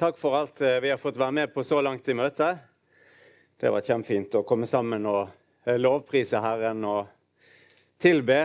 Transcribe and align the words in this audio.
Takk 0.00 0.18
for 0.18 0.36
alt 0.36 0.60
eh, 0.60 0.80
vi 0.80 0.90
har 0.90 0.96
fått 0.96 1.18
være 1.20 1.32
med 1.32 1.50
på 1.52 1.60
så 1.64 1.76
langt 1.84 2.06
i 2.08 2.14
møtet. 2.16 2.56
Det 3.60 3.68
vært 3.68 3.90
kjempefint 3.90 4.36
å 4.38 4.40
komme 4.48 4.64
sammen 4.64 5.04
og 5.04 5.26
eh, 5.68 5.76
lovprise 5.76 6.40
Herren 6.40 6.80
og 6.88 7.10
tilbe. 8.00 8.38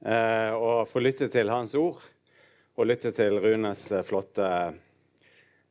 Eh, 0.00 0.56
og 0.56 0.88
få 0.88 1.02
lytte 1.04 1.28
til 1.28 1.52
Hans 1.52 1.76
ord 1.76 2.00
og 2.00 2.88
lytte 2.88 3.12
til 3.12 3.36
Runes 3.44 3.84
flotte 4.08 4.48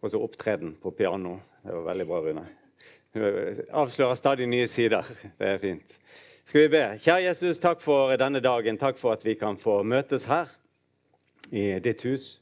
opptreden 0.06 0.78
på 0.78 0.94
piano. 0.94 1.40
Det 1.66 1.74
var 1.74 1.90
veldig 1.90 2.10
bra, 2.12 2.22
Rune. 2.22 2.46
Hun 3.18 3.28
avslører 3.82 4.22
stadig 4.22 4.46
nye 4.54 4.70
sider. 4.70 5.10
Det 5.42 5.54
er 5.56 5.62
fint. 5.66 6.00
Skal 6.46 6.68
vi 6.68 6.74
be? 6.78 6.86
Kjære 7.02 7.32
Jesus, 7.32 7.66
takk 7.66 7.82
for 7.82 8.14
denne 8.22 8.46
dagen. 8.46 8.78
Takk 8.78 9.02
for 9.02 9.18
at 9.18 9.26
vi 9.26 9.40
kan 9.42 9.58
få 9.58 9.82
møtes 9.82 10.30
her 10.30 10.54
i 11.50 11.72
ditt 11.82 12.06
hus. 12.06 12.36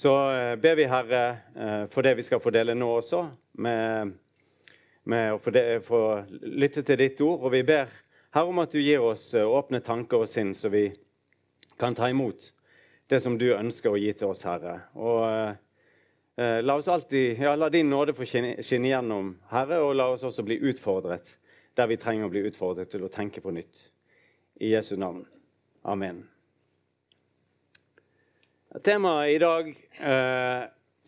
Så 0.00 0.32
eh, 0.32 0.56
ber 0.56 0.76
vi, 0.76 0.84
Herre, 0.84 1.36
eh, 1.56 1.86
for 1.92 2.02
det 2.02 2.14
vi 2.14 2.22
skal 2.24 2.40
fordele 2.40 2.72
nå 2.72 2.86
også, 3.02 3.18
med, 3.60 4.14
med 5.12 5.34
å 5.34 5.82
få, 5.84 6.00
lytte 6.40 6.80
til 6.88 6.96
ditt 7.02 7.20
ord. 7.20 7.44
Og 7.44 7.52
vi 7.52 7.60
ber 7.68 7.92
Herre 8.32 8.48
om 8.48 8.62
at 8.62 8.72
du 8.72 8.78
gir 8.80 9.04
oss 9.04 9.26
eh, 9.36 9.44
åpne 9.44 9.82
tanker 9.84 10.24
og 10.24 10.32
sinn, 10.32 10.54
så 10.56 10.72
vi 10.72 10.86
kan 11.76 11.92
ta 11.98 12.08
imot 12.08 12.48
det 13.12 13.20
som 13.20 13.36
du 13.36 13.50
ønsker 13.52 13.92
å 13.92 14.00
gi 14.00 14.08
til 14.16 14.32
oss, 14.32 14.46
Herre. 14.48 14.78
Og 14.96 15.20
la 16.40 16.80
oss 16.80 16.88
alltid, 16.88 17.36
ja, 17.44 17.52
la 17.58 17.68
din 17.68 17.92
nåde 17.92 18.16
få 18.16 18.24
skinne 18.24 18.56
gjennom, 18.64 19.34
Herre, 19.52 19.84
og 19.84 19.96
la 20.00 20.08
oss 20.14 20.24
også 20.24 20.48
bli 20.48 20.62
utfordret 20.72 21.36
der 21.76 21.92
vi 21.92 22.00
trenger 22.00 22.30
å 22.30 22.32
bli 22.32 22.46
utfordret 22.48 22.88
til 22.88 23.04
å 23.04 23.12
tenke 23.12 23.44
på 23.44 23.52
nytt. 23.52 23.90
I 24.64 24.72
Jesu 24.78 24.94
navn. 24.96 25.26
Amen. 25.84 26.24
Temaet 28.78 29.32
i 29.34 29.38
dag 29.42 29.68
eh, 29.98 30.60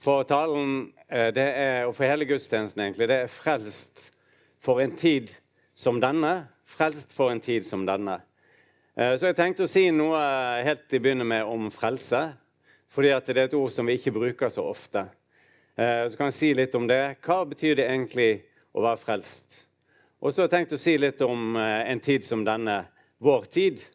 for 0.02 0.24
talen 0.26 0.88
eh, 1.06 1.28
det 1.30 1.44
er, 1.46 1.84
og 1.86 1.94
for 1.94 2.10
hele 2.10 2.26
gudstjenesten 2.26 2.82
egentlig, 2.82 3.06
det 3.06 3.18
er 3.22 3.30
'frelst 3.30 4.08
for 4.58 4.80
en 4.82 4.96
tid 4.96 5.30
som 5.74 6.00
denne'. 6.02 6.48
Frelst 6.66 7.14
for 7.14 7.30
en 7.30 7.40
tid 7.40 7.62
som 7.62 7.86
denne. 7.86 8.18
Eh, 8.98 9.14
så 9.14 9.30
jeg 9.30 9.38
tenkte 9.38 9.62
å 9.62 9.70
si 9.70 9.86
noe 9.94 10.18
helt 10.66 10.90
i 10.90 10.98
begynne 10.98 11.24
med 11.24 11.46
om 11.46 11.70
frelse. 11.70 12.32
Fordi 12.90 13.14
det 13.14 13.38
er 13.38 13.44
et 13.44 13.54
ord 13.54 13.70
som 13.70 13.86
vi 13.86 13.94
ikke 13.94 14.18
bruker 14.18 14.50
så 14.50 14.66
ofte. 14.66 15.06
Eh, 15.78 16.08
så 16.08 16.16
kan 16.16 16.32
jeg 16.32 16.40
si 16.40 16.54
litt 16.54 16.74
om 16.74 16.90
det. 16.90 17.16
Hva 17.22 17.44
betyr 17.46 17.78
det 17.78 17.86
egentlig 17.86 18.42
å 18.74 18.82
være 18.82 18.98
frelst? 18.98 19.66
Og 20.20 20.32
så 20.32 20.42
har 20.42 20.50
jeg 20.50 20.58
tenkt 20.58 20.74
å 20.74 20.82
si 20.82 20.98
litt 20.98 21.22
om 21.22 21.54
eh, 21.54 21.90
en 21.94 22.02
tid 22.02 22.26
som 22.26 22.42
denne, 22.44 22.88
vår 23.22 23.46
tid. 23.54 23.86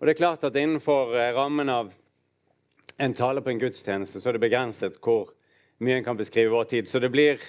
Og 0.00 0.06
det 0.06 0.16
er 0.16 0.24
klart 0.26 0.50
at 0.50 0.56
innenfor 0.58 1.14
eh, 1.14 1.30
rammen 1.32 1.70
av 1.70 1.94
en 2.96 3.14
tale 3.14 3.42
på 3.42 3.50
en 3.50 3.58
gudstjeneste, 3.58 4.20
så 4.20 4.30
er 4.30 4.36
det 4.36 4.44
begrenset 4.46 4.98
hvor 5.02 5.32
mye 5.82 5.98
en 5.98 6.06
kan 6.06 6.18
beskrive 6.18 6.52
vår 6.52 6.70
tid. 6.70 6.88
Så 6.88 7.00
det 7.02 7.10
blir 7.14 7.42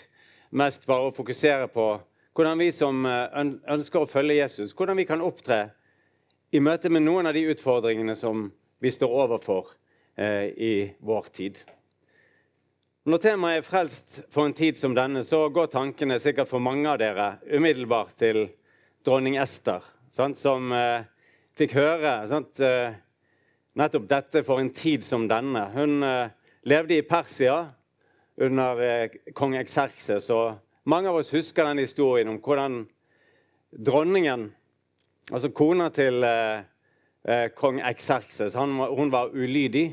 mest 0.56 0.88
bare 0.90 1.10
å 1.10 1.16
fokusere 1.16 1.70
på 1.74 1.88
hvordan 2.36 2.60
vi 2.60 2.72
som 2.76 3.06
eh, 3.08 3.40
ønsker 3.72 4.04
å 4.04 4.10
følge 4.10 4.40
Jesus, 4.42 4.74
hvordan 4.76 4.98
vi 5.00 5.08
kan 5.08 5.24
opptre 5.24 5.70
i 6.56 6.62
møte 6.64 6.92
med 6.92 7.06
noen 7.06 7.30
av 7.30 7.36
de 7.36 7.46
utfordringene 7.52 8.16
som 8.18 8.50
vi 8.84 8.92
står 8.92 9.16
overfor 9.24 9.72
eh, 10.18 10.52
i 10.52 10.74
vår 11.00 11.32
tid. 11.36 11.62
Når 13.06 13.22
temaet 13.22 13.60
er 13.60 13.66
'frelst 13.68 14.16
for 14.34 14.48
en 14.48 14.54
tid 14.54 14.78
som 14.78 14.96
denne', 14.96 15.24
så 15.24 15.46
går 15.54 15.68
tankene 15.70 16.18
sikkert 16.20 16.50
for 16.50 16.60
mange 16.60 16.90
av 16.90 16.98
dere 16.98 17.38
umiddelbart 17.46 18.16
til 18.18 18.48
dronning 19.06 19.38
Ester, 19.38 19.84
sant, 20.10 20.38
som 20.38 20.72
eh, 20.74 21.06
fikk 21.54 21.76
høre 21.78 22.16
sant, 22.28 22.60
eh, 22.60 22.98
nettopp 23.76 24.08
dette 24.10 24.44
for 24.48 24.62
en 24.62 24.72
tid 24.74 25.04
som 25.04 25.28
denne. 25.28 25.68
Hun 25.76 26.04
eh, 26.04 26.32
levde 26.68 26.98
i 26.98 27.06
Persia 27.08 27.58
under 28.42 28.82
eh, 28.84 29.18
kong 29.36 29.58
Ekserkses. 29.60 30.30
og 30.32 30.88
Mange 30.88 31.12
av 31.12 31.20
oss 31.20 31.34
husker 31.36 31.68
den 31.68 31.84
historien 31.84 32.32
om 32.32 32.40
hvordan 32.40 32.84
dronningen, 33.76 34.48
altså 35.32 35.52
kona 35.52 35.90
til 35.92 36.24
eh, 36.24 37.50
kong 37.58 37.82
Ekserkses, 37.84 38.56
hun 38.56 39.12
var 39.12 39.36
ulydig. 39.36 39.90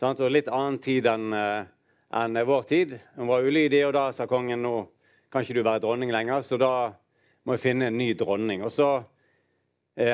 Sant? 0.00 0.22
Og 0.24 0.32
litt 0.32 0.48
annen 0.48 0.78
tid 0.80 1.04
enn 1.10 1.34
en 1.34 2.38
vår 2.46 2.62
tid. 2.64 2.94
Hun 3.18 3.28
var 3.28 3.44
ulydig, 3.44 3.82
og 3.84 3.92
da 3.92 4.06
sa 4.16 4.24
kongen 4.30 4.62
nå 4.64 4.74
kan 5.30 5.44
ikke 5.44 5.58
du 5.58 5.66
være 5.66 5.82
dronning 5.84 6.10
lenger, 6.10 6.40
så 6.42 6.56
da 6.58 6.72
må 7.44 7.54
jeg 7.54 7.62
finne 7.66 7.90
en 7.90 7.98
ny 8.00 8.14
dronning. 8.18 8.64
Og 8.64 8.72
så 8.72 8.88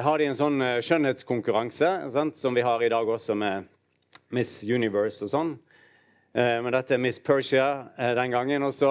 har 0.03 0.19
de 0.19 0.27
en 0.27 0.35
sånn 0.35 0.63
eh, 0.65 0.81
skjønnhetskonkurranse 0.83 1.89
sant? 2.11 2.39
som 2.41 2.57
vi 2.57 2.65
har 2.67 2.83
i 2.83 2.89
dag 2.91 3.07
også 3.07 3.37
med 3.39 3.69
Miss 4.35 4.59
Universe 4.67 5.23
og 5.23 5.31
sånn. 5.31 5.53
Eh, 6.35 6.57
men 6.65 6.75
dette 6.75 6.97
er 6.97 7.03
Miss 7.05 7.21
Persia 7.23 7.87
den 7.95 8.35
gangen. 8.35 8.67
Og 8.67 8.75
så, 8.75 8.91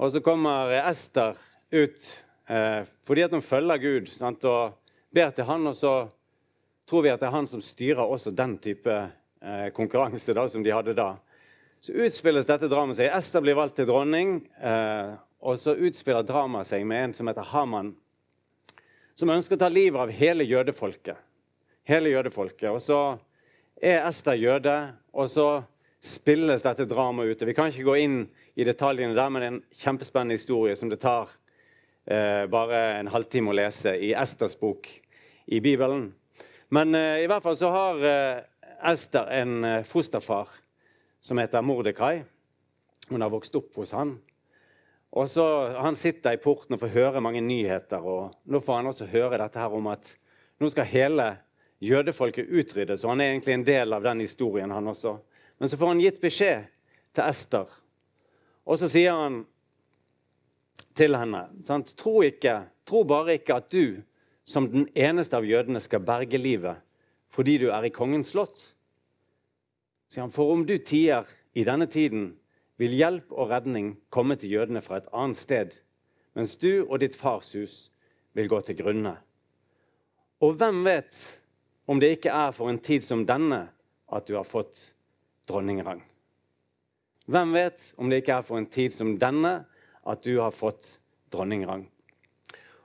og 0.00 0.14
så 0.14 0.22
kommer 0.24 0.72
Ester 0.80 1.36
ut 1.74 2.14
fordi 2.48 3.20
at 3.26 3.34
hun 3.36 3.44
følger 3.44 3.80
Gud 3.82 4.06
sant? 4.08 4.46
og 4.48 4.78
ber 5.12 5.34
til 5.36 5.44
han, 5.44 5.66
og 5.68 5.74
så 5.76 5.92
tror 6.88 7.02
vi 7.04 7.10
at 7.12 7.20
det 7.20 7.26
er 7.28 7.34
han 7.34 7.48
som 7.50 7.60
styrer 7.60 8.00
også 8.00 8.32
den 8.32 8.54
type 8.64 8.94
konkurranse 9.76 10.32
da, 10.32 10.46
som 10.48 10.64
de 10.64 10.72
hadde 10.72 10.94
da. 10.96 11.10
Så 11.84 11.92
utspilles 11.92 12.48
dette 12.48 12.70
dramaet 12.72 13.02
seg. 13.02 13.10
Ester 13.12 13.44
blir 13.44 13.58
valgt 13.58 13.76
til 13.76 13.90
dronning, 13.92 14.38
og 15.44 15.60
så 15.60 15.76
utspiller 15.76 16.24
dramaet 16.24 16.72
seg 16.72 16.88
med 16.88 17.10
en 17.10 17.16
som 17.20 17.28
heter 17.28 17.52
Haman 17.52 17.92
som 19.18 19.32
ønsker 19.34 19.56
å 19.56 19.62
ta 19.64 19.70
livet 19.72 19.98
av 19.98 20.12
hele 20.14 20.46
jødefolket. 20.46 21.18
Hele 21.88 22.12
jødefolket. 22.12 22.68
Og 22.70 22.78
så 22.84 23.00
er 23.82 24.04
Ester 24.06 24.38
jøde, 24.38 24.76
og 25.10 25.30
så 25.32 25.48
spilles 26.04 26.62
dette 26.62 26.86
dramaet 26.86 27.34
ute. 27.34 27.48
Vi 27.48 27.56
kan 27.56 27.72
ikke 27.72 27.88
gå 27.88 27.96
inn 28.04 28.20
i 28.58 28.66
detaljene 28.66 29.16
der, 29.16 29.32
men 29.32 29.42
det 29.42 29.48
er 29.48 29.56
en 29.56 29.64
kjempespennende 29.82 30.38
historie 30.38 30.76
som 30.78 30.90
det 30.92 31.00
tar 31.02 31.32
eh, 32.06 32.44
bare 32.50 32.82
en 33.00 33.10
halvtime 33.10 33.50
å 33.50 33.56
lese 33.58 33.96
i 33.98 34.12
Esters 34.14 34.54
bok 34.60 34.86
i 35.50 35.60
Bibelen. 35.64 36.12
Men 36.74 36.94
eh, 36.94 37.24
i 37.24 37.28
hvert 37.30 37.42
fall 37.42 37.58
så 37.58 37.72
har 37.74 38.06
eh, 38.06 38.40
Ester 38.92 39.30
en 39.34 39.64
eh, 39.64 39.84
fosterfar 39.88 40.52
som 41.24 41.40
heter 41.42 41.64
Mordekai. 41.66 42.22
Hun 43.08 43.24
har 43.24 43.32
vokst 43.32 43.56
opp 43.58 43.74
hos 43.80 43.96
han. 43.96 44.18
Og 45.12 45.30
så 45.30 45.44
Han 45.78 45.96
sitter 45.96 46.36
i 46.36 46.40
porten 46.42 46.74
og 46.74 46.80
får 46.80 46.94
høre 46.94 47.20
mange 47.20 47.40
nyheter. 47.40 48.00
og 48.00 48.34
Nå 48.44 48.60
får 48.60 48.76
han 48.76 48.86
også 48.86 49.06
høre 49.06 49.38
dette 49.38 49.58
her 49.58 49.74
om 49.74 49.86
at 49.86 50.16
nå 50.60 50.68
skal 50.68 50.84
hele 50.84 51.36
jødefolket 51.80 52.50
utryddes. 52.50 53.04
og 53.04 53.10
Han 53.10 53.20
er 53.20 53.30
egentlig 53.30 53.54
en 53.54 53.66
del 53.66 53.92
av 53.92 54.02
den 54.02 54.20
historien, 54.20 54.70
han 54.70 54.86
også. 54.86 55.18
Men 55.58 55.68
så 55.68 55.76
får 55.76 55.86
han 55.88 56.00
gitt 56.00 56.20
beskjed 56.20 56.66
til 57.14 57.24
Ester. 57.24 57.66
Og 58.66 58.78
så 58.78 58.88
sier 58.88 59.14
han 59.14 59.46
til 60.98 61.16
henne 61.16 61.46
sant? 61.64 61.94
Tro, 61.96 62.20
ikke, 62.22 62.66
tro 62.86 63.04
bare 63.04 63.38
ikke 63.38 63.56
at 63.62 63.70
du 63.72 64.02
som 64.48 64.68
den 64.70 64.88
eneste 64.96 65.36
av 65.36 65.46
jødene 65.46 65.80
skal 65.80 66.04
berge 66.04 66.40
livet 66.40 66.84
fordi 67.28 67.58
du 67.60 67.66
er 67.68 67.84
i 67.84 67.92
kongens 67.92 68.30
slott. 68.32 68.56
Sier 70.08 70.24
han, 70.24 70.32
For 70.32 70.54
om 70.54 70.64
du 70.66 70.78
tier 70.80 71.28
i 71.52 71.64
denne 71.68 71.84
tiden, 71.86 72.32
vil 72.78 72.94
hjelp 72.94 73.32
og 73.34 73.50
redning 73.50 73.96
komme 74.14 74.36
til 74.38 74.54
jødene 74.54 74.82
fra 74.84 75.00
et 75.00 75.08
annet 75.12 75.38
sted, 75.38 75.78
mens 76.38 76.54
du 76.56 76.84
og 76.86 77.00
ditt 77.02 77.16
fars 77.18 77.50
hus 77.58 77.88
vil 78.38 78.50
gå 78.50 78.60
til 78.62 78.78
grunne. 78.78 79.16
Og 80.38 80.54
hvem 80.58 80.84
vet 80.86 81.18
om 81.90 81.98
det 81.98 82.14
ikke 82.14 82.30
er 82.30 82.54
for 82.54 82.70
en 82.70 82.78
tid 82.78 83.02
som 83.02 83.26
denne 83.26 83.64
at 84.14 84.28
du 84.28 84.36
har 84.36 84.46
fått 84.46 84.92
dronningrang? 85.50 86.04
Hvem 87.28 87.52
vet 87.52 87.90
om 87.98 88.08
det 88.08 88.22
ikke 88.22 88.38
er 88.38 88.46
for 88.46 88.60
en 88.60 88.70
tid 88.70 88.94
som 88.94 89.16
denne 89.20 89.64
at 90.08 90.22
du 90.24 90.38
har 90.38 90.54
fått 90.54 90.94
dronningrang? 91.34 91.88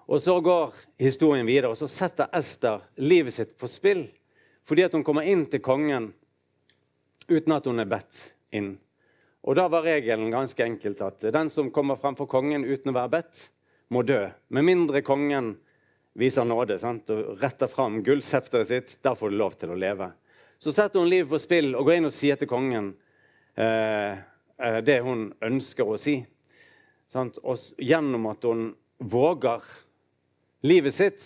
Og 0.08 0.20
Så 0.20 0.42
går 0.42 0.74
historien 1.00 1.46
videre, 1.48 1.70
og 1.70 1.78
så 1.78 1.88
setter 1.88 2.28
Ester 2.34 2.81
livet 2.98 3.34
sitt 3.34 3.58
på 3.58 3.68
spill 3.68 4.08
fordi 4.64 4.86
at 4.86 4.94
hun 4.96 5.04
kommer 5.04 5.28
inn 5.28 5.46
til 5.52 5.60
kongen 5.60 6.14
uten 7.28 7.52
at 7.52 7.66
hun 7.68 7.80
er 7.80 7.88
bedt 7.88 8.20
inn. 8.56 8.78
Og 9.44 9.56
Da 9.56 9.68
var 9.68 9.84
regelen 9.84 10.31
ganske 10.31 10.63
enkelt 10.63 11.01
at 11.04 11.25
den 11.36 11.50
som 11.51 11.72
kommer 11.72 12.00
fremfor 12.00 12.30
kongen 12.31 12.63
uten 12.63 12.94
å 12.94 12.95
være 12.95 13.12
bedt, 13.18 13.50
må 13.92 14.01
dø. 14.07 14.30
Med 14.48 14.63
mindre 14.63 15.01
kongen 15.04 15.57
viser 16.16 16.48
nåde 16.48 16.78
sant? 16.80 17.10
og 17.12 17.42
retter 17.42 17.68
fram 17.68 18.00
gullsefteret 18.06 18.69
sitt, 18.69 18.94
da 19.04 19.16
får 19.16 19.34
du 19.34 19.38
lov 19.38 19.57
til 19.60 19.74
å 19.74 19.80
leve. 19.80 20.12
Så 20.57 20.72
setter 20.72 21.01
hun 21.01 21.12
livet 21.12 21.30
på 21.30 21.42
spill 21.44 21.74
og 21.75 21.90
går 21.90 22.00
inn 22.00 22.07
og 22.07 22.16
sier 22.16 22.40
til 22.40 22.48
kongen 22.48 22.94
eh, 23.60 24.16
eh 24.57 24.80
det 24.86 25.01
hun 25.04 25.34
ønsker 25.44 25.84
å 25.84 26.00
si. 26.00 26.22
Sant? 27.12 27.38
Og 27.44 27.60
gjennom 27.78 28.30
at 28.31 28.48
hun 28.48 28.69
våger 28.98 29.66
livet 30.63 30.96
sitt, 30.96 31.24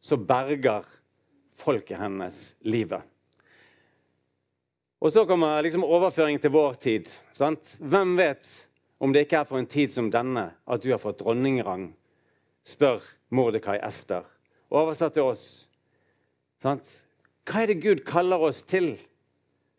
så 0.00 0.16
berger 0.16 0.86
folket 1.58 1.98
hennes 1.98 2.54
livet. 2.62 3.02
Og 4.98 5.12
så 5.14 5.24
kommer 5.26 5.62
liksom 5.62 5.86
overføringen 5.86 6.42
til 6.42 6.52
vår 6.54 6.74
tid. 6.82 7.10
Sant? 7.36 7.76
Hvem 7.78 8.16
vet 8.18 8.48
om 8.98 9.12
det 9.14 9.26
ikke 9.26 9.42
er 9.42 9.48
for 9.48 9.60
en 9.60 9.70
tid 9.70 9.92
som 9.92 10.10
denne 10.10 10.48
at 10.66 10.82
du 10.82 10.90
har 10.90 11.02
fått 11.02 11.22
dronningrang? 11.22 11.92
spør 12.68 13.00
Mordekai 13.32 13.78
Ester. 13.80 14.26
Oversatt 14.68 15.14
til 15.16 15.30
oss. 15.30 15.44
Sant? 16.60 16.88
Hva 17.48 17.62
er 17.62 17.72
det 17.72 17.80
Gud 17.80 18.02
kaller 18.04 18.42
oss 18.44 18.60
til 18.66 18.96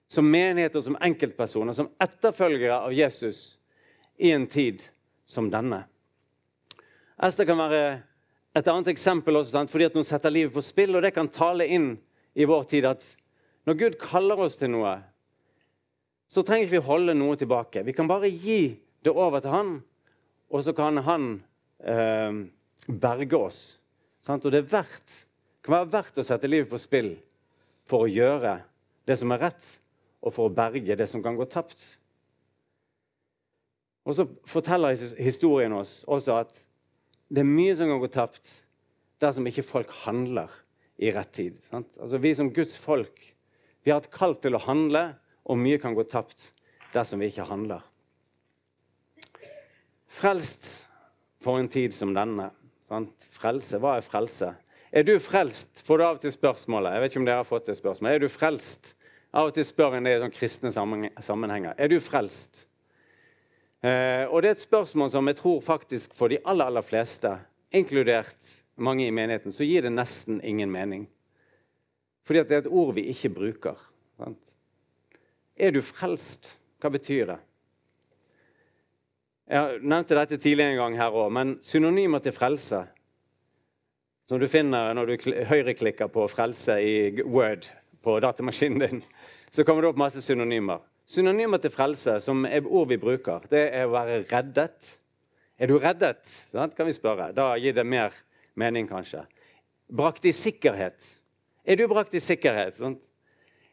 som 0.10 0.26
menigheter, 0.26 0.82
som 0.82 0.98
enkeltpersoner, 1.06 1.76
som 1.78 1.92
etterfølgere 2.02 2.80
av 2.88 2.96
Jesus? 2.96 3.60
i 4.20 4.32
en 4.32 4.48
tid 4.48 4.84
som 5.26 5.48
denne. 5.52 5.84
Ester 7.24 7.48
kan 7.48 7.60
være 7.60 7.84
et 8.56 8.68
annet 8.68 8.92
eksempel 8.92 9.40
også, 9.40 9.54
sant? 9.54 9.72
fordi 9.72 9.88
at 9.88 9.96
hun 9.96 10.08
setter 10.08 10.34
livet 10.34 10.54
på 10.54 10.64
spill. 10.64 10.98
Og 10.98 11.04
det 11.06 11.14
kan 11.16 11.32
tale 11.32 11.68
inn 11.68 11.94
i 12.36 12.48
vår 12.48 12.68
tid 12.72 12.88
at 12.90 13.06
når 13.70 13.78
Gud 13.78 14.00
kaller 14.02 14.40
oss 14.42 14.58
til 14.58 14.72
noe, 14.74 14.96
så 16.26 16.42
trenger 16.42 16.66
ikke 16.66 16.80
vi 16.80 16.88
holde 16.88 17.14
noe 17.18 17.38
tilbake. 17.38 17.84
Vi 17.86 17.94
kan 17.94 18.10
bare 18.10 18.32
gi 18.34 18.74
det 19.06 19.14
over 19.14 19.44
til 19.46 19.54
Han, 19.54 19.76
og 20.50 20.64
så 20.66 20.74
kan 20.74 20.98
Han 21.06 21.28
eh, 21.86 22.40
berge 22.90 23.38
oss. 23.38 23.62
Sant? 24.26 24.46
Og 24.46 24.56
det 24.56 24.66
verdt, 24.72 25.14
kan 25.62 25.78
være 25.78 25.92
verdt 26.00 26.18
å 26.18 26.26
sette 26.26 26.50
livet 26.50 26.70
på 26.72 26.82
spill 26.82 27.14
for 27.86 28.08
å 28.08 28.10
gjøre 28.10 28.58
det 29.06 29.18
som 29.22 29.38
er 29.38 29.46
rett, 29.46 29.72
og 30.26 30.34
for 30.34 30.50
å 30.50 30.54
berge 30.54 30.98
det 30.98 31.08
som 31.10 31.22
kan 31.22 31.38
gå 31.38 31.46
tapt. 31.50 31.78
Og 34.10 34.18
så 34.18 34.26
forteller 34.50 34.98
historien 35.22 35.78
oss 35.78 36.00
også 36.10 36.42
at 36.42 36.64
det 37.30 37.44
er 37.44 37.54
mye 37.54 37.76
som 37.78 37.92
kan 37.92 38.02
gå 38.02 38.10
tapt 38.10 38.56
dersom 39.22 39.46
ikke 39.46 39.68
folk 39.68 39.94
handler 40.08 40.50
i 40.98 41.14
rett 41.14 41.38
tid. 41.38 41.60
Sant? 41.70 41.94
Altså 42.02 42.18
Vi 42.18 42.34
som 42.34 42.50
Guds 42.54 42.80
folk 42.82 43.36
vi 43.84 43.92
har 43.92 44.02
et 44.04 44.12
kall 44.14 44.36
til 44.42 44.58
å 44.58 44.64
handle, 44.64 45.04
og 45.50 45.58
mye 45.58 45.80
kan 45.82 45.96
gå 45.98 46.06
tapt 46.10 46.52
dersom 46.94 47.22
vi 47.22 47.30
ikke 47.32 47.48
handler. 47.50 47.84
Frelst 50.10 50.88
for 51.40 51.62
en 51.62 51.70
tid 51.72 51.94
som 51.96 52.14
denne. 52.14 52.50
Sant? 52.86 53.28
Frelse, 53.32 53.80
hva 53.80 53.98
er 53.98 54.06
frelse? 54.06 54.52
Er 54.90 55.06
du 55.06 55.16
frelst? 55.22 55.84
Får 55.86 56.00
du 56.00 56.04
av 56.06 56.18
og 56.18 56.24
til 56.24 56.34
spørsmålet. 56.34 56.96
Jeg 56.96 57.04
vet 57.04 57.14
ikke 57.14 57.22
om 57.22 57.28
dere 57.28 57.44
har 57.44 57.48
fått 57.48 57.70
det 57.70 57.78
spørsmålet. 57.78 58.16
Er 58.18 58.26
du 58.26 58.34
frelst? 58.34 58.96
Av 59.30 59.52
og 59.52 59.54
til 59.54 59.68
spør 59.68 60.00
en 60.00 60.08
det 60.08 60.16
i 60.18 60.24
sånn 60.24 60.34
kristne 60.34 60.72
sammenhenger. 60.74 61.76
Er 61.78 61.92
du 61.92 62.00
frelst? 62.02 62.64
Eh, 63.86 64.26
og 64.26 64.42
det 64.42 64.50
er 64.50 64.58
et 64.58 64.66
spørsmål 64.66 65.12
som 65.14 65.30
jeg 65.30 65.38
tror 65.40 65.62
faktisk 65.64 66.18
for 66.18 66.34
de 66.34 66.42
aller, 66.44 66.68
aller 66.68 66.84
fleste, 66.84 67.32
inkludert 67.72 68.58
mange 68.76 69.06
i 69.06 69.14
menigheten, 69.14 69.54
så 69.54 69.68
gir 69.68 69.86
det 69.86 69.94
nesten 69.94 70.42
ingen 70.44 70.72
mening. 70.74 71.06
Fordi 72.28 72.44
det 72.46 72.56
er 72.56 72.64
et 72.64 72.72
ord 72.72 72.94
vi 72.98 73.08
ikke 73.12 73.34
bruker. 73.34 73.80
Sant? 74.20 74.56
Er 75.58 75.76
du 75.76 75.82
frelst? 75.84 76.54
Hva 76.80 76.92
betyr 76.94 77.34
det? 77.34 77.40
Jeg 79.50 79.82
nevnte 79.82 80.16
dette 80.16 80.38
tidligere 80.38 80.76
en 80.76 80.82
gang 80.84 80.98
her 81.00 81.16
òg, 81.16 81.32
men 81.34 81.58
synonymer 81.66 82.22
til 82.24 82.36
frelse 82.36 82.84
som 84.30 84.38
du 84.38 84.46
finner 84.46 84.94
når 84.94 85.10
du 85.10 85.32
høyreklikker 85.50 86.08
på 86.14 86.28
'frelse' 86.30 86.78
i 86.86 87.24
Word 87.26 87.66
på 88.04 88.20
datamaskinen 88.22 88.80
din, 88.80 89.04
så 89.50 89.64
kommer 89.64 89.82
det 89.82 89.90
opp 89.90 89.98
masse 89.98 90.22
synonymer. 90.22 90.84
Synonymer 91.10 91.58
til 91.58 91.74
frelse, 91.74 92.20
som 92.22 92.46
er 92.46 92.68
ord 92.68 92.88
vi 92.88 92.98
bruker, 93.02 93.48
det 93.50 93.64
er 93.74 93.88
å 93.88 93.96
være 93.96 94.22
reddet. 94.30 95.00
Er 95.58 95.68
du 95.68 95.80
reddet? 95.80 96.22
Sant? 96.52 96.76
kan 96.76 96.86
vi 96.86 96.94
spørre. 96.94 97.32
Da 97.34 97.56
gir 97.58 97.74
det 97.74 97.86
mer 97.86 98.14
mening, 98.56 98.88
kanskje. 98.88 99.26
Brakt 99.90 100.26
i 100.26 100.32
sikkerhet. 100.32 101.19
Er 101.70 101.78
du 101.78 101.86
brakt 101.86 102.16
i 102.18 102.22
sikkerhet? 102.24 102.80
Sant? 102.82 103.02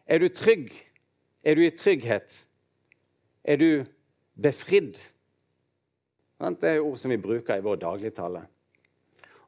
Er 0.04 0.20
du 0.20 0.28
trygg? 0.28 0.68
Er 1.40 1.56
du 1.56 1.62
i 1.64 1.72
trygghet? 1.72 2.42
Er 3.40 3.56
du 3.56 3.70
befridd? 4.36 4.98
Det 6.36 6.68
er 6.68 6.82
ord 6.84 6.98
som 7.00 7.14
vi 7.14 7.16
bruker 7.16 7.56
i 7.56 7.64
vår 7.64 7.80
dagligtale. 7.80 8.42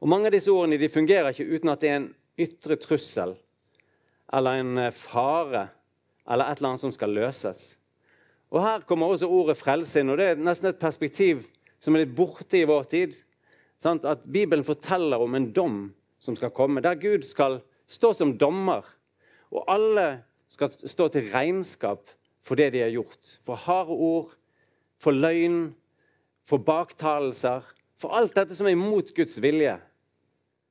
Og 0.01 0.09
Mange 0.09 0.31
av 0.31 0.33
disse 0.33 0.49
ordene 0.49 0.79
de 0.81 0.89
fungerer 0.89 1.29
ikke 1.29 1.45
uten 1.45 1.69
at 1.69 1.83
det 1.83 1.91
er 1.91 1.99
en 1.99 2.09
ytre 2.39 2.79
trussel 2.81 3.35
eller 4.33 4.63
en 4.63 4.81
eh, 4.81 4.95
fare 4.95 5.67
eller 6.29 6.49
et 6.49 6.57
eller 6.57 6.71
annet 6.71 6.87
som 6.87 6.93
skal 6.95 7.13
løses. 7.13 7.75
Og 8.49 8.63
Her 8.65 8.85
kommer 8.89 9.13
også 9.13 9.29
ordet 9.29 9.59
frelse 9.61 10.01
inn, 10.01 10.09
og 10.09 10.17
det 10.17 10.31
er 10.31 10.41
nesten 10.41 10.71
et 10.71 10.81
perspektiv 10.81 11.45
som 11.77 11.93
er 11.93 12.07
litt 12.07 12.17
borte 12.17 12.57
i 12.57 12.65
vår 12.65 12.89
tid. 12.89 13.17
Sant? 13.77 14.09
At 14.09 14.25
Bibelen 14.25 14.65
forteller 14.65 15.21
om 15.21 15.37
en 15.37 15.51
dom 15.53 15.81
som 16.17 16.37
skal 16.37 16.53
komme, 16.55 16.81
der 16.81 16.97
Gud 16.97 17.27
skal 17.29 17.61
stå 17.89 18.13
som 18.13 18.35
dommer. 18.37 18.85
Og 19.49 19.65
alle 19.71 20.21
skal 20.49 20.73
stå 20.73 21.09
til 21.13 21.29
regnskap 21.33 22.09
for 22.45 22.59
det 22.59 22.71
de 22.73 22.83
har 22.83 22.93
gjort. 22.93 23.35
For 23.45 23.59
harde 23.59 23.95
ord, 23.95 24.31
for 25.01 25.15
løgn, 25.15 25.73
for 26.47 26.57
baktalelser. 26.57 27.65
For 27.99 28.15
alt 28.15 28.37
dette 28.37 28.55
som 28.55 28.69
er 28.69 28.77
imot 28.77 29.13
Guds 29.15 29.41
vilje. 29.41 29.75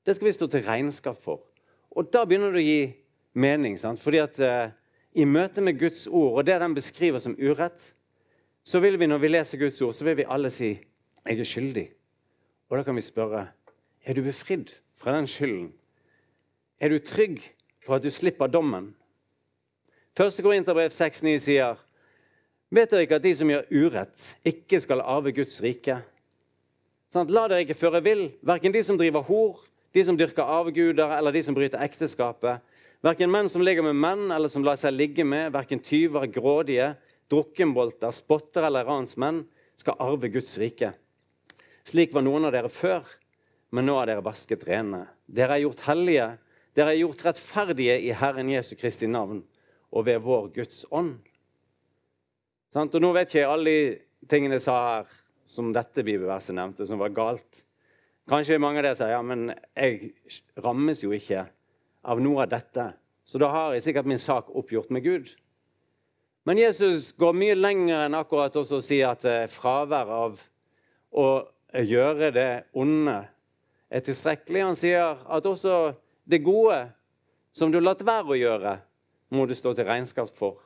Det 0.06 0.16
skal 0.16 0.30
vi 0.30 0.36
stå 0.36 0.48
til 0.48 0.64
regnskap 0.64 1.18
for. 1.20 1.42
Og 1.90 2.08
da 2.12 2.24
begynner 2.24 2.54
det 2.54 2.62
å 2.62 2.68
gi 2.68 2.82
mening. 3.38 3.76
Sant? 3.80 4.00
Fordi 4.00 4.22
at 4.22 4.38
eh, 4.40 4.70
i 5.18 5.26
møte 5.28 5.62
med 5.64 5.78
Guds 5.80 6.06
ord 6.06 6.40
og 6.40 6.46
det 6.46 6.58
den 6.62 6.76
beskriver 6.76 7.22
som 7.22 7.36
urett, 7.38 7.92
så 8.64 8.80
vil 8.84 8.98
vi 9.00 9.08
når 9.08 9.22
vi 9.22 9.30
leser 9.32 9.60
Guds 9.60 9.80
ord, 9.82 9.94
så 9.96 10.04
vil 10.04 10.18
vi 10.20 10.28
alle 10.28 10.50
si 10.50 10.78
'Jeg 11.26 11.40
er 11.40 11.44
skyldig'. 11.44 11.92
Og 12.70 12.78
da 12.78 12.82
kan 12.82 12.96
vi 12.96 13.02
spørre 13.02 13.48
er 14.04 14.14
du 14.14 14.22
befridd 14.22 14.70
fra 14.96 15.16
den 15.16 15.26
skylden. 15.26 15.72
Er 16.78 16.94
du 16.94 16.98
trygg 17.02 17.42
for 17.82 17.98
at 17.98 18.04
du 18.06 18.10
slipper 18.14 18.50
dommen? 18.50 18.92
Første 20.18 20.42
Korinterbrev 20.42 20.94
6,9 20.94 21.34
sier 21.42 21.78
Vet 22.74 22.90
dere 22.92 23.06
ikke 23.06 23.16
at 23.16 23.24
de 23.24 23.32
som 23.32 23.48
gjør 23.48 23.68
urett, 23.72 24.24
ikke 24.44 24.80
skal 24.82 25.00
arve 25.00 25.32
Guds 25.32 25.56
rike? 25.64 25.96
Sånn, 27.08 27.30
la 27.32 27.46
dere 27.48 27.64
ikke 27.64 27.78
føre 27.78 28.02
vill, 28.04 28.26
verken 28.44 28.74
de 28.74 28.82
som 28.84 28.98
driver 29.00 29.24
hor, 29.24 29.62
de 29.96 30.02
som 30.04 30.18
dyrker 30.18 30.44
avguder, 30.44 31.14
eller 31.16 31.32
de 31.32 31.40
som 31.46 31.56
bryter 31.56 31.80
ekteskapet. 31.80 32.60
Verken 33.00 33.32
menn 33.32 33.48
som 33.48 33.64
ligger 33.64 33.86
med 33.86 33.96
menn, 33.96 34.26
eller 34.34 34.52
som 34.52 34.66
lar 34.66 34.76
seg 34.76 34.92
ligge 34.92 35.24
med, 35.24 35.48
verken 35.54 35.80
tyver, 35.80 36.26
grådige, 36.28 36.90
drukkenbolter, 37.32 38.12
spotter 38.12 38.66
eller 38.68 38.84
ransmenn, 38.84 39.46
skal 39.78 39.96
arve 40.04 40.28
Guds 40.34 40.58
rike. 40.60 40.92
Slik 41.88 42.12
var 42.12 42.26
noen 42.26 42.50
av 42.50 42.52
dere 42.52 42.68
før, 42.68 43.06
men 43.72 43.88
nå 43.88 43.96
er 44.02 44.12
dere 44.12 44.26
vasket 44.26 44.66
rene. 44.68 45.06
Dere 45.24 45.56
er 45.56 45.64
gjort 45.64 45.86
hellige, 45.88 46.28
dere 46.76 46.92
er 46.94 47.00
gjort 47.00 47.24
rettferdige 47.26 47.96
i 48.04 48.12
Herren 48.16 48.50
Jesu 48.52 48.74
Kristi 48.78 49.08
navn 49.10 49.40
og 49.92 50.04
ved 50.06 50.20
vår 50.24 50.50
Guds 50.56 50.84
ånd. 50.90 51.16
Og 52.76 53.00
Nå 53.00 53.12
vet 53.16 53.30
ikke 53.30 53.40
jeg 53.40 53.48
alle 53.50 53.72
de 53.72 54.28
tingene 54.28 54.58
jeg 54.58 54.66
sa 54.66 54.76
her, 54.82 55.16
som 55.48 55.72
dette 55.72 56.04
bibelverset 56.04 56.56
nevnte, 56.58 56.84
som 56.86 57.00
var 57.00 57.14
galt. 57.16 57.62
Kanskje 58.28 58.58
mange 58.60 58.82
av 58.82 58.84
dere 58.84 58.98
sier 58.98 59.14
ja, 59.14 59.22
men 59.24 59.48
jeg 59.72 60.10
rammes 60.60 61.00
jo 61.00 61.14
ikke 61.16 61.46
av 62.04 62.20
noe 62.20 62.44
av 62.44 62.50
dette. 62.52 62.90
Så 63.24 63.40
da 63.40 63.48
har 63.52 63.72
jeg 63.72 63.86
sikkert 63.86 64.08
min 64.08 64.20
sak 64.20 64.50
oppgjort 64.52 64.92
med 64.92 65.06
Gud. 65.06 65.30
Men 66.48 66.60
Jesus 66.60 67.10
går 67.16 67.34
mye 67.36 67.56
lenger 67.56 68.06
enn 68.06 68.16
akkurat 68.16 68.54
også 68.56 68.78
å 68.78 68.84
si 68.84 69.00
at 69.04 69.24
fravær 69.52 70.12
av 70.12 70.38
å 71.12 71.26
gjøre 71.72 72.30
det 72.36 72.50
onde 72.76 73.16
er 73.88 74.04
tilstrekkelig. 74.04 74.62
Han 74.64 74.78
sier 74.78 75.20
at 75.24 75.48
også 75.48 75.94
det 76.28 76.42
gode 76.44 76.90
som 77.56 77.70
du 77.72 77.78
har 77.80 77.86
latt 77.86 78.04
være 78.04 78.34
å 78.34 78.36
gjøre, 78.36 78.74
må 79.32 79.46
du 79.48 79.54
stå 79.56 79.72
til 79.76 79.88
regnskap 79.88 80.28
for. 80.36 80.60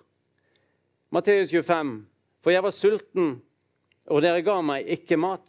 Matteus 1.14 1.52
25. 1.54 1.92
For 2.42 2.50
jeg 2.50 2.64
var 2.64 2.75
sulten, 2.75 3.37
og 4.11 4.23
dere 4.25 4.42
ga 4.42 4.57
meg 4.66 4.88
ikke 4.90 5.19
mat. 5.21 5.47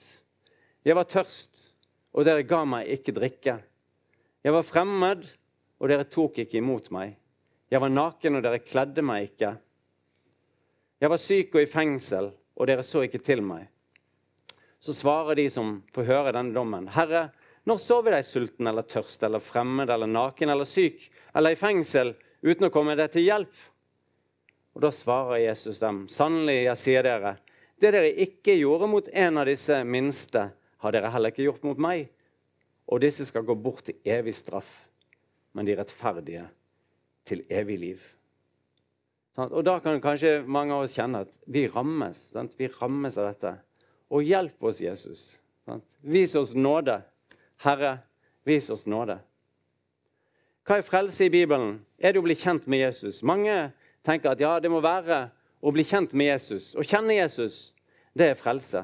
Jeg 0.85 0.93
var 0.97 1.09
tørst, 1.09 1.57
og 2.13 2.27
dere 2.27 2.45
ga 2.45 2.61
meg 2.69 2.91
ikke 2.93 3.15
drikke. 3.15 3.57
Jeg 4.45 4.53
var 4.53 4.67
fremmed, 4.67 5.25
og 5.81 5.89
dere 5.89 6.05
tok 6.05 6.43
ikke 6.43 6.59
imot 6.61 6.91
meg. 6.93 7.15
Jeg 7.73 7.81
var 7.81 7.89
naken, 7.89 8.37
og 8.37 8.45
dere 8.45 8.61
kledde 8.61 9.01
meg 9.01 9.31
ikke. 9.31 9.55
Jeg 11.01 11.09
var 11.09 11.19
syk 11.19 11.57
og 11.57 11.63
i 11.63 11.71
fengsel, 11.71 12.29
og 12.53 12.69
dere 12.69 12.85
så 12.85 13.01
ikke 13.07 13.23
til 13.25 13.41
meg. 13.41 13.65
Så 14.83 14.93
svarer 14.93 15.39
de 15.39 15.47
som 15.49 15.79
får 15.95 16.05
høre 16.11 16.35
denne 16.35 16.53
dommen, 16.53 16.85
Herre, 16.93 17.31
når 17.69 17.79
så 17.79 17.99
vi 18.03 18.11
deg 18.11 18.25
sulten 18.27 18.67
eller 18.67 18.85
tørst 18.87 19.23
eller 19.23 19.43
fremmed 19.43 19.91
eller 19.93 20.09
naken 20.09 20.51
eller 20.51 20.67
syk 20.67 21.05
eller 21.33 21.53
i 21.53 21.59
fengsel 21.59 22.11
uten 22.43 22.67
å 22.67 22.73
komme 22.73 22.97
deg 22.99 23.13
til 23.13 23.27
hjelp? 23.27 23.53
Og 24.73 24.81
Da 24.81 24.89
svarer 24.91 25.43
Jesus 25.43 25.79
dem, 25.79 26.07
sannelig, 26.09 26.63
jeg 26.65 26.81
sier 26.81 27.05
dere, 27.05 27.37
det 27.79 27.91
dere 27.93 28.09
ikke 28.25 28.55
gjorde 28.57 28.89
mot 28.89 29.07
en 29.07 29.37
av 29.37 29.45
disse 29.45 29.77
minste, 29.85 30.47
har 30.81 30.95
dere 30.95 31.11
heller 31.13 31.33
ikke 31.33 31.45
gjort 31.45 31.65
mot 31.67 31.79
meg. 31.79 32.09
Og 32.89 33.01
disse 33.03 33.25
skal 33.27 33.45
gå 33.47 33.55
bort 33.55 33.85
til 33.87 33.99
evig 34.03 34.33
straff, 34.35 34.69
men 35.53 35.67
de 35.67 35.77
rettferdige 35.77 36.47
til 37.27 37.45
evig 37.53 37.77
liv. 37.79 38.01
Og 39.37 39.63
Da 39.65 39.79
kan 39.79 40.01
kanskje 40.01 40.43
mange 40.45 40.73
av 40.73 40.85
oss 40.85 40.97
kjenne 40.97 41.23
at 41.25 41.31
vi 41.47 41.65
rammes. 41.67 42.33
Vi 42.57 42.67
rammes 42.67 43.17
av 43.17 43.31
dette. 43.31 43.55
Og 44.13 44.25
hjelp 44.27 44.63
oss, 44.63 44.81
Jesus. 44.81 45.39
Vis 46.01 46.35
oss 46.35 46.53
nåde. 46.53 47.01
Herre, 47.63 47.97
vis 48.43 48.69
oss 48.73 48.83
nåde. 48.89 49.17
Hva 50.67 50.79
er 50.79 50.87
frelse 50.87 51.27
i 51.27 51.31
Bibelen? 51.31 51.77
Er 51.99 52.13
det 52.13 52.21
å 52.21 52.25
bli 52.25 52.35
kjent 52.39 52.67
med 52.71 52.83
Jesus? 52.85 53.21
Mange 53.23 53.71
tenker 54.03 54.31
at 54.31 54.43
ja, 54.43 54.55
det 54.63 54.71
må 54.71 54.81
være 54.83 55.25
å 55.63 55.71
bli 55.75 55.83
kjent 55.87 56.13
med 56.15 56.29
Jesus. 56.29 56.71
Å 56.75 56.83
kjenne 56.83 57.15
Jesus, 57.15 57.73
det 58.15 58.29
er 58.31 58.39
frelse. 58.39 58.83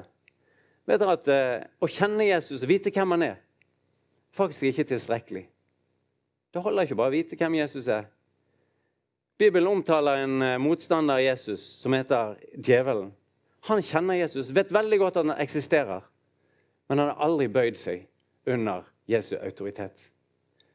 Vet 0.88 1.00
dere 1.00 1.16
at 1.16 1.28
uh, 1.30 1.68
Å 1.80 1.88
kjenne 1.88 2.26
Jesus 2.26 2.64
og 2.64 2.72
vite 2.72 2.92
hvem 2.92 3.16
han 3.16 3.26
er, 3.30 3.38
faktisk 4.36 4.70
ikke 4.70 4.88
tilstrekkelig. 4.92 5.44
Det 6.50 6.64
holder 6.64 6.88
ikke 6.88 6.98
bare 6.98 7.12
å 7.12 7.14
vite 7.14 7.38
hvem 7.38 7.60
Jesus 7.60 7.88
er. 7.92 8.08
Bibelen 9.40 9.70
omtaler 9.70 10.24
en 10.24 10.36
uh, 10.44 10.56
motstander 10.60 11.20
av 11.20 11.24
Jesus 11.24 11.64
som 11.80 11.96
heter 11.96 12.36
djevelen. 12.56 13.12
Han 13.68 13.84
kjenner 13.84 14.20
Jesus, 14.20 14.52
vet 14.56 14.72
veldig 14.72 15.00
godt 15.00 15.20
at 15.20 15.28
han 15.28 15.40
eksisterer. 15.40 16.04
Men 16.88 17.00
han 17.00 17.12
har 17.12 17.28
aldri 17.28 17.48
bøyd 17.52 17.76
seg 17.78 18.09
under 18.50 18.88
Jesu 19.10 19.36
autoritet. 19.38 20.10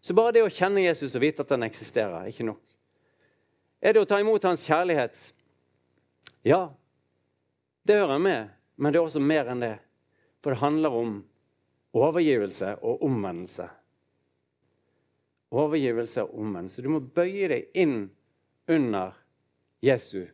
Så 0.02 0.14
bare 0.14 0.36
det 0.36 0.44
å 0.46 0.52
kjenne 0.54 0.84
Jesus 0.84 1.16
og 1.18 1.24
vite 1.24 1.44
at 1.46 1.52
han 1.56 1.66
eksisterer, 1.66 2.20
er 2.20 2.32
ikke 2.32 2.48
nok. 2.48 2.62
Er 3.82 3.96
det 3.96 4.04
å 4.04 4.10
ta 4.10 4.20
imot 4.22 4.44
hans 4.46 4.66
kjærlighet? 4.68 5.18
Ja, 6.46 6.68
det 7.86 8.00
hører 8.02 8.22
med, 8.22 8.54
men 8.78 8.94
det 8.94 9.00
er 9.00 9.08
også 9.08 9.22
mer 9.22 9.50
enn 9.50 9.64
det. 9.64 9.76
For 10.44 10.54
det 10.54 10.62
handler 10.62 10.94
om 10.94 11.16
overgivelse 11.96 12.76
og 12.86 13.04
omvendelse. 13.06 13.66
Overgivelse 15.56 16.26
og 16.26 16.40
omvendelse. 16.44 16.84
Du 16.86 16.92
må 16.94 17.02
bøye 17.02 17.50
deg 17.50 17.78
inn 17.78 18.10
under 18.70 19.16
Jesu 19.86 20.26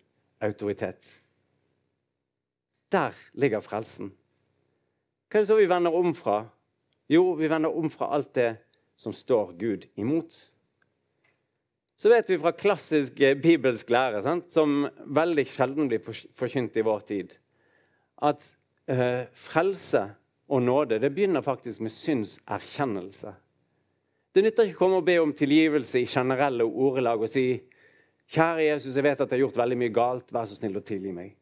autoritet. 0.41 1.03
Der 2.91 3.15
ligger 3.39 3.63
frelsen. 3.63 4.12
Hva 5.31 5.39
er 5.39 5.45
det 5.45 5.51
så 5.51 5.60
vi 5.60 5.69
vender 5.71 5.95
om 5.95 6.12
fra? 6.15 6.41
Jo, 7.12 7.34
vi 7.36 7.50
vender 7.51 7.74
om 7.75 7.89
fra 7.91 8.08
alt 8.15 8.32
det 8.38 8.53
som 8.96 9.12
står 9.13 9.51
Gud 9.60 9.88
imot. 10.00 10.32
Så 12.00 12.10
vet 12.10 12.30
vi 12.30 12.38
fra 12.39 12.53
klassisk 12.56 13.20
eh, 13.20 13.36
bibelsk 13.36 13.91
lære, 13.91 14.22
sant, 14.24 14.48
som 14.53 14.86
veldig 15.12 15.44
sjelden 15.50 15.89
blir 15.91 16.00
forkynt 16.08 16.80
i 16.80 16.86
vår 16.88 17.03
tid, 17.10 17.36
at 18.24 18.48
eh, 18.88 19.27
frelse 19.36 20.06
og 20.51 20.63
nåde 20.63 21.01
det 21.03 21.12
begynner 21.12 21.44
faktisk 21.44 21.84
med 21.84 21.94
syndserkjennelse. 21.94 23.36
Det 24.32 24.46
nytter 24.48 24.72
ikke 24.72 24.80
å 24.80 24.84
komme 24.86 25.03
og 25.03 25.12
be 25.12 25.20
om 25.20 25.36
tilgivelse 25.36 26.00
i 26.00 26.08
generelle 26.08 26.63
ordelag 26.63 27.27
og 27.27 27.32
si 27.32 27.46
Kjære 28.32 28.70
Jesus, 28.70 28.96
jeg 28.96 29.03
vet 29.03 29.20
at 29.20 29.27
jeg 29.27 29.36
har 29.36 29.41
gjort 29.41 29.58
veldig 29.60 29.75
mye 29.75 29.91
galt. 29.91 30.30
Vær 30.32 30.46
så 30.48 30.56
snill 30.56 30.77
å 30.80 30.84
tilgi 30.88 31.12
meg. 31.12 31.34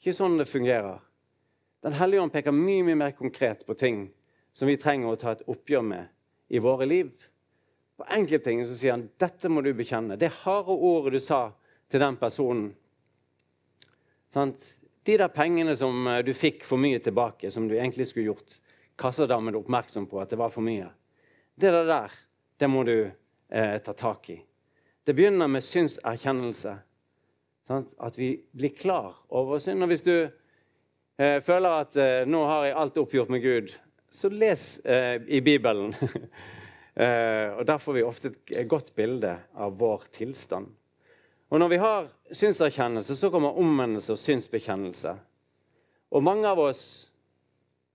Ikke 0.00 0.14
sånn 0.16 0.38
det 0.40 0.46
fungerer. 0.48 1.02
Den 1.84 1.92
hellige 1.98 2.22
ånd 2.24 2.32
peker 2.32 2.54
mye, 2.56 2.86
mye 2.86 2.96
mer 2.96 3.12
konkret 3.18 3.66
på 3.68 3.76
ting 3.76 4.06
som 4.54 4.70
vi 4.70 4.78
trenger 4.80 5.10
å 5.10 5.18
ta 5.18 5.34
et 5.34 5.44
oppgjør 5.50 5.84
med 5.84 6.54
i 6.54 6.62
våre 6.62 6.86
liv. 6.86 7.10
På 7.98 8.06
enkelte 8.16 8.54
så 8.66 8.76
sier 8.78 8.94
han 8.94 9.08
dette 9.20 9.50
må 9.50 9.62
du 9.62 9.72
bekjenne. 9.74 10.18
Det 10.18 10.32
harde 10.44 10.74
ordet 10.74 11.18
du 11.18 11.20
sa 11.22 11.48
til 11.90 12.02
den 12.02 12.18
personen. 12.18 12.72
Sant? 14.30 14.72
De 15.04 15.18
der 15.20 15.28
pengene 15.28 15.74
som 15.76 16.06
eh, 16.08 16.22
du 16.24 16.32
fikk 16.34 16.64
for 16.64 16.80
mye 16.80 16.98
tilbake, 17.02 17.50
som 17.52 17.68
du 17.68 17.76
egentlig 17.76 18.08
skulle 18.08 18.32
gjort 18.32 18.56
kassadamen 18.96 19.58
oppmerksom 19.58 20.06
på 20.10 20.22
at 20.22 20.32
det 20.32 20.38
var 20.40 20.50
for 20.54 20.64
mye. 20.64 20.88
Det 21.54 21.70
der, 21.70 22.10
det 22.58 22.70
må 22.70 22.82
du 22.88 22.96
eh, 23.04 23.76
ta 23.84 23.92
tak 23.92 24.30
i. 24.30 24.38
Det 25.04 25.14
begynner 25.14 25.50
med 25.50 25.64
synserkjennelse. 25.64 26.78
Sant? 27.68 27.92
At 27.98 28.18
vi 28.18 28.38
blir 28.52 28.74
klar 28.76 29.12
over 29.28 29.60
synd. 29.62 29.84
Og 29.84 29.92
hvis 29.92 30.04
du 30.04 30.16
eh, 30.24 31.38
føler 31.44 31.84
at 31.84 31.96
eh, 32.00 32.24
nå 32.28 32.42
har 32.48 32.68
jeg 32.68 32.78
alt 32.80 33.00
oppgjort 33.04 33.32
med 33.32 33.44
Gud, 33.44 33.74
så 34.14 34.28
les 34.28 34.78
eh, 34.80 35.22
i 35.26 35.40
Bibelen. 35.40 35.94
Eh, 36.94 37.48
og 37.58 37.64
Der 37.66 37.80
får 37.82 37.92
vi 37.96 38.02
ofte 38.06 38.30
et 38.54 38.68
godt 38.70 38.92
bilde 38.94 39.32
av 39.58 39.72
vår 39.80 40.04
tilstand. 40.14 40.68
Og 41.50 41.58
Når 41.58 41.72
vi 41.72 41.78
har 41.82 42.06
synserkjennelse, 42.30 43.16
så 43.18 43.32
kommer 43.34 43.58
omvendelse 43.58 44.14
og 44.14 44.20
synsbekjennelse. 44.22 45.16
Og 46.14 46.22
mange 46.22 46.46
av 46.46 46.62
oss, 46.62 46.84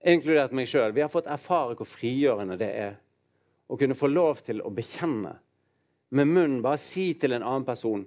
inkludert 0.04 0.52
meg 0.52 0.68
sjøl, 0.68 0.92
vi 0.92 1.06
har 1.06 1.14
fått 1.14 1.32
erfare 1.32 1.80
hvor 1.80 1.88
frigjørende 1.88 2.60
det 2.60 2.70
er 2.76 3.00
å 3.72 3.80
kunne 3.80 3.96
få 3.96 4.12
lov 4.12 4.44
til 4.44 4.60
å 4.68 4.76
bekjenne 4.76 5.32
med 6.12 6.34
munnen. 6.36 6.60
Bare 6.60 6.84
si 6.84 7.14
til 7.16 7.40
en 7.40 7.46
annen 7.54 7.72
person 7.72 8.04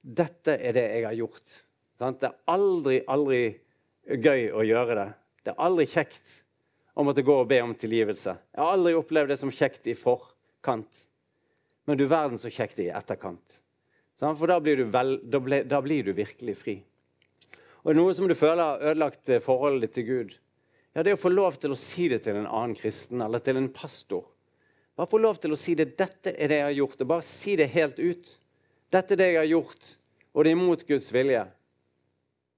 'Dette 0.00 0.56
er 0.56 0.72
det 0.72 0.88
jeg 0.88 1.04
har 1.04 1.20
gjort'. 1.20 1.58
Det 2.00 2.30
er 2.32 2.38
aldri, 2.48 3.02
aldri 3.04 3.42
gøy 4.08 4.48
å 4.56 4.64
gjøre 4.64 4.94
det. 5.04 5.10
Det 5.44 5.52
er 5.52 5.66
aldri 5.68 5.84
kjekt 5.84 6.40
å 7.00 7.06
måtte 7.06 7.24
gå 7.24 7.34
og 7.42 7.48
be 7.48 7.60
om 7.64 7.72
tilgivelse. 7.76 8.34
Jeg 8.54 8.60
har 8.60 8.74
aldri 8.74 8.92
opplevd 8.98 9.32
det 9.32 9.38
som 9.40 9.52
kjekt 9.54 9.88
i 9.88 9.96
forkant. 9.96 11.06
Men 11.88 11.98
du 11.98 12.04
verden 12.06 12.38
så 12.38 12.52
kjekt 12.52 12.78
i 12.82 12.90
etterkant. 12.92 13.60
For 14.20 14.50
da 14.50 14.58
blir, 14.60 14.82
vel, 14.92 15.14
da, 15.24 15.40
ble, 15.40 15.62
da 15.64 15.80
blir, 15.80 16.04
du 16.04 16.12
virkelig 16.12 16.54
fri. 16.60 16.76
Og 17.80 17.96
noe 17.96 18.12
som 18.12 18.28
du 18.28 18.36
føler 18.36 18.60
har 18.60 18.84
ødelagt 18.92 19.30
eh, 19.32 19.40
forholdet 19.40 19.86
ditt 19.86 19.94
til 19.96 20.06
Gud, 20.10 20.34
ja, 20.92 21.00
det 21.00 21.14
er 21.14 21.16
å 21.16 21.22
få 21.22 21.32
lov 21.32 21.56
til 21.62 21.72
å 21.72 21.78
si 21.78 22.10
det 22.12 22.20
til 22.26 22.36
en 22.36 22.48
annen 22.50 22.76
kristen 22.76 23.22
eller 23.24 23.40
til 23.40 23.56
en 23.56 23.70
pastor. 23.72 24.26
Bare 24.98 25.08
få 25.08 25.22
lov 25.22 25.38
til 25.40 25.54
å 25.54 25.58
si 25.58 25.72
det. 25.78 25.94
'Dette 25.96 26.34
er 26.34 26.50
det 26.50 26.58
jeg 26.58 26.66
har 26.66 26.76
gjort.' 26.76 27.00
Og 27.00 27.10
bare 27.14 27.24
si 27.24 27.56
det 27.56 27.70
helt 27.72 27.96
ut. 27.96 28.32
'Dette 28.92 29.14
er 29.14 29.20
det 29.22 29.28
jeg 29.30 29.40
har 29.40 29.52
gjort, 29.54 29.92
og 30.34 30.44
det 30.44 30.50
er 30.50 30.58
imot 30.58 30.84
Guds 30.84 31.08
vilje.' 31.14 31.46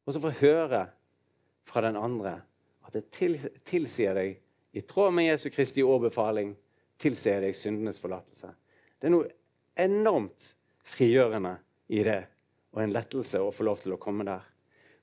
Og 0.03 0.17
så 0.17 0.23
få 0.25 0.33
høre 0.41 0.87
fra 1.69 1.85
den 1.85 1.95
andre 2.01 2.41
at 2.93 2.99
det 2.99 3.11
til, 3.15 3.39
tilsier 3.65 4.17
deg, 4.17 4.37
i 4.73 4.81
tråd 4.85 5.13
med 5.17 5.31
Jesu 5.31 5.49
Kristi 5.53 5.85
overbefaling, 5.85 6.53
tilsier 7.01 7.41
deg 7.41 7.57
syndenes 7.57 8.01
forlatelse. 8.01 8.53
Det 9.01 9.09
er 9.09 9.15
noe 9.15 9.31
enormt 9.81 10.53
frigjørende 10.93 11.57
i 11.93 12.03
det, 12.05 12.21
og 12.73 12.83
en 12.85 12.93
lettelse 12.93 13.41
å 13.41 13.53
få 13.53 13.65
lov 13.69 13.81
til 13.83 13.95
å 13.97 14.01
komme 14.01 14.27
der. 14.29 14.45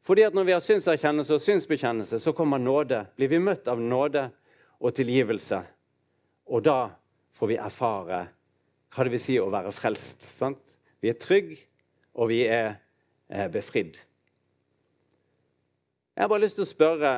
Fordi 0.06 0.24
at 0.26 0.34
Når 0.34 0.46
vi 0.46 0.54
har 0.56 0.64
synserkjennelse 0.64 1.34
og 1.34 1.42
synsbekjennelse, 1.42 2.20
så 2.20 2.32
kommer 2.34 2.58
nåde. 2.58 3.06
Blir 3.16 3.30
vi 3.30 3.40
møtt 3.40 3.68
av 3.68 3.82
nåde 3.82 4.30
og 4.80 4.94
tilgivelse. 4.96 5.60
Og 6.50 6.64
da 6.66 6.90
får 7.38 7.52
vi 7.52 7.58
erfare 7.62 8.22
hva 8.90 9.06
det 9.06 9.14
vil 9.14 9.22
si 9.22 9.38
å 9.38 9.52
være 9.54 9.74
frelst. 9.76 10.24
Sant? 10.38 10.62
Vi 11.02 11.12
er 11.12 11.20
trygge, 11.20 11.60
og 12.16 12.32
vi 12.32 12.42
er 12.48 12.80
eh, 13.30 13.50
befridd. 13.52 14.00
Jeg 16.16 16.24
har 16.26 16.32
bare 16.32 16.44
lyst 16.44 16.58
til 16.58 16.66
å 16.66 16.72
spørre 16.74 17.12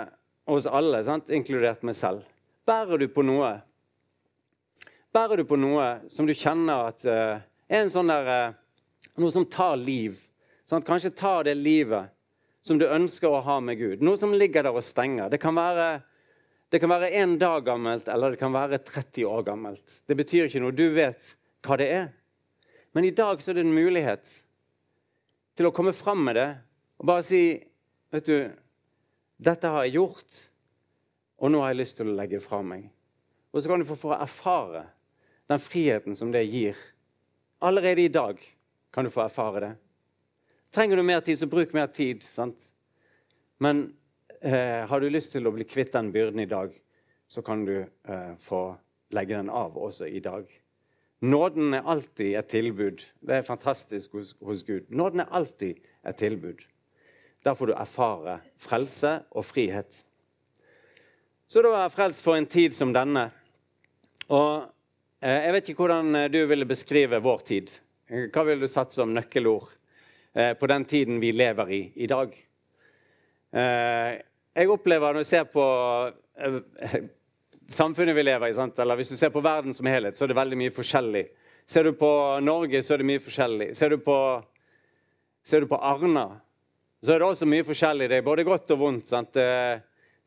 oss 0.45 0.65
alle, 0.65 1.03
sant? 1.05 1.29
inkludert 1.29 1.83
meg 1.87 1.97
selv. 1.97 2.25
Bærer 2.67 3.01
du 3.01 3.07
på 3.11 3.25
noe 3.25 3.59
Bærer 5.11 5.41
du 5.41 5.43
på 5.43 5.57
noe 5.59 6.05
som 6.07 6.23
du 6.23 6.31
kjenner 6.31 6.87
at 6.87 7.01
uh, 7.03 7.41
er 7.67 7.81
en 7.81 7.89
sånn 7.91 8.07
der, 8.07 8.29
uh, 8.31 9.09
noe 9.19 9.33
som 9.33 9.43
tar 9.43 9.75
liv? 9.75 10.15
Sant? 10.63 10.85
Kanskje 10.87 11.11
tar 11.11 11.43
det 11.49 11.57
livet 11.59 12.13
som 12.63 12.79
du 12.79 12.85
ønsker 12.87 13.27
å 13.27 13.41
ha 13.43 13.57
med 13.59 13.75
Gud. 13.75 14.05
Noe 14.05 14.15
som 14.15 14.31
ligger 14.31 14.63
der 14.63 14.77
og 14.77 14.85
stenger. 14.87 15.27
Det 15.33 15.41
kan 15.41 15.57
være 15.57 15.89
det 16.71 16.79
kan 16.79 16.93
være 16.93 17.09
én 17.19 17.33
dag 17.35 17.65
gammelt, 17.67 18.07
eller 18.07 18.31
det 18.31 18.39
kan 18.39 18.53
være 18.55 18.77
30 18.79 19.25
år 19.27 19.41
gammelt. 19.43 19.97
Det 20.07 20.15
betyr 20.15 20.47
ikke 20.47 20.61
noe. 20.63 20.71
Du 20.71 20.85
vet 20.95 21.33
hva 21.67 21.75
det 21.75 21.87
er. 21.91 22.05
Men 22.95 23.03
i 23.03 23.11
dag 23.15 23.43
så 23.43 23.51
er 23.51 23.59
det 23.59 23.65
en 23.65 23.75
mulighet 23.75 24.23
til 25.59 25.67
å 25.67 25.73
komme 25.75 25.91
fram 25.91 26.23
med 26.23 26.39
det 26.39 26.47
og 27.01 27.09
bare 27.11 27.25
si 27.27 27.43
Vet 28.11 28.27
du, 28.27 28.49
dette 29.41 29.69
har 29.73 29.85
jeg 29.87 29.97
gjort, 29.97 30.39
og 31.41 31.49
nå 31.49 31.61
har 31.63 31.71
jeg 31.71 31.81
lyst 31.81 31.97
til 31.97 32.11
å 32.11 32.17
legge 32.17 32.41
fra 32.43 32.59
meg. 32.61 32.85
Og 33.51 33.63
så 33.63 33.71
kan 33.71 33.81
du 33.81 33.87
få 33.89 34.13
erfare 34.13 34.85
den 35.49 35.61
friheten 35.61 36.15
som 36.15 36.29
det 36.31 36.43
gir. 36.45 36.77
Allerede 37.59 38.05
i 38.05 38.11
dag 38.13 38.37
kan 38.93 39.07
du 39.07 39.11
få 39.13 39.25
erfare 39.25 39.63
det. 39.65 39.71
Trenger 40.71 41.01
du 41.01 41.03
mer 41.03 41.23
tid, 41.25 41.39
så 41.39 41.49
bruk 41.49 41.73
mer 41.73 41.89
tid. 41.91 42.23
sant? 42.23 42.61
Men 43.59 43.91
eh, 44.39 44.85
har 44.87 45.01
du 45.01 45.09
lyst 45.09 45.33
til 45.33 45.49
å 45.49 45.53
bli 45.55 45.65
kvitt 45.67 45.91
den 45.93 46.13
byrden 46.13 46.39
i 46.45 46.49
dag, 46.49 46.71
så 47.27 47.41
kan 47.41 47.65
du 47.65 47.81
eh, 47.81 48.33
få 48.39 48.63
legge 49.11 49.35
den 49.35 49.49
av 49.49 49.75
også 49.77 50.07
i 50.07 50.21
dag. 50.23 50.45
Nåden 51.21 51.75
er 51.77 51.85
alltid 51.85 52.37
et 52.37 52.49
tilbud. 52.49 53.03
Det 53.21 53.41
er 53.41 53.45
fantastisk 53.45 54.15
hos, 54.17 54.35
hos 54.41 54.63
Gud. 54.65 54.87
Nåden 54.89 55.25
er 55.25 55.33
alltid 55.33 55.81
et 56.07 56.17
tilbud. 56.17 56.63
Der 57.43 57.55
får 57.57 57.71
du 57.71 57.73
erfare 57.73 58.39
frelse 58.61 59.19
og 59.31 59.45
frihet. 59.45 60.03
Så 61.49 61.63
da 61.65 61.73
er 61.81 61.91
frelst 61.91 62.21
for 62.23 62.37
en 62.37 62.47
tid 62.47 62.75
som 62.75 62.93
denne. 62.95 63.25
Og 64.31 64.67
eh, 65.19 65.47
jeg 65.47 65.55
vet 65.55 65.71
ikke 65.71 65.83
hvordan 65.83 66.15
eh, 66.15 66.29
du 66.31 66.39
ville 66.47 66.67
beskrive 66.69 67.19
vår 67.23 67.41
tid. 67.47 67.73
Hva 68.31 68.45
ville 68.47 68.63
du 68.63 68.71
satt 68.71 68.93
som 68.95 69.11
nøkkelord 69.15 69.71
eh, 70.35 70.53
på 70.59 70.69
den 70.71 70.85
tiden 70.85 71.19
vi 71.23 71.33
lever 71.35 71.73
i 71.75 71.81
i 71.95 72.07
dag? 72.11 72.37
Jeg 73.51 74.71
opplever 74.71 75.11
når 75.11 75.25
jeg 75.25 75.27
ser 75.27 75.47
på 75.51 75.63
samfunnet 77.67 78.15
vi 78.15 78.23
lever 78.23 78.47
i, 78.47 78.55
sant? 78.55 78.77
eller 78.79 78.95
hvis 78.95 79.11
du 79.11 79.17
ser 79.19 79.33
på 79.33 79.43
verden 79.43 79.75
som 79.75 79.89
helhet, 79.91 80.15
så 80.15 80.23
er 80.23 80.31
det 80.31 80.37
veldig 80.37 80.59
mye 80.61 80.71
forskjellig. 80.71 81.25
Ser 81.67 81.83
du 81.87 81.91
på 81.99 82.11
Norge, 82.43 82.79
så 82.79 82.95
er 82.95 83.01
det 83.01 83.09
mye 83.09 83.23
forskjellig. 83.23 83.69
Ser 83.75 83.91
du 83.91 83.99
på, 84.05 84.15
ser 85.43 85.65
du 85.65 85.67
på 85.67 85.81
Arna, 85.83 86.25
så 87.01 87.13
er 87.13 87.21
det 87.21 87.27
også 87.27 87.47
mye 87.49 87.65
forskjellig. 87.65 88.09
Det 88.11 88.19
er 88.19 88.25
både 88.25 88.45
godt 88.45 88.71
og 88.75 88.81
vondt. 88.83 89.07
Sant? 89.09 89.33
Det 89.33 89.41
er 89.43 89.79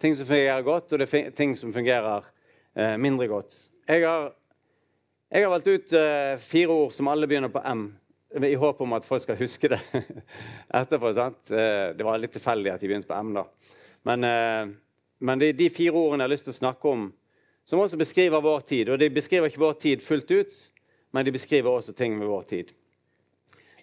ting 0.03 0.17
som 0.19 0.27
fungerer 0.27 0.65
godt, 0.67 0.93
og 0.93 0.99
det 0.99 1.07
er 1.07 1.31
ting 1.37 1.55
som 1.59 1.73
fungerer 1.75 2.25
eh, 2.75 2.97
mindre 2.99 3.29
godt. 3.31 3.55
Jeg 3.89 4.03
har, 4.03 4.33
jeg 5.31 5.45
har 5.45 5.53
valgt 5.53 5.71
ut 5.71 5.95
eh, 5.95 6.35
fire 6.43 6.75
ord 6.75 6.97
som 6.97 7.11
alle 7.13 7.29
begynner 7.31 7.53
på 7.55 7.63
M, 7.71 7.87
i 8.35 8.57
håp 8.59 8.81
om 8.83 8.97
at 8.97 9.07
folk 9.07 9.23
skal 9.23 9.39
huske 9.39 9.71
det 9.71 9.79
etterpå. 10.81 11.13
Sant? 11.15 11.43
Eh, 11.55 11.95
det 11.95 12.07
var 12.07 12.19
litt 12.19 12.35
tilfeldig 12.35 12.75
at 12.75 12.83
de 12.83 12.91
begynte 12.91 13.11
på 13.11 13.21
M. 13.23 13.35
da. 13.39 13.47
Men, 14.11 14.27
eh, 14.27 14.75
men, 15.25 15.41
det 15.41 15.53
er 15.53 15.61
de 15.63 15.71
fire 15.73 15.95
ordene 15.95 16.25
jeg 16.25 16.29
har 16.29 16.35
lyst 16.35 16.49
til 16.51 16.57
å 16.57 16.63
snakke 16.63 16.91
om, 16.91 17.09
som 17.65 17.81
også 17.81 18.01
beskriver 18.01 18.43
vår 18.45 18.67
tid. 18.67 18.91
Og 18.91 18.99
de 18.99 19.13
beskriver 19.15 19.47
ikke 19.47 19.63
vår 19.63 19.79
tid 19.87 20.03
fullt 20.03 20.35
ut, 20.35 20.63
men 21.15 21.25
de 21.25 21.33
beskriver 21.39 21.71
også 21.71 21.95
ting 21.95 22.19
ved 22.19 22.29
vår 22.29 22.49
tid. 22.51 22.75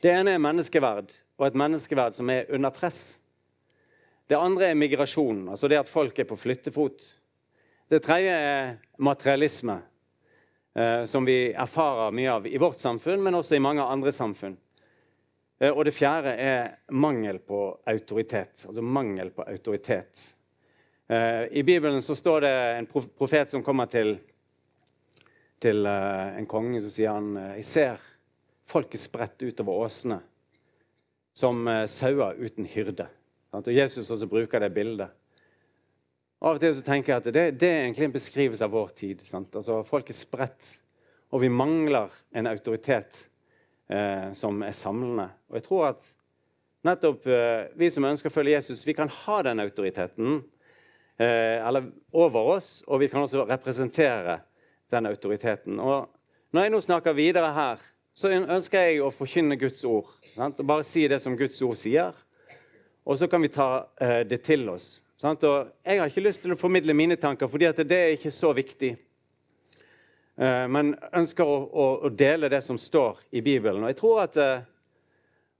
Det 0.03 0.11
ene 0.11 0.35
er 0.35 0.41
menneskeverd, 0.41 1.13
og 1.41 1.47
et 1.47 1.57
menneskeverd 1.57 2.13
som 2.13 2.29
er 2.29 2.51
under 2.53 2.69
press. 2.73 3.17
Det 4.29 4.37
andre 4.37 4.69
er 4.69 4.77
migrasjon, 4.77 5.47
altså 5.49 5.67
det 5.67 5.79
at 5.81 5.89
folk 5.89 6.19
er 6.21 6.27
på 6.29 6.37
flyttefot. 6.37 7.01
Det 7.89 7.99
tredje 8.05 8.35
er 8.35 8.69
materialisme, 9.01 9.79
eh, 10.77 11.01
som 11.09 11.25
vi 11.25 11.49
erfarer 11.49 12.13
mye 12.13 12.35
av 12.37 12.45
i 12.47 12.61
vårt 12.61 12.77
samfunn, 12.79 13.23
men 13.25 13.39
også 13.39 13.57
i 13.57 13.63
mange 13.63 13.81
andre 13.83 14.13
samfunn. 14.13 14.55
Eh, 15.59 15.73
og 15.73 15.83
det 15.89 15.97
fjerde 15.97 16.37
er 16.37 16.77
mangel 16.93 17.41
på 17.41 17.65
autoritet. 17.89 18.61
Altså 18.69 18.85
mangel 18.85 19.33
på 19.33 19.43
autoritet. 19.49 20.27
Eh, 21.09 21.49
I 21.57 21.65
Bibelen 21.65 22.05
så 22.05 22.15
står 22.15 22.45
det 22.45 22.55
en 22.77 22.91
profet 22.93 23.49
som 23.49 23.65
kommer 23.65 23.89
til, 23.89 24.19
til 25.59 25.85
en 25.89 26.45
konge, 26.45 26.85
som 26.85 26.93
sier 26.93 27.17
han 27.17 27.33
Jeg 27.57 27.65
ser 27.65 28.11
folket 28.71 29.01
spredt 29.01 29.41
utover 29.41 29.89
åsene 29.89 30.21
som 31.33 31.67
eh, 31.67 31.87
sauer 31.89 32.39
uten 32.39 32.67
hyrde. 32.69 33.07
Og 33.51 33.67
Jesus 33.73 34.11
også 34.11 34.29
bruker 34.31 34.63
det 34.63 34.71
bildet. 34.75 35.11
Av 36.41 36.55
og 36.55 36.61
til 36.61 36.73
så 36.73 36.81
tenker 36.81 37.13
jeg 37.13 37.21
at 37.21 37.27
det, 37.35 37.43
det 37.61 37.67
er 37.69 37.83
egentlig 37.83 38.07
en 38.07 38.15
beskrivelse 38.15 38.65
av 38.65 38.71
vår 38.73 38.93
tid. 38.97 39.19
Altså, 39.37 39.81
folk 39.85 40.07
er 40.09 40.17
spredt, 40.17 40.71
og 41.29 41.43
vi 41.43 41.51
mangler 41.53 42.09
en 42.33 42.49
autoritet 42.49 43.27
eh, 43.91 44.31
som 44.37 44.63
er 44.65 44.73
samlende. 44.73 45.27
Og 45.51 45.59
jeg 45.59 45.67
tror 45.67 45.85
at 45.91 46.07
nettopp 46.87 47.27
eh, 47.29 47.67
vi 47.77 47.91
som 47.93 48.07
ønsker 48.09 48.31
å 48.31 48.33
følge 48.33 48.55
Jesus, 48.55 48.81
vi 48.87 48.95
kan 48.97 49.11
ha 49.21 49.37
den 49.45 49.61
autoriteten 49.61 50.39
eh, 51.21 51.61
eller 51.61 51.91
over 52.09 52.55
oss, 52.55 52.79
og 52.87 53.03
vi 53.03 53.11
kan 53.11 53.21
også 53.21 53.45
representere 53.51 54.39
den 54.91 55.11
autoriteten. 55.11 55.77
Og 55.77 56.09
når 56.55 56.65
jeg 56.65 56.73
nå 56.73 56.81
snakker 56.83 57.15
videre 57.15 57.53
her, 57.53 57.85
så 58.13 58.31
ønsker 58.35 58.89
jeg 58.89 59.03
å 59.03 59.11
forkynne 59.13 59.57
Guds 59.59 59.85
ord. 59.87 60.09
Sant? 60.35 60.59
Og 60.59 60.67
bare 60.67 60.87
si 60.87 61.05
det 61.07 61.21
som 61.23 61.37
Guds 61.39 61.61
ord 61.63 61.77
sier. 61.79 62.17
Og 63.07 63.17
så 63.17 63.27
kan 63.31 63.41
vi 63.41 63.51
ta 63.53 63.69
eh, 64.01 64.21
det 64.27 64.43
til 64.45 64.67
oss. 64.69 64.99
Sant? 65.21 65.43
Og 65.47 65.71
jeg 65.85 66.01
har 66.01 66.11
ikke 66.11 66.25
lyst 66.25 66.43
til 66.43 66.53
å 66.53 66.59
formidle 66.59 66.95
mine 66.97 67.17
tanker, 67.19 67.49
fordi 67.49 67.71
det 67.85 67.97
er 67.97 68.15
ikke 68.15 68.33
så 68.33 68.51
viktig. 68.57 68.95
Eh, 70.41 70.67
men 70.73 70.93
ønsker 71.13 71.47
å, 71.47 71.57
å, 71.69 71.87
å, 72.07 72.09
dele 72.09 72.49
det 72.51 72.61
som 72.65 72.79
står 72.79 73.19
i 73.35 73.43
Bibelen. 73.45 73.83
Og 73.83 73.91
jeg 73.91 73.99
tror 73.99 74.21
at, 74.23 74.37
eh, 74.41 74.67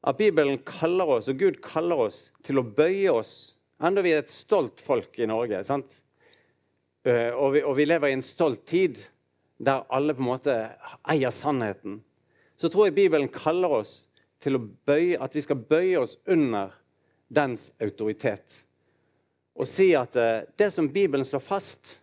at, 0.01 0.17
Bibelen 0.17 0.61
kaller 0.65 1.17
oss, 1.17 1.29
og 1.29 1.39
Gud 1.41 1.59
kaller 1.65 2.07
oss 2.07 2.21
til 2.45 2.61
å 2.61 2.65
bøye 2.65 3.11
oss, 3.13 3.33
enda 3.81 4.03
vi 4.05 4.15
er 4.15 4.23
et 4.23 4.33
stolt 4.33 4.81
folk 4.81 5.19
i 5.21 5.29
Norge. 5.29 5.63
sant? 5.67 6.01
Eh, 7.05 7.29
og 7.33 7.55
vi, 7.55 7.65
og 7.65 7.75
vi 7.77 7.87
lever 7.89 8.11
i 8.11 8.17
en 8.17 8.25
stolt 8.25 8.65
tid 8.69 9.01
der 9.61 9.85
alle 9.89 10.13
på 10.17 10.23
en 10.23 10.31
måte 10.31 10.57
eier 11.09 11.33
sannheten. 11.33 12.01
Så 12.61 12.69
tror 12.69 12.87
jeg 12.87 12.99
Bibelen 12.99 13.31
kaller 13.33 13.79
oss 13.81 13.95
til 14.41 14.59
bøye, 14.61 15.17
at 15.17 15.33
vi 15.33 15.41
skal 15.41 15.57
bøye 15.57 15.97
oss 16.01 16.19
under 16.29 16.75
dens 17.33 17.71
autoritet 17.81 18.61
og 19.61 19.67
si 19.69 19.91
at 19.97 20.15
eh, 20.15 20.47
det 20.57 20.71
som 20.73 20.89
Bibelen 20.89 21.25
slår 21.27 21.43
fast, 21.43 21.97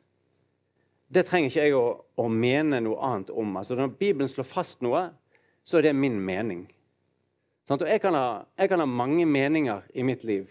det 1.09 1.25
trenger 1.27 1.51
ikke 1.51 1.65
jeg 1.65 1.77
å, 1.77 1.87
å 2.21 2.27
mene 2.29 2.81
noe 2.85 3.01
annet 3.03 3.33
om. 3.33 3.57
Altså, 3.57 3.77
når 3.79 3.97
Bibelen 3.99 4.29
slår 4.29 4.47
fast 4.47 4.85
noe, 4.85 5.09
så 5.65 5.79
er 5.79 5.89
det 5.89 5.95
min 5.97 6.19
mening. 6.21 6.67
Sånn, 7.69 7.81
jeg 7.89 8.03
kan, 8.05 8.17
ha, 8.17 8.45
jeg 8.61 8.71
kan, 8.71 8.83
ha, 8.85 8.89
mange 8.89 9.25
meninger 9.29 9.89
i 9.97 10.05
mitt 10.07 10.25
liv. 10.29 10.49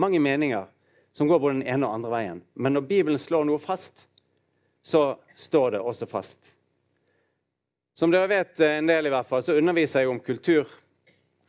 Mange 0.00 0.20
meninger 0.20 0.68
som 1.16 1.28
går 1.28 1.40
både 1.42 1.58
den 1.60 1.66
ene 1.68 1.84
og 1.84 1.92
den 1.92 1.98
andre 2.00 2.12
veien. 2.12 2.42
Men 2.54 2.76
når 2.76 2.88
Bibelen 2.88 3.20
slår 3.20 3.46
noe 3.48 3.60
fast, 3.60 4.06
så 4.84 5.18
står 5.36 5.76
det 5.76 5.84
også 5.84 6.08
fast. 6.08 6.54
Som 7.98 8.12
dere 8.14 8.30
vet 8.30 8.60
eh, 8.62 8.76
en 8.78 8.86
del, 8.86 9.08
i 9.08 9.10
hvert 9.10 9.26
fall, 9.26 9.42
så 9.42 9.56
underviser 9.58 10.04
jeg 10.04 10.10
om 10.12 10.20
kultur 10.22 10.68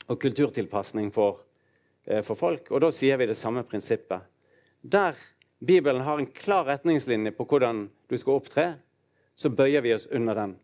og 0.09 0.17
kulturtilpasning 0.17 1.11
for, 1.13 1.43
eh, 2.09 2.23
for 2.25 2.39
folk. 2.39 2.71
Og 2.73 2.81
da 2.81 2.89
sier 2.95 3.21
vi 3.21 3.27
det 3.29 3.37
samme 3.37 3.61
prinsippet 3.69 4.25
der 4.81 5.13
Bibelen 5.59 6.01
har 6.01 6.17
en 6.17 6.25
klar 6.25 6.65
retningslinje 6.65 7.35
på 7.35 7.45
hvordan 7.45 7.83
du 8.07 8.17
skal 8.17 8.39
opptre, 8.39 8.65
så 9.35 9.51
bøyer 9.51 9.83
vi 9.83 9.93
oss 9.93 10.07
under 10.07 10.35
den. 10.35 10.55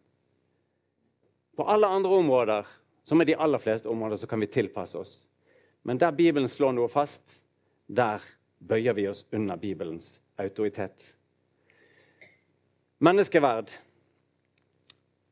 På 1.56 1.68
alle 1.70 1.88
andre 1.88 2.18
områder, 2.18 2.68
som 3.04 3.22
er 3.22 3.30
de 3.30 3.36
aller 3.36 3.60
fleste 3.60 3.92
områder, 3.92 4.18
så 4.18 4.28
kan 4.28 4.40
vi 4.40 4.48
tilpasse 4.48 4.98
oss. 4.98 5.16
Men 5.84 6.00
der 6.02 6.16
Bibelen 6.16 6.50
slår 6.50 6.74
noe 6.74 6.90
fast, 6.90 7.42
der 7.88 8.24
bøyer 8.60 8.96
vi 8.96 9.08
oss 9.12 9.26
under 9.32 9.60
Bibelens 9.60 10.22
autoritet. 10.40 11.14
Menneskeverd. 13.04 13.76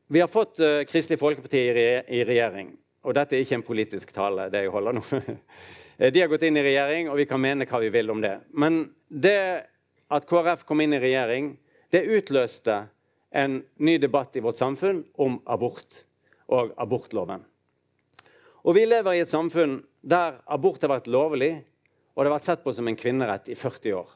Vi 0.06 0.20
har 0.20 0.28
fått 0.28 0.60
uh, 0.60 0.82
Kristelig 0.84 1.18
Folkeparti 1.18 1.58
i, 1.58 1.70
re 1.72 1.86
i 2.12 2.24
regjering. 2.24 2.74
Og 3.04 3.14
dette 3.16 3.36
er 3.36 3.44
ikke 3.44 3.56
en 3.56 3.64
politisk 3.64 4.12
tale, 4.12 4.50
det 4.52 4.66
jeg 4.66 4.72
holder 4.72 4.98
nå. 4.98 5.04
De 6.14 6.20
har 6.20 6.28
gått 6.28 6.42
inn 6.44 6.58
i 6.58 6.64
regjering, 6.64 7.08
og 7.08 7.16
vi 7.20 7.26
kan 7.30 7.40
mene 7.40 7.68
hva 7.70 7.78
vi 7.80 7.92
vil 7.94 8.10
om 8.10 8.20
det. 8.20 8.34
Men 8.50 8.82
det 9.08 9.38
at 10.12 10.26
KrF 10.28 10.64
kom 10.68 10.82
inn 10.82 10.96
i 10.96 11.00
regjering, 11.00 11.52
det 11.94 12.02
utløste 12.10 12.82
en 13.34 13.60
ny 13.78 13.96
debatt 14.02 14.36
i 14.36 14.42
vårt 14.42 14.58
samfunn 14.58 15.04
om 15.22 15.38
abort 15.46 16.02
og 16.52 16.74
abortloven. 16.80 17.44
Og 18.64 18.76
vi 18.76 18.84
lever 18.88 19.16
i 19.16 19.22
et 19.24 19.30
samfunn 19.30 19.78
der 20.02 20.40
abort 20.50 20.82
har 20.84 20.92
vært 20.92 21.08
lovlig, 21.10 21.52
og 22.14 22.22
det 22.22 22.30
har 22.30 22.36
vært 22.36 22.48
sett 22.50 22.64
på 22.64 22.74
som 22.74 22.88
en 22.90 22.98
kvinnerett 22.98 23.48
i 23.50 23.56
40 23.58 23.96
år. 23.98 24.10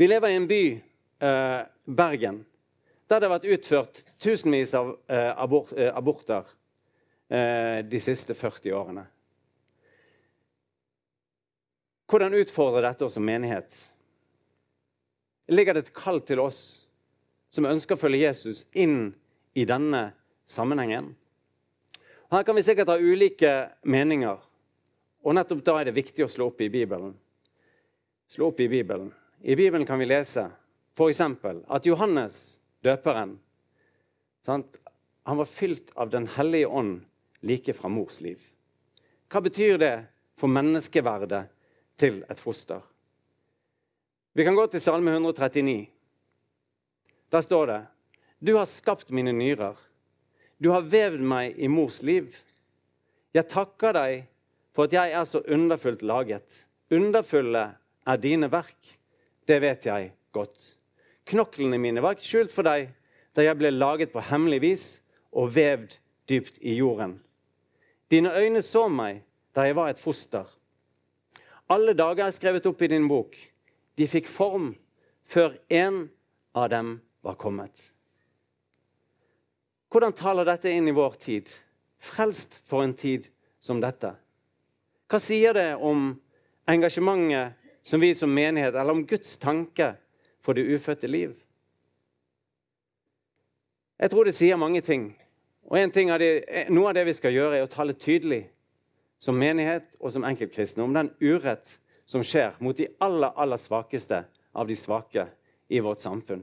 Vi 0.00 0.08
lever 0.08 0.32
i 0.32 0.38
en 0.40 0.48
by, 0.48 0.64
eh, 1.20 1.60
Bergen, 1.86 2.44
der 3.10 3.20
det 3.20 3.26
har 3.26 3.34
vært 3.34 3.52
utført 3.56 4.02
tusenvis 4.22 4.72
av 4.78 4.92
eh, 5.10 5.30
abort, 5.34 5.72
eh, 5.74 5.90
aborter 5.90 6.46
eh, 7.28 7.80
de 7.82 7.98
siste 8.02 8.36
40 8.38 8.76
årene. 8.78 9.02
Hvordan 12.10 12.36
utfordrer 12.38 12.86
dette 12.86 13.06
oss 13.06 13.16
som 13.18 13.26
menighet? 13.26 13.74
Ligger 15.50 15.74
det 15.74 15.88
et 15.88 15.94
kall 15.94 16.22
til 16.26 16.42
oss 16.42 16.60
som 17.50 17.66
ønsker 17.66 17.98
å 17.98 18.00
følge 18.00 18.22
Jesus, 18.22 18.62
inn 18.78 19.10
i 19.58 19.66
denne 19.66 20.12
sammenhengen? 20.46 21.10
Her 22.30 22.46
kan 22.46 22.54
vi 22.54 22.62
sikkert 22.62 22.92
ha 22.92 22.98
ulike 22.98 23.54
meninger, 23.82 24.38
og 25.26 25.34
nettopp 25.34 25.64
da 25.66 25.80
er 25.80 25.90
det 25.90 25.98
viktig 25.98 26.22
å 26.22 26.30
slå 26.30 26.52
opp 26.52 26.62
i 26.62 26.70
Bibelen. 26.70 27.16
Slå 28.30 28.52
opp 28.52 28.62
I 28.62 28.70
Bibelen. 28.70 29.10
I 29.42 29.58
Bibelen 29.58 29.82
kan 29.86 29.98
vi 29.98 30.06
lese 30.06 30.46
f.eks. 30.94 31.20
at 31.66 31.86
Johannes, 31.86 32.59
døperen, 32.84 33.38
sant? 34.44 34.78
han 35.22 35.36
var 35.36 35.46
fylt 35.46 35.92
av 35.94 36.10
Den 36.10 36.26
hellige 36.26 36.66
ånd 36.66 37.02
like 37.40 37.74
fra 37.76 37.88
mors 37.92 38.20
liv. 38.24 38.40
Hva 39.30 39.42
betyr 39.44 39.78
det 39.78 39.94
for 40.40 40.50
menneskeverdet 40.50 41.44
til 42.00 42.22
et 42.32 42.40
foster. 42.40 42.80
Vi 44.32 44.44
kan 44.46 44.56
gå 44.56 44.64
til 44.72 44.82
Salme 44.82 45.12
139. 45.12 45.86
Der 47.30 47.44
står 47.44 47.66
det 47.66 47.80
Du 48.40 48.56
har 48.56 48.66
skapt 48.66 49.10
mine 49.10 49.32
nyrer. 49.36 49.76
Du 50.58 50.70
har 50.72 50.88
vevd 50.88 51.20
meg 51.20 51.58
i 51.58 51.68
mors 51.68 52.00
liv. 52.02 52.32
Jeg 53.34 53.48
takker 53.52 53.94
deg 53.94 54.26
for 54.74 54.88
at 54.88 54.96
jeg 54.96 55.12
er 55.12 55.24
så 55.28 55.42
underfullt 55.46 56.02
laget. 56.02 56.64
Underfulle 56.90 57.64
er 58.06 58.20
dine 58.20 58.48
verk. 58.50 58.96
Det 59.46 59.60
vet 59.62 59.86
jeg 59.86 60.12
godt. 60.32 60.79
Knoklene 61.30 61.78
mine 61.78 62.02
var 62.02 62.16
ikke 62.16 62.26
skjult 62.26 62.54
for 62.54 62.66
deg 62.66 62.90
da 63.36 63.44
jeg 63.44 63.58
ble 63.60 63.70
laget 63.70 64.10
på 64.10 64.22
hemmelig 64.26 64.60
vis 64.64 64.86
og 65.30 65.52
vevd 65.54 65.94
dypt 66.30 66.58
i 66.66 66.74
jorden. 66.80 67.20
Dine 68.10 68.32
øyne 68.34 68.62
så 68.66 68.88
meg 68.90 69.22
da 69.54 69.68
jeg 69.68 69.76
var 69.78 69.92
et 69.92 70.02
foster. 70.02 70.46
Alle 71.70 71.94
dager 71.94 72.26
er 72.26 72.34
skrevet 72.34 72.66
opp 72.66 72.82
i 72.82 72.90
din 72.90 73.06
bok. 73.08 73.36
De 73.94 74.08
fikk 74.10 74.26
form 74.30 74.72
før 75.30 75.54
en 75.70 76.08
av 76.54 76.70
dem 76.72 76.96
var 77.22 77.38
kommet. 77.38 77.74
Hvordan 79.90 80.14
taler 80.14 80.46
dette 80.46 80.70
inn 80.70 80.88
i 80.90 80.94
vår 80.94 81.14
tid? 81.22 81.50
Frelst 82.02 82.58
for 82.66 82.82
en 82.82 82.94
tid 82.94 83.28
som 83.62 83.78
dette. 83.82 84.12
Hva 85.10 85.18
sier 85.22 85.54
det 85.54 85.74
om 85.76 86.12
engasjementet 86.70 87.58
som 87.82 88.02
vi 88.02 88.12
som 88.14 88.30
menighet, 88.30 88.74
eller 88.74 88.94
om 88.94 89.06
Guds 89.06 89.36
tanke 89.40 89.94
for 90.40 90.56
det 90.56 90.66
ufødte 90.66 91.06
liv? 91.06 91.34
Jeg 94.00 94.10
tror 94.10 94.24
det 94.24 94.34
sier 94.34 94.56
mange 94.56 94.80
ting. 94.80 95.10
Og 95.68 95.78
av 95.78 96.18
det, 96.18 96.44
Noe 96.70 96.88
av 96.88 96.94
det 96.94 97.04
vi 97.06 97.14
skal 97.14 97.34
gjøre, 97.34 97.58
er 97.58 97.66
å 97.66 97.70
tale 97.70 97.92
tydelig 97.92 98.46
som 99.20 99.36
menighet 99.36 99.96
og 100.00 100.12
som 100.12 100.24
enkeltkristne 100.24 100.82
om 100.82 100.94
den 100.96 101.10
urett 101.20 101.76
som 102.08 102.24
skjer 102.24 102.56
mot 102.58 102.76
de 102.76 102.88
aller, 102.98 103.30
aller 103.36 103.60
svakeste 103.60 104.24
av 104.52 104.66
de 104.66 104.76
svake 104.76 105.26
i 105.68 105.80
vårt 105.84 106.00
samfunn. 106.00 106.42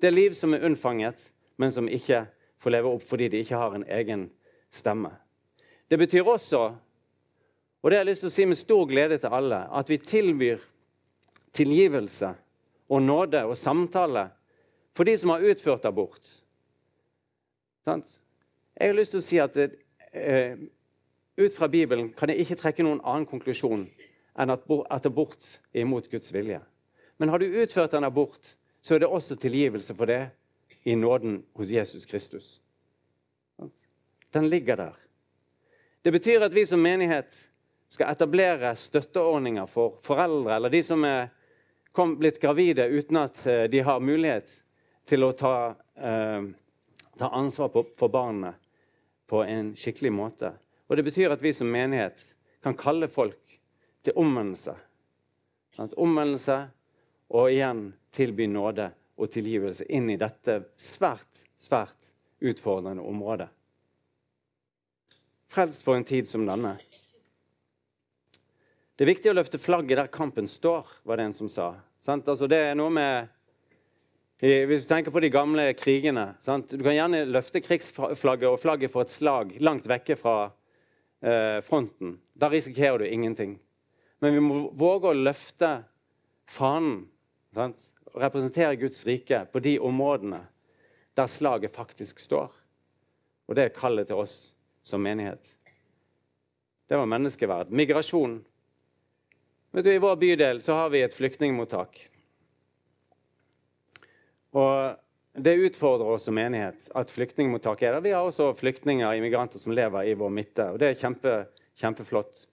Det 0.00 0.08
er 0.08 0.16
liv 0.16 0.34
som 0.34 0.54
er 0.54 0.64
unnfanget, 0.64 1.20
men 1.56 1.72
som 1.72 1.88
ikke 1.88 2.24
får 2.58 2.74
leve 2.74 2.90
opp 2.96 3.04
fordi 3.06 3.28
de 3.30 3.42
ikke 3.44 3.60
har 3.60 3.76
en 3.76 3.84
egen 3.84 4.28
stemme. 4.74 5.12
Det 5.88 5.98
betyr 6.00 6.26
også, 6.26 6.62
og 7.82 7.90
det 7.90 7.98
har 7.98 8.04
jeg 8.04 8.10
lyst 8.10 8.24
til 8.24 8.32
å 8.32 8.34
si 8.34 8.46
med 8.48 8.58
stor 8.58 8.88
glede 8.90 9.20
til 9.20 9.34
alle, 9.38 9.60
at 9.70 9.90
vi 9.90 10.00
tilbyr 10.02 10.64
tilgivelse 11.54 12.32
og 12.88 13.02
nåde 13.02 13.44
og 13.44 13.56
samtale 13.56 14.28
for 14.96 15.04
de 15.04 15.14
som 15.18 15.30
har 15.34 15.44
utført 15.44 15.84
abort. 15.86 16.24
Jeg 17.86 18.90
har 18.90 18.96
lyst 18.96 19.14
til 19.14 19.22
å 19.22 19.24
si 19.24 19.38
at 19.40 19.56
eh, 19.58 20.58
ut 21.38 21.54
fra 21.56 21.68
Bibelen 21.70 22.10
kan 22.16 22.32
jeg 22.32 22.42
ikke 22.42 22.58
trekke 22.62 22.84
noen 22.84 23.00
annen 23.04 23.28
konklusjon 23.28 23.86
enn 24.38 24.52
at 24.54 25.06
abort 25.06 25.46
er 25.72 25.84
imot 25.84 26.10
Guds 26.10 26.32
vilje. 26.34 26.60
Men 27.18 27.32
har 27.32 27.42
du 27.42 27.46
utført 27.62 27.94
en 27.94 28.06
abort, 28.06 28.54
så 28.82 28.94
er 28.94 29.02
det 29.02 29.10
også 29.10 29.38
tilgivelse 29.40 29.94
for 29.96 30.10
det 30.10 30.28
i 30.86 30.94
nåden 30.94 31.42
hos 31.58 31.72
Jesus 31.72 32.06
Kristus. 32.06 32.60
Den 34.34 34.48
ligger 34.48 34.76
der. 34.76 34.94
Det 36.04 36.12
betyr 36.12 36.44
at 36.46 36.54
vi 36.54 36.64
som 36.66 36.82
menighet 36.82 37.34
skal 37.88 38.12
etablere 38.12 38.74
støtteordninger 38.76 39.66
for 39.66 39.98
foreldre 40.04 40.56
eller 40.56 40.72
de 40.72 40.82
som 40.84 41.04
er 41.04 41.30
blitt 42.06 42.40
gravide 42.40 42.86
uten 42.86 43.16
at 43.16 43.46
eh, 43.46 43.64
de 43.70 43.80
har 43.80 44.00
mulighet 44.00 44.50
til 45.08 45.24
å 45.24 45.32
ta, 45.32 45.74
eh, 45.96 46.42
ta 47.18 47.28
ansvar 47.28 47.68
på, 47.74 47.84
for 47.96 48.12
barna 48.12 48.54
på 49.28 49.42
en 49.44 49.74
skikkelig 49.76 50.12
måte. 50.12 50.52
Og 50.88 50.96
Det 50.96 51.04
betyr 51.04 51.34
at 51.34 51.42
vi 51.42 51.52
som 51.52 51.70
menighet 51.70 52.20
kan 52.62 52.76
kalle 52.76 53.08
folk 53.08 53.58
til 54.04 54.16
omvendelse. 54.16 54.74
At 55.78 55.94
omvendelse 56.00 56.58
og 57.28 57.50
igjen 57.52 57.92
tilby 58.14 58.48
nåde 58.50 58.90
og 59.18 59.30
tilgivelse 59.30 59.86
inn 59.92 60.08
i 60.10 60.18
dette 60.18 60.62
svært, 60.80 61.44
svært 61.58 62.12
utfordrende 62.40 63.02
området. 63.02 63.48
Frelst 65.48 65.82
for 65.84 65.96
en 65.96 66.04
tid 66.04 66.28
som 66.28 66.46
denne. 66.46 66.76
Det 68.98 69.04
er 69.04 69.12
viktig 69.12 69.30
å 69.30 69.36
løfte 69.38 69.60
flagget 69.62 70.00
der 70.00 70.08
kampen 70.10 70.48
står, 70.50 70.88
var 71.06 71.20
det 71.20 71.28
en 71.28 71.34
som 71.36 71.46
sa. 71.46 71.68
Altså, 72.02 72.48
det 72.50 72.58
er 72.58 72.78
noe 72.78 72.90
med 72.90 73.34
Hvis 74.42 74.86
du 74.86 74.88
tenker 74.90 75.14
på 75.14 75.22
de 75.22 75.30
gamle 75.34 75.68
krigene 75.74 76.32
sant? 76.42 76.70
Du 76.70 76.82
kan 76.82 76.94
gjerne 76.94 77.24
løfte 77.26 77.62
krigsflagget 77.62 78.46
og 78.46 78.60
flagget 78.62 78.90
for 78.90 79.02
et 79.02 79.10
slag 79.10 79.56
langt 79.62 79.86
vekke 79.90 80.14
fra 80.18 80.50
eh, 81.22 81.58
fronten. 81.66 82.16
Da 82.38 82.50
risikerer 82.50 83.02
du 83.02 83.06
ingenting. 83.06 83.56
Men 84.22 84.34
vi 84.34 84.42
må 84.42 84.60
våge 84.78 85.10
å 85.10 85.18
løfte 85.18 85.72
fanen 86.50 87.08
sant? 87.54 87.78
og 88.14 88.22
representere 88.22 88.78
Guds 88.80 89.04
rike 89.06 89.44
på 89.52 89.62
de 89.62 89.76
områdene 89.78 90.40
der 91.18 91.30
slaget 91.30 91.74
faktisk 91.74 92.22
står. 92.22 92.50
Og 93.46 93.54
det 93.58 93.68
er 93.68 93.74
kallet 93.78 94.10
til 94.10 94.22
oss 94.22 94.36
som 94.82 95.02
menighet. 95.02 95.42
Det 96.88 96.96
var 96.96 97.10
menneskeverd. 97.10 97.70
Migrasjon. 97.70 98.40
Vet 99.70 99.84
du, 99.84 99.92
I 99.92 99.98
vår 99.98 100.16
bydel 100.16 100.60
så 100.60 100.72
har 100.72 100.88
vi 100.90 101.02
et 101.04 101.14
flyktningmottak. 101.14 101.98
Og 104.56 104.96
det 105.38 105.58
utfordrer 105.60 106.14
oss 106.14 106.24
som 106.24 106.38
menighet 106.38 106.88
at 106.96 107.12
flyktningmottak 107.12 107.82
er 107.84 107.92
der. 107.92 108.04
Vi 108.06 108.14
har 108.16 108.24
også 108.24 108.54
flyktninger 108.56 109.04
og 109.06 109.18
immigranter 109.20 109.60
som 109.60 109.74
lever 109.76 110.08
i 110.08 110.14
vår 110.16 110.32
midte. 110.32 110.70
og 110.72 110.80
Det 110.80 110.88
er 110.88 110.96
kjempe, 111.02 111.34
kjempeflott. 111.76 112.46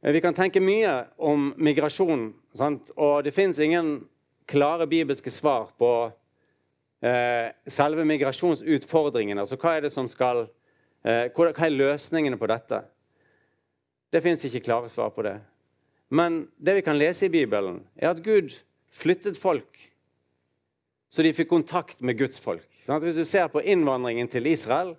Vi 0.00 0.20
kan 0.20 0.36
tenke 0.36 0.60
mye 0.62 0.92
om 1.16 1.48
migrasjon, 1.56 2.28
sant? 2.54 2.92
og 2.94 3.24
det 3.24 3.34
fins 3.34 3.58
ingen 3.58 4.04
klare 4.46 4.86
bibelske 4.86 5.32
svar 5.32 5.72
på 5.80 5.90
eh, 7.02 7.50
selve 7.66 8.04
migrasjonsutfordringene. 8.06 9.42
Altså 9.42 9.58
hva 9.58 9.74
er 9.74 9.88
det 9.88 9.90
som 9.96 10.06
skal 10.08 10.44
eh, 11.02 11.32
Hva 11.34 11.50
er 11.50 11.74
løsningene 11.74 12.38
på 12.38 12.52
dette? 12.52 12.84
Det 14.12 14.22
fins 14.24 14.44
ikke 14.44 14.64
klare 14.64 14.88
svar 14.92 15.12
på 15.12 15.24
det. 15.26 15.36
Men 16.08 16.46
det 16.56 16.78
vi 16.78 16.84
kan 16.86 16.98
lese 16.98 17.26
i 17.26 17.32
Bibelen, 17.32 17.82
er 17.96 18.14
at 18.14 18.22
Gud 18.24 18.54
flyttet 18.94 19.36
folk 19.36 19.88
så 21.08 21.24
de 21.24 21.32
fikk 21.32 21.48
kontakt 21.50 22.02
med 22.04 22.18
Guds 22.20 22.40
folk. 22.40 22.66
Sånn 22.84 23.00
hvis 23.02 23.18
du 23.18 23.24
ser 23.28 23.48
på 23.52 23.62
innvandringen 23.64 24.28
til 24.30 24.48
Israel, 24.50 24.94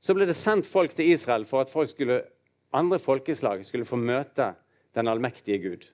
så 0.00 0.14
ble 0.14 0.28
det 0.28 0.36
sendt 0.36 0.68
folk 0.68 0.92
til 0.96 1.08
Israel 1.14 1.46
for 1.48 1.64
at 1.64 1.72
folk 1.72 1.88
skulle, 1.90 2.20
andre 2.76 2.98
folkeslag 3.00 3.64
skulle 3.64 3.88
få 3.88 3.98
møte 4.00 4.52
den 4.96 5.08
allmektige 5.08 5.60
Gud. 5.64 5.86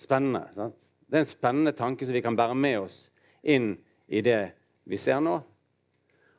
Spennende. 0.00 0.44
sant? 0.52 0.76
Det 1.08 1.18
er 1.18 1.24
en 1.24 1.32
spennende 1.32 1.72
tanke 1.76 2.04
som 2.04 2.16
vi 2.16 2.24
kan 2.24 2.36
bære 2.36 2.56
med 2.56 2.78
oss 2.84 2.98
inn 3.42 3.74
i 4.08 4.20
det 4.24 4.52
vi 4.88 5.00
ser 5.00 5.20
nå. 5.24 5.38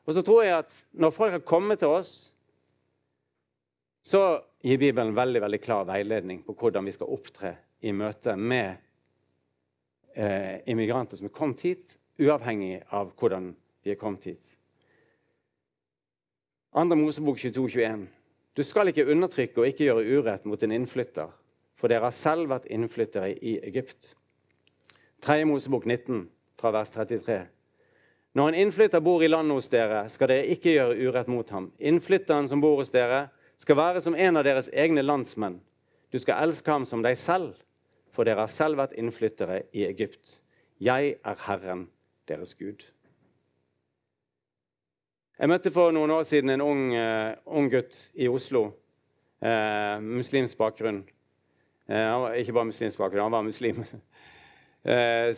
Og 0.04 0.14
så 0.14 0.22
tror 0.22 0.44
jeg 0.44 0.58
at 0.60 0.72
når 0.92 1.14
folk 1.16 1.34
har 1.34 1.46
kommet 1.46 1.82
til 1.82 1.90
oss, 1.90 2.30
så 4.04 4.42
gir 4.64 4.80
Bibelen 4.80 5.12
veldig 5.14 5.42
veldig 5.44 5.60
klar 5.60 5.84
veiledning 5.88 6.40
på 6.44 6.54
hvordan 6.56 6.86
vi 6.88 6.94
skal 6.96 7.12
opptre 7.12 7.50
i 7.84 7.92
møte 7.92 8.32
med 8.36 8.78
eh, 10.16 10.62
immigranter 10.72 11.20
som 11.20 11.28
er 11.28 11.34
kommet 11.36 11.64
hit, 11.66 11.98
uavhengig 12.16 12.78
av 12.88 13.12
hvordan 13.18 13.50
de 13.84 13.92
er 13.92 14.00
kommet 14.00 14.24
hit. 14.30 14.54
Andre 16.74 16.96
Mosebok 16.96 17.36
22, 17.38 17.68
21. 17.76 18.06
Du 18.56 18.62
skal 18.64 18.88
ikke 18.88 19.06
undertrykke 19.10 19.60
og 19.60 19.68
ikke 19.68 19.84
gjøre 19.90 20.16
urett 20.16 20.48
mot 20.48 20.62
en 20.62 20.72
innflytter, 20.72 21.28
for 21.76 21.92
dere 21.92 22.08
har 22.08 22.16
selv 22.16 22.48
vært 22.54 22.70
innflyttere 22.72 23.34
i 23.34 23.58
Egypt. 23.68 24.14
Tredje 25.20 25.44
Mosebok 25.50 25.84
19, 25.84 26.24
fra 26.58 26.72
vers 26.72 26.90
33. 26.94 27.42
Når 28.34 28.48
en 28.48 28.60
innflytter 28.64 29.02
bor 29.04 29.22
i 29.22 29.28
landet 29.28 29.60
hos 29.60 29.68
dere, 29.70 30.06
skal 30.10 30.32
dere 30.32 30.48
ikke 30.56 30.72
gjøre 30.72 30.96
urett 31.04 31.28
mot 31.30 31.50
ham. 31.52 31.68
Innflytteren 31.78 32.48
som 32.50 32.62
bor 32.64 32.80
hos 32.80 32.90
dere, 32.94 33.26
skal 33.56 33.78
være 33.78 34.02
som 34.04 34.16
en 34.18 34.40
av 34.40 34.44
deres 34.46 34.70
egne 34.72 35.02
landsmenn. 35.04 35.60
Du 36.12 36.18
skal 36.22 36.46
elske 36.46 36.70
ham 36.70 36.84
som 36.86 37.02
deg 37.02 37.16
selv, 37.18 37.56
for 38.14 38.26
dere 38.26 38.44
har 38.44 38.52
selv 38.52 38.78
vært 38.78 38.94
innflyttere 38.98 39.64
i 39.74 39.86
Egypt. 39.88 40.38
Jeg 40.82 41.16
er 41.18 41.40
Herren, 41.46 41.88
deres 42.28 42.54
Gud. 42.54 42.84
Jeg 45.34 45.50
møtte 45.50 45.72
for 45.74 45.90
noen 45.90 46.12
år 46.14 46.22
siden 46.22 46.54
en 46.54 46.62
ung, 46.62 46.84
uh, 46.94 47.34
ung 47.50 47.66
gutt 47.70 47.96
i 48.14 48.28
Oslo. 48.30 48.68
Uh, 49.42 49.98
muslimsk 49.98 50.58
bakgrunn. 50.58 51.02
Uh, 51.90 51.98
han 51.98 52.20
var 52.22 52.38
ikke 52.38 52.54
bare 52.54 52.70
muslimsk 52.70 53.02
bakgrunn, 53.02 53.26
han 53.26 53.34
var 53.34 53.46
muslim. 53.46 53.82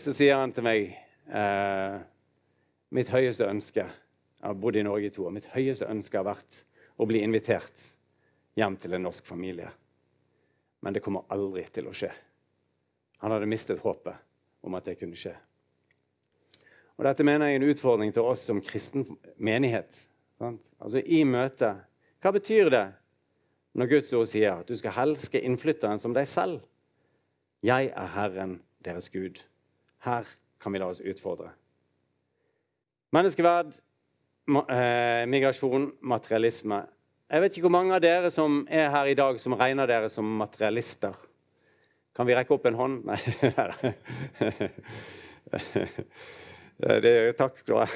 så 0.02 0.10
sier 0.10 0.40
han 0.40 0.50
til 0.50 0.64
meg 0.66 0.88
Mitt 2.90 3.12
høyeste 3.14 3.46
ønske 3.46 3.84
Jeg 3.84 4.42
har 4.42 4.56
bodd 4.58 4.74
i 4.74 4.82
Norge 4.82 5.06
i 5.06 5.12
to 5.14 5.22
år. 5.28 5.36
Mitt 5.36 5.46
høyeste 5.52 5.86
ønske 5.86 6.18
har 6.18 6.26
vært 6.26 6.64
å 6.98 7.06
bli 7.06 7.20
invitert 7.22 7.84
hjem 8.56 8.76
til 8.80 8.96
en 8.96 9.06
norsk 9.06 9.26
familie. 9.26 9.68
Men 10.80 10.96
det 10.96 11.02
kommer 11.04 11.28
aldri 11.32 11.64
til 11.72 11.88
å 11.88 11.94
skje. 11.96 12.12
Han 13.22 13.32
hadde 13.32 13.48
mistet 13.50 13.82
håpet 13.82 14.16
om 14.66 14.76
at 14.76 14.88
det 14.88 14.98
kunne 15.00 15.18
skje. 15.18 15.34
Og 16.96 17.04
Dette 17.04 17.24
mener 17.28 17.50
jeg 17.50 17.58
er 17.58 17.62
en 17.62 17.72
utfordring 17.72 18.12
til 18.14 18.24
oss 18.24 18.46
som 18.48 18.62
kristen 18.64 19.04
menighet. 19.36 19.90
Sant? 20.40 20.62
Altså 20.80 21.00
i 21.00 21.22
møtet. 21.28 21.84
Hva 22.24 22.32
betyr 22.32 22.70
det 22.72 22.86
når 23.76 23.90
Guds 23.90 24.12
ord 24.16 24.28
sier 24.30 24.62
at 24.62 24.68
du 24.68 24.76
skal 24.78 24.96
helske 24.96 25.40
innflytteren 25.44 26.00
som 26.00 26.16
deg 26.16 26.28
selv? 26.28 26.64
Jeg 27.64 27.90
er 27.92 28.12
Herren 28.14 28.58
deres 28.84 29.10
Gud. 29.12 29.40
Her 30.04 30.28
kan 30.62 30.72
vi 30.72 30.80
la 30.80 30.88
oss 30.92 31.02
utfordre. 31.04 31.50
Menneskeverd, 33.16 33.76
eh, 34.48 35.24
migrasjon, 35.28 35.92
materialisme. 36.00 36.84
Jeg 37.26 37.42
vet 37.42 37.56
ikke 37.56 37.66
hvor 37.66 37.74
mange 37.74 37.90
av 37.96 38.02
dere 38.04 38.28
som 38.30 38.60
er 38.70 38.86
her 38.94 39.08
i 39.10 39.16
dag, 39.18 39.38
som 39.42 39.56
regner 39.58 39.88
dere 39.90 40.06
som 40.12 40.28
materialister. 40.38 41.14
Kan 42.14 42.28
vi 42.28 42.36
rekke 42.38 42.54
opp 42.54 42.68
en 42.70 42.78
hånd? 42.78 43.00
Nei. 43.08 43.18
det 46.86 47.00
det, 47.02 47.14
takk 47.40 47.58
skal 47.58 47.72
du 47.72 47.80
ha. 47.80 47.88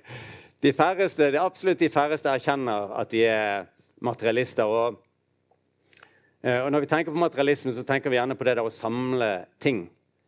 De 0.64 0.72
færreste, 0.76 1.28
det 1.32 1.38
er 1.38 1.44
absolutt 1.44 1.80
de 1.80 1.88
færreste 1.92 2.28
erkjenner 2.28 2.90
at 3.00 3.08
de 3.12 3.22
er 3.24 3.68
materialister. 4.04 4.68
Og, 4.68 4.98
eh, 6.44 6.60
og, 6.60 6.68
når 6.72 6.84
vi 6.84 6.90
tenker 6.90 7.12
på 7.12 7.20
materialisme, 7.20 7.72
så 7.72 7.84
tenker 7.88 8.12
vi 8.12 8.18
gjerne 8.18 8.36
på 8.36 8.44
det 8.44 8.58
der 8.58 8.68
å 8.68 8.72
samle 8.72 9.30
ting 9.60 9.86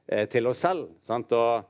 eh, 0.09 0.25
til 0.33 0.49
oss 0.49 0.65
selv. 0.65 0.89
Sant? 1.05 1.33
Og, 1.37 1.69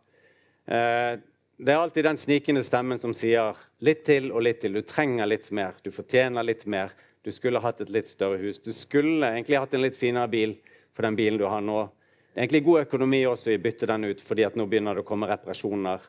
eh, 0.70 1.18
det 1.56 1.72
er 1.72 1.78
alltid 1.78 2.04
den 2.04 2.18
snikende 2.18 2.62
stemmen 2.64 2.98
som 2.98 3.14
sier 3.14 3.58
litt 3.84 4.04
til 4.06 4.30
og 4.32 4.42
litt 4.46 4.62
til. 4.62 4.74
Du 4.74 4.82
trenger 4.86 5.28
litt 5.28 5.50
mer. 5.54 5.76
Du 5.84 5.90
fortjener 5.94 6.46
litt 6.46 6.64
mer. 6.66 6.94
Du 7.22 7.30
skulle 7.30 7.60
hatt 7.62 7.80
et 7.80 7.92
litt 7.92 8.08
større 8.10 8.40
hus. 8.40 8.58
Du 8.62 8.72
skulle 8.74 9.28
egentlig 9.28 9.60
hatt 9.60 9.74
en 9.74 9.84
litt 9.84 9.98
finere 9.98 10.30
bil 10.32 10.56
for 10.92 11.06
den 11.06 11.18
bilen 11.18 11.38
du 11.38 11.46
har 11.46 11.62
nå. 11.62 11.84
Det 12.32 12.40
er 12.40 12.46
egentlig 12.46 12.64
god 12.64 12.86
økonomi 12.86 13.20
også 13.28 13.52
i 13.52 13.58
å 13.58 13.62
bytte 13.62 13.86
den 13.90 14.08
ut, 14.08 14.20
fordi 14.24 14.46
at 14.46 14.56
nå 14.56 14.66
begynner 14.66 14.96
det 14.96 15.04
å 15.04 15.06
komme 15.06 15.28
reparasjoner 15.28 16.06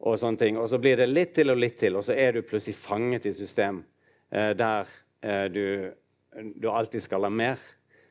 og 0.00 0.18
sånne 0.22 0.40
ting. 0.40 0.58
Og 0.60 0.68
så 0.70 0.78
blir 0.80 1.00
det 1.00 1.10
litt 1.10 1.34
til 1.36 1.52
og 1.52 1.60
litt 1.60 1.76
til, 1.80 1.98
og 1.98 2.06
så 2.06 2.14
er 2.14 2.36
du 2.36 2.46
plutselig 2.46 2.78
fanget 2.78 3.26
i 3.26 3.32
et 3.34 3.40
system 3.40 3.82
eh, 4.30 4.52
der 4.56 4.88
eh, 5.20 5.46
du, 5.52 5.64
du, 6.54 6.70
alltid 6.70 7.02
skal 7.04 7.26
ha 7.26 7.32
mer. 7.34 7.58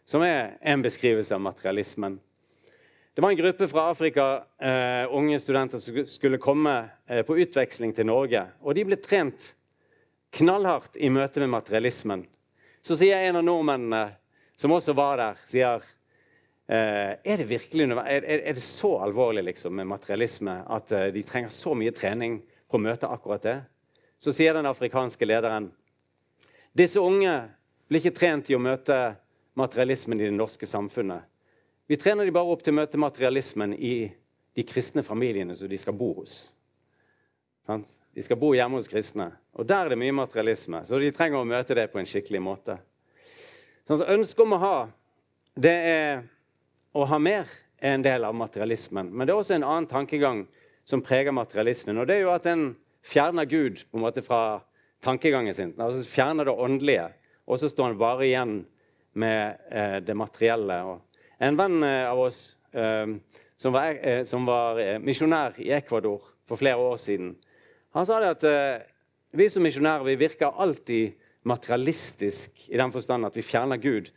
Som 0.06 0.26
er 0.26 0.58
en 0.62 0.84
beskrivelse 0.84 1.34
av 1.36 1.42
materialismen. 1.46 2.20
Det 3.16 3.24
var 3.24 3.34
en 3.34 3.40
gruppe 3.40 3.68
fra 3.68 3.90
Afrika, 3.92 4.26
eh, 4.62 5.06
unge 5.12 5.40
studenter, 5.40 5.82
som 5.82 6.06
skulle 6.06 6.38
komme 6.38 6.90
eh, 7.08 7.24
på 7.26 7.38
utveksling 7.42 7.94
til 7.94 8.08
Norge. 8.08 8.46
Og 8.62 8.78
de 8.78 8.86
ble 8.88 9.00
trent 9.02 9.54
knallhardt 10.38 10.96
i 10.96 11.10
møte 11.12 11.42
med 11.44 11.52
materialismen. 11.52 12.28
Så 12.86 12.96
sier 13.00 13.26
en 13.28 13.42
av 13.42 13.48
nordmennene 13.48 14.14
som 14.60 14.72
også 14.76 14.94
var 14.96 15.18
der, 15.20 15.42
sier 15.50 15.84
Eh, 16.70 17.16
er 17.24 17.38
det 17.38 17.48
virkelig 17.50 17.88
er, 17.98 18.26
er 18.30 18.54
det 18.54 18.62
så 18.62 19.00
alvorlig 19.02 19.42
liksom, 19.48 19.74
med 19.74 19.88
materialisme 19.90 20.54
at 20.70 20.92
eh, 20.94 21.08
de 21.10 21.24
trenger 21.26 21.50
så 21.50 21.74
mye 21.74 21.90
trening 21.98 22.36
på 22.70 22.78
å 22.78 22.84
møte 22.84 23.10
akkurat 23.10 23.42
det? 23.42 23.56
Så 24.22 24.30
sier 24.38 24.54
den 24.54 24.70
afrikanske 24.70 25.26
lederen 25.26 25.72
disse 26.78 27.02
unge 27.02 27.34
blir 27.90 28.04
ikke 28.04 28.20
trent 28.20 28.52
i 28.54 28.58
å 28.58 28.62
møte 28.62 29.00
materialismen 29.58 30.22
i 30.22 30.28
det 30.28 30.36
norske 30.38 30.70
samfunnet. 30.70 31.26
Vi 31.90 31.98
trener 31.98 32.26
de 32.26 32.32
bare 32.32 32.54
opp 32.54 32.62
til 32.62 32.76
å 32.76 32.78
møte 32.78 33.00
materialismen 33.02 33.72
i 33.74 34.12
de 34.54 34.66
kristne 34.70 35.02
familiene 35.02 35.56
som 35.58 35.70
de 35.72 35.78
skal 35.82 35.96
bo 35.98 36.12
hos. 36.20 36.36
De 37.66 38.26
skal 38.26 38.38
bo 38.38 38.52
hjemme 38.54 38.78
hos 38.78 38.90
kristne. 38.92 39.32
Og 39.58 39.66
der 39.66 39.88
er 39.88 39.96
det 39.96 39.98
mye 39.98 40.14
materialisme, 40.14 40.84
så 40.86 41.00
de 41.02 41.10
trenger 41.16 41.42
å 41.42 41.48
møte 41.50 41.74
det 41.80 41.88
på 41.90 41.98
en 41.98 42.10
skikkelig 42.10 42.44
måte. 42.46 42.76
Så 43.90 43.98
Ønsket 44.06 44.46
om 44.46 44.54
å 44.54 44.62
ha, 44.62 44.76
det 45.58 45.74
er 45.90 46.22
å 46.94 47.10
ha 47.10 47.18
mer 47.18 47.50
er 47.82 47.98
en 47.98 48.06
del 48.06 48.28
av 48.28 48.38
materialismen. 48.38 49.10
Men 49.10 49.26
det 49.26 49.34
er 49.34 49.42
også 49.42 49.58
en 49.58 49.66
annen 49.66 49.90
tankegang 49.90 50.46
som 50.86 51.02
preger 51.02 51.34
materialismen. 51.34 51.98
Og 51.98 52.06
det 52.06 52.20
er 52.20 52.26
jo 52.28 52.34
at 52.36 52.46
en 52.54 52.68
fjerner 53.02 53.50
Gud 53.50 53.82
på 53.90 53.98
en 53.98 54.06
måte 54.06 54.22
fra 54.22 54.60
tankegangen 55.02 55.58
sin. 55.58 55.74
Altså 55.82 56.06
Fjerner 56.06 56.46
det 56.46 56.54
åndelige. 56.54 57.10
Og 57.50 57.58
så 57.58 57.74
står 57.74 57.96
han 57.96 58.02
bare 58.06 58.30
igjen 58.30 58.60
med 59.18 59.58
eh, 59.74 59.98
det 60.06 60.14
materielle. 60.14 60.84
Og 60.86 61.09
en 61.40 61.60
venn 61.60 61.84
eh, 61.84 62.06
av 62.10 62.20
oss 62.20 62.42
eh, 62.72 63.08
som 63.60 63.76
var, 63.76 63.96
eh, 64.04 64.24
som 64.28 64.48
var 64.48 64.80
misjonær 65.04 65.60
i 65.64 65.72
Ecuador 65.76 66.24
for 66.48 66.60
flere 66.60 66.80
år 66.82 66.98
siden, 67.00 67.34
han 67.96 68.06
sa 68.06 68.20
det 68.22 68.34
at 68.36 68.44
vi 69.34 69.48
som 69.50 69.64
misjonærer 69.66 70.06
vi 70.06 70.20
virker 70.22 70.60
alltid 70.62 71.16
materialistisk 71.50 72.68
i 72.70 72.78
den 72.78 72.92
forstand 72.94 73.26
at 73.26 73.38
vi 73.38 73.46
fjerner 73.46 73.82
Gud 73.82 74.12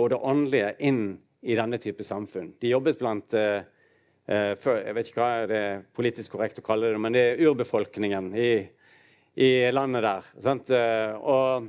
og 0.00 0.06
det 0.08 0.20
åndelige 0.30 0.70
inn 0.88 1.02
i 1.44 1.56
denne 1.58 1.76
type 1.80 2.04
samfunn. 2.04 2.54
De 2.60 2.70
jobbet 2.72 2.96
blant 3.00 3.36
Jeg 3.36 4.94
vet 4.96 5.10
ikke 5.10 5.20
hva 5.20 5.44
det 5.48 5.58
er 5.60 5.84
politisk 5.96 6.32
korrekt 6.36 6.60
å 6.60 6.64
kalle 6.64 6.88
det, 6.92 7.00
men 7.00 7.12
det 7.12 7.24
er 7.26 7.44
urbefolkningen 7.48 8.32
i, 8.32 8.50
i 9.36 9.50
landet 9.72 10.04
der. 10.08 10.32
Og, 11.20 11.68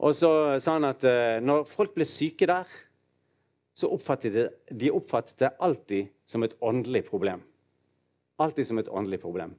og, 0.00 0.10
så 0.16 0.32
sa 0.56 0.78
han 0.78 0.88
at 0.88 1.04
når 1.44 1.68
folk 1.68 1.92
ble 1.96 2.08
syke 2.08 2.48
der, 2.48 2.64
så 3.80 3.90
oppfattet 3.92 4.36
de, 4.36 4.46
de 4.70 4.92
oppfattet 4.94 5.38
det 5.40 5.52
alltid 5.58 6.10
som 6.28 6.44
et 6.46 6.56
åndelig 6.60 7.04
problem. 7.08 7.42
Alltid 8.40 8.68
som 8.68 8.80
et 8.80 8.88
åndelig 8.88 9.20
problem. 9.22 9.54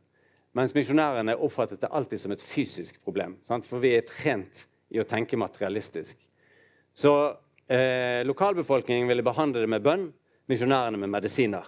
Mens 0.58 0.76
misjonærene 0.76 1.38
oppfattet 1.40 1.82
det 1.82 1.92
alltid 1.92 2.22
som 2.22 2.34
et 2.36 2.44
fysisk 2.44 3.00
problem. 3.04 3.38
Sant? 3.48 3.66
For 3.68 3.82
vi 3.84 3.96
er 3.98 4.08
trent 4.08 4.66
i 4.92 5.00
å 5.00 5.08
tenke 5.08 5.40
materialistisk. 5.40 6.20
Så 6.94 7.14
Eh, 7.72 8.26
lokalbefolkningen 8.26 9.08
ville 9.08 9.24
behandle 9.24 9.62
det 9.64 9.68
med 9.72 9.84
bønn, 9.84 10.10
misjonærene 10.52 11.00
med 11.00 11.12
medisiner. 11.14 11.68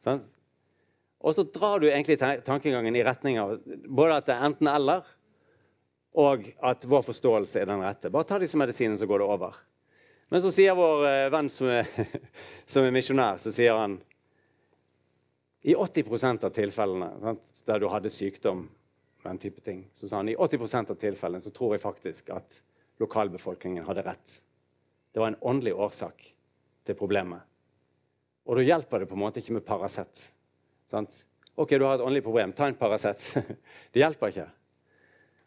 Sant? 0.00 0.30
Og 1.20 1.34
så 1.36 1.44
drar 1.44 1.82
du 1.82 1.90
egentlig 1.90 2.16
tankegangen 2.46 2.96
i 2.96 3.02
retning 3.04 3.36
av 3.42 3.58
både 3.84 4.16
at 4.16 4.30
det 4.30 4.34
er 4.38 4.46
enten-eller, 4.48 5.10
og 6.16 6.48
at 6.64 6.86
vår 6.88 7.04
forståelse 7.10 7.60
er 7.60 7.68
den 7.68 7.84
rette. 7.84 8.08
Bare 8.12 8.28
ta 8.30 8.38
disse 8.40 8.56
medisinene, 8.56 8.96
så 8.96 9.08
går 9.08 9.20
det 9.20 9.28
over. 9.34 9.60
Men 10.32 10.40
så 10.40 10.48
sier 10.48 10.72
vår 10.72 11.02
eh, 11.04 11.26
venn 11.28 11.50
som 11.52 11.68
er, 11.68 11.88
som 12.64 12.86
er 12.86 12.94
misjonær, 12.94 13.36
så 13.36 13.50
sier 13.52 13.76
han 13.76 13.98
i 15.60 15.74
80 15.76 16.46
av 16.46 16.54
tilfellene 16.56 17.08
sant, 17.20 17.42
der 17.68 17.82
du 17.82 17.84
hadde 17.92 18.08
sykdom, 18.10 18.62
den 19.26 19.38
type 19.38 19.60
ting, 19.60 19.82
så 19.92 20.08
sa 20.08 20.22
han 20.22 20.30
i 20.32 20.36
80 20.40 20.64
av 20.80 20.96
tilfellene 20.96 21.44
så 21.44 21.52
tror 21.52 21.74
jeg 21.76 21.82
faktisk 21.82 22.30
at 22.32 22.56
lokalbefolkningen 23.04 23.84
hadde 23.84 24.06
rett. 24.06 24.38
Det 25.12 25.20
var 25.20 25.34
en 25.34 25.38
åndelig 25.52 25.76
årsak 25.76 26.24
til 26.88 26.96
problemet. 26.96 27.44
Og 28.48 28.56
da 28.56 28.64
hjelper 28.64 29.04
det 29.04 29.10
på 29.12 29.20
en 29.20 29.22
måte 29.26 29.44
ikke 29.44 29.58
med 29.58 29.66
Paracet. 29.68 30.24
OK, 30.96 31.76
du 31.76 31.84
har 31.84 31.98
et 31.98 32.06
åndelig 32.06 32.24
problem. 32.24 32.56
Ta 32.56 32.70
en 32.72 32.80
Paracet. 32.80 33.20
det 33.92 34.00
hjelper 34.00 34.32
ikke. 34.32 34.48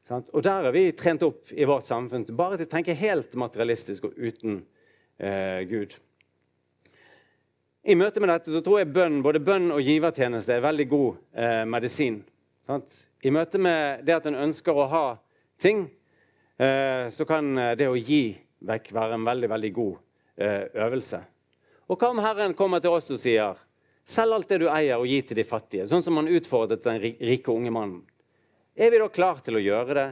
Sant? 0.06 0.30
Og 0.38 0.46
der 0.46 0.70
er 0.70 0.78
vi 0.78 0.86
trent 0.94 1.26
opp 1.26 1.50
i 1.50 1.66
vårt 1.66 1.90
samfunn 1.90 2.30
bare 2.38 2.62
til 2.62 2.70
å 2.70 2.74
tenke 2.78 2.94
helt 3.02 3.34
materialistisk 3.34 4.12
og 4.12 4.22
uten 4.22 4.62
eh, 5.20 5.62
Gud. 5.70 5.96
I 7.86 7.96
møte 7.96 8.22
med 8.22 8.32
dette 8.34 8.54
så 8.54 8.64
tror 8.66 8.82
jeg 8.82 8.94
bønn, 8.96 9.20
både 9.22 9.44
bønn 9.46 9.70
og 9.76 9.84
givertjeneste 9.86 10.56
er 10.56 10.64
veldig 10.66 10.88
god 10.90 11.20
eh, 11.38 11.62
medisin. 11.70 12.24
Sant? 12.66 12.96
I 13.22 13.34
møte 13.34 13.62
med 13.62 14.02
det 14.08 14.16
at 14.16 14.26
en 14.30 14.40
ønsker 14.48 14.74
å 14.74 14.88
ha 14.90 15.06
ting, 15.62 15.86
eh, 16.58 17.12
så 17.14 17.28
kan 17.30 17.52
eh, 17.62 17.76
det 17.78 17.92
å 17.92 18.00
gi 18.00 18.36
vekk 18.66 18.90
være 18.96 19.20
en 19.20 19.28
veldig, 19.28 19.52
veldig 19.54 19.72
god 19.76 19.96
eh, 20.42 20.66
øvelse. 20.88 21.22
Og 21.86 22.02
hva 22.02 22.10
om 22.10 22.24
Herren 22.26 22.58
kommer 22.58 22.82
til 22.82 22.96
oss 22.98 23.12
og 23.14 23.22
sier 23.22 23.62
Selg 24.06 24.36
alt 24.36 24.52
det 24.52 24.60
du 24.62 24.68
eier, 24.70 25.00
og 25.02 25.10
gi 25.10 25.18
til 25.26 25.40
de 25.40 25.44
fattige. 25.50 25.88
Sånn 25.90 26.04
som 26.06 26.20
han 26.20 26.30
utfordret 26.30 26.84
den 26.86 27.00
rike 27.02 27.50
unge 27.50 27.72
mannen. 27.74 28.04
Er 28.78 28.92
vi 28.94 29.00
da 29.02 29.08
klar 29.10 29.40
til 29.42 29.58
å 29.58 29.64
gjøre 29.64 29.96
det? 29.98 30.10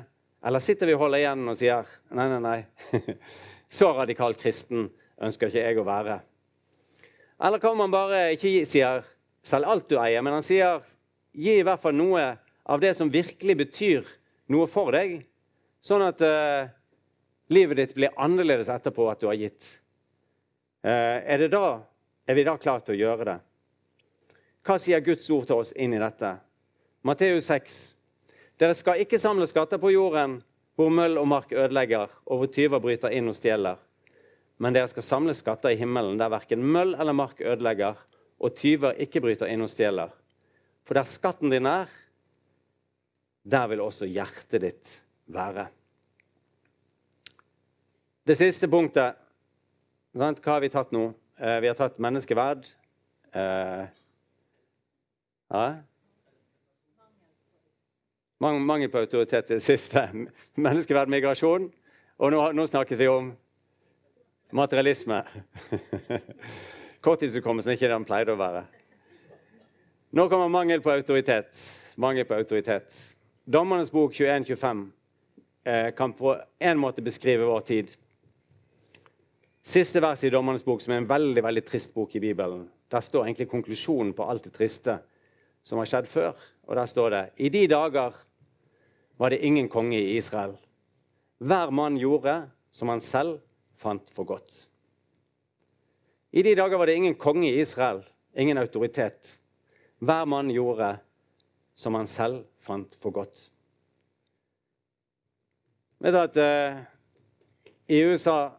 Eller 0.49 0.63
sitter 0.65 0.89
vi 0.89 0.95
og 0.95 1.03
holder 1.03 1.21
igjen 1.21 1.51
og 1.51 1.59
sier 1.59 1.91
nei, 2.17 2.25
nei, 2.31 2.39
nei. 2.41 3.11
Så 3.69 3.89
radikalt 3.95 4.39
kristen 4.41 4.89
ønsker 5.23 5.49
ikke 5.49 5.63
jeg 5.63 5.79
å 5.79 5.87
være. 5.87 6.19
Eller 7.43 7.59
hva 7.59 7.71
om 7.73 7.83
han 7.83 7.93
bare 7.93 8.23
ikke 8.35 8.63
sier 8.69 9.03
selg 9.43 9.67
alt 9.67 9.89
du 9.91 9.97
eier, 9.99 10.23
men 10.23 10.37
han 10.37 10.45
sier 10.45 10.83
gi 11.33 11.57
i 11.59 11.65
hvert 11.65 11.81
fall 11.81 11.95
noe 11.97 12.23
av 12.63 12.79
det 12.79 12.93
som 12.95 13.11
virkelig 13.11 13.55
betyr 13.59 14.11
noe 14.53 14.67
for 14.71 14.93
deg, 14.95 15.23
sånn 15.83 16.03
at 16.05 16.21
uh, 16.23 16.69
livet 17.51 17.79
ditt 17.81 17.95
blir 17.97 18.13
annerledes 18.21 18.69
etterpå 18.71 19.09
at 19.11 19.23
du 19.23 19.27
har 19.27 19.39
gitt. 19.39 19.65
Uh, 20.83 21.19
er, 21.25 21.47
da, 21.51 21.81
er 22.27 22.37
vi 22.37 22.45
da 22.47 22.55
klare 22.59 22.85
til 22.85 22.95
å 22.95 23.01
gjøre 23.01 23.27
det? 23.31 23.37
Hva 24.63 24.77
sier 24.79 25.03
Guds 25.03 25.27
ord 25.35 25.49
til 25.49 25.59
oss 25.59 25.73
inn 25.75 25.95
i 25.95 25.99
dette? 25.99 26.37
Matteus 27.03 27.49
6. 27.51 27.79
Dere 28.61 28.75
skal 28.77 29.01
ikke 29.03 29.19
samle 29.19 29.47
skatter 29.49 29.81
på 29.81 29.91
jorden 29.91 30.37
hvor 30.75 30.89
møll 30.89 31.19
og 31.21 31.27
mark 31.29 31.51
ødelegger, 31.53 32.11
og 32.25 32.39
hvor 32.39 32.49
tyver 32.53 32.81
bryter 32.81 33.13
inn 33.13 33.29
og 33.29 33.37
stjeler. 33.37 33.77
Men 34.61 34.75
dere 34.75 34.89
skal 34.89 35.05
samle 35.05 35.35
skatter 35.37 35.73
i 35.73 35.77
himmelen, 35.79 36.17
der 36.17 36.31
verken 36.33 36.63
møll 36.65 36.95
eller 36.95 37.15
mark 37.17 37.41
ødelegger, 37.41 37.99
og 38.39 38.55
tyver 38.57 38.97
ikke 39.01 39.21
bryter 39.23 39.51
inn 39.51 39.65
og 39.65 39.71
stjeler. 39.71 40.11
For 40.83 40.97
der 40.97 41.07
skatten 41.07 41.53
din 41.53 41.67
er, 41.69 41.91
der 43.43 43.67
vil 43.71 43.83
også 43.83 44.07
hjertet 44.07 44.63
ditt 44.63 44.93
være. 45.31 45.67
Det 48.23 48.37
siste 48.39 48.69
punktet 48.71 49.19
Hva 50.13 50.29
har 50.45 50.61
vi 50.61 50.69
tatt 50.69 50.91
nå? 50.93 51.07
Eh, 51.41 51.57
vi 51.63 51.67
har 51.67 51.75
tatt 51.75 51.97
menneskeverd. 51.97 52.67
Eh, 53.33 53.85
ja. 55.49 55.63
Mangel 58.43 58.89
på 58.91 58.99
autoritet 58.99 59.47
det 59.47 59.59
siste. 59.63 60.01
Menneskeverd, 60.65 61.07
migrasjon. 61.07 61.69
Og 62.19 62.31
nå, 62.33 62.41
nå 62.51 62.65
snakket 62.67 62.99
vi 62.99 63.07
om 63.07 63.29
materialisme. 64.51 65.21
Korttidshukommelsen 67.05 67.71
er 67.71 67.77
ikke 67.77 67.87
det 67.87 67.95
den 67.95 68.07
pleide 68.07 68.35
å 68.35 68.39
være. 68.39 68.65
Nå 70.13 70.27
kommer 70.29 70.51
mangel 70.51 70.83
på 70.83 70.91
autoritet. 70.91 71.55
Mangel 71.95 72.27
på 72.27 72.35
autoritet. 72.35 72.99
Dommernes 73.47 73.91
bok 73.91 74.13
21-25 74.13 74.83
eh, 75.63 75.89
kan 75.95 76.13
på 76.13 76.35
en 76.59 76.83
måte 76.83 77.03
beskrive 77.05 77.47
vår 77.47 77.63
tid. 77.67 77.95
Siste 79.63 80.03
vers 80.03 80.19
i 80.27 80.31
Dommernes 80.33 80.65
bok, 80.67 80.83
som 80.83 80.91
er 80.91 81.01
en 81.01 81.07
veldig 81.07 81.43
veldig 81.47 81.63
trist 81.63 81.95
bok 81.95 82.15
i 82.19 82.21
Bibelen, 82.23 82.67
der 82.91 83.01
står 83.01 83.25
egentlig 83.29 83.47
konklusjonen 83.51 84.11
på 84.13 84.27
alt 84.27 84.43
det 84.43 84.51
triste 84.57 84.99
som 85.63 85.79
har 85.79 85.87
skjedd 85.87 86.11
før. 86.11 86.35
Og 86.67 86.75
der 86.75 86.91
står 86.91 87.15
det 87.15 87.23
I 87.47 87.51
de 87.55 87.63
dager 87.71 88.19
var 89.23 89.31
det 89.31 89.45
ingen 89.45 89.69
konge 89.71 89.95
i 89.95 90.17
Israel. 90.19 90.57
Hver 91.39 91.71
mann 91.71 91.95
gjorde 91.95 92.33
som 92.75 92.89
han 92.91 92.99
selv 92.99 93.37
fant 93.79 94.09
for 94.11 94.27
godt. 94.27 94.57
I 96.35 96.43
de 96.43 96.51
dager 96.59 96.75
var 96.77 96.91
det 96.91 96.97
ingen 96.99 97.15
konge 97.15 97.47
i 97.47 97.61
Israel, 97.63 98.01
ingen 98.35 98.59
autoritet. 98.59 99.37
Hver 100.03 100.27
mann 100.27 100.51
gjorde 100.51 100.97
som 101.75 101.95
han 101.95 102.11
selv 102.11 102.43
fant 102.59 102.97
for 102.99 103.15
godt. 103.15 103.45
Vet 106.03 106.11
du 106.11 106.19
at 106.19 106.41
uh, 106.43 106.83
I 107.87 108.03
USA 108.03 108.51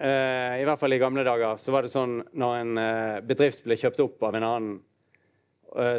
Eh, 0.00 0.60
I 0.62 0.64
hvert 0.64 0.80
fall 0.80 0.96
i 0.96 1.00
gamle 1.00 1.20
dager 1.26 1.58
så 1.60 1.74
var 1.74 1.84
det 1.84 1.92
sånn 1.92 2.22
når 2.40 2.54
en 2.56 2.78
eh, 2.80 3.16
bedrift 3.28 3.66
ble 3.66 3.76
kjøpt 3.76 3.98
opp 4.00 4.22
av 4.24 4.38
en 4.38 4.46
annen, 4.48 4.70
eh, 4.78 4.84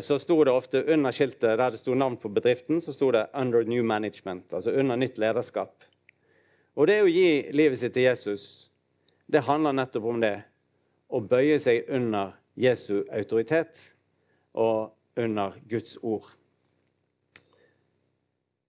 så 0.03 0.17
sto 0.19 0.35
det 0.43 0.51
ofte 0.51 0.81
under 0.83 1.13
skiltet 1.15 1.55
der 1.59 1.71
det 1.71 1.79
sto 1.79 1.93
navn 1.95 2.17
på 2.19 2.29
bedriften, 2.29 2.81
så 2.81 2.91
sto 2.93 3.11
det 3.11 3.27
'Under 3.33 3.63
New 3.63 3.83
Management', 3.83 4.53
altså 4.53 4.71
under 4.71 4.95
nytt 4.95 5.17
lederskap. 5.17 5.83
Og 6.75 6.87
det 6.87 7.01
å 7.01 7.07
gi 7.07 7.51
livet 7.51 7.79
sitt 7.79 7.93
til 7.93 8.03
Jesus, 8.03 8.71
det 9.31 9.43
handler 9.43 9.71
nettopp 9.71 10.03
om 10.03 10.19
det. 10.21 10.43
Å 11.09 11.19
bøye 11.19 11.59
seg 11.59 11.85
under 11.89 12.31
Jesu 12.55 13.03
autoritet 13.11 13.93
og 14.53 14.91
under 15.17 15.53
Guds 15.69 15.97
ord 16.03 16.25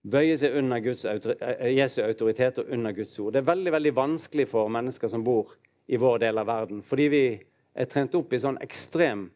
bøye 0.02 0.36
seg 0.38 0.56
under 0.58 0.80
Guds, 0.82 1.04
eh, 1.04 1.68
Jesu 1.76 2.02
autoritet 2.02 2.58
og 2.58 2.70
under 2.70 2.92
Guds 2.92 3.18
ord. 3.18 3.32
Det 3.32 3.42
er 3.42 3.54
veldig 3.54 3.72
veldig 3.72 3.94
vanskelig 3.94 4.48
for 4.48 4.68
mennesker 4.68 5.08
som 5.08 5.24
bor 5.24 5.54
i 5.88 5.96
vår 5.96 6.18
del 6.18 6.38
av 6.38 6.46
verden, 6.46 6.82
fordi 6.82 7.08
vi 7.08 7.40
er 7.74 7.84
trent 7.86 8.14
opp 8.14 8.32
i 8.32 8.38
sånn 8.38 8.58
ekstrem 8.62 9.30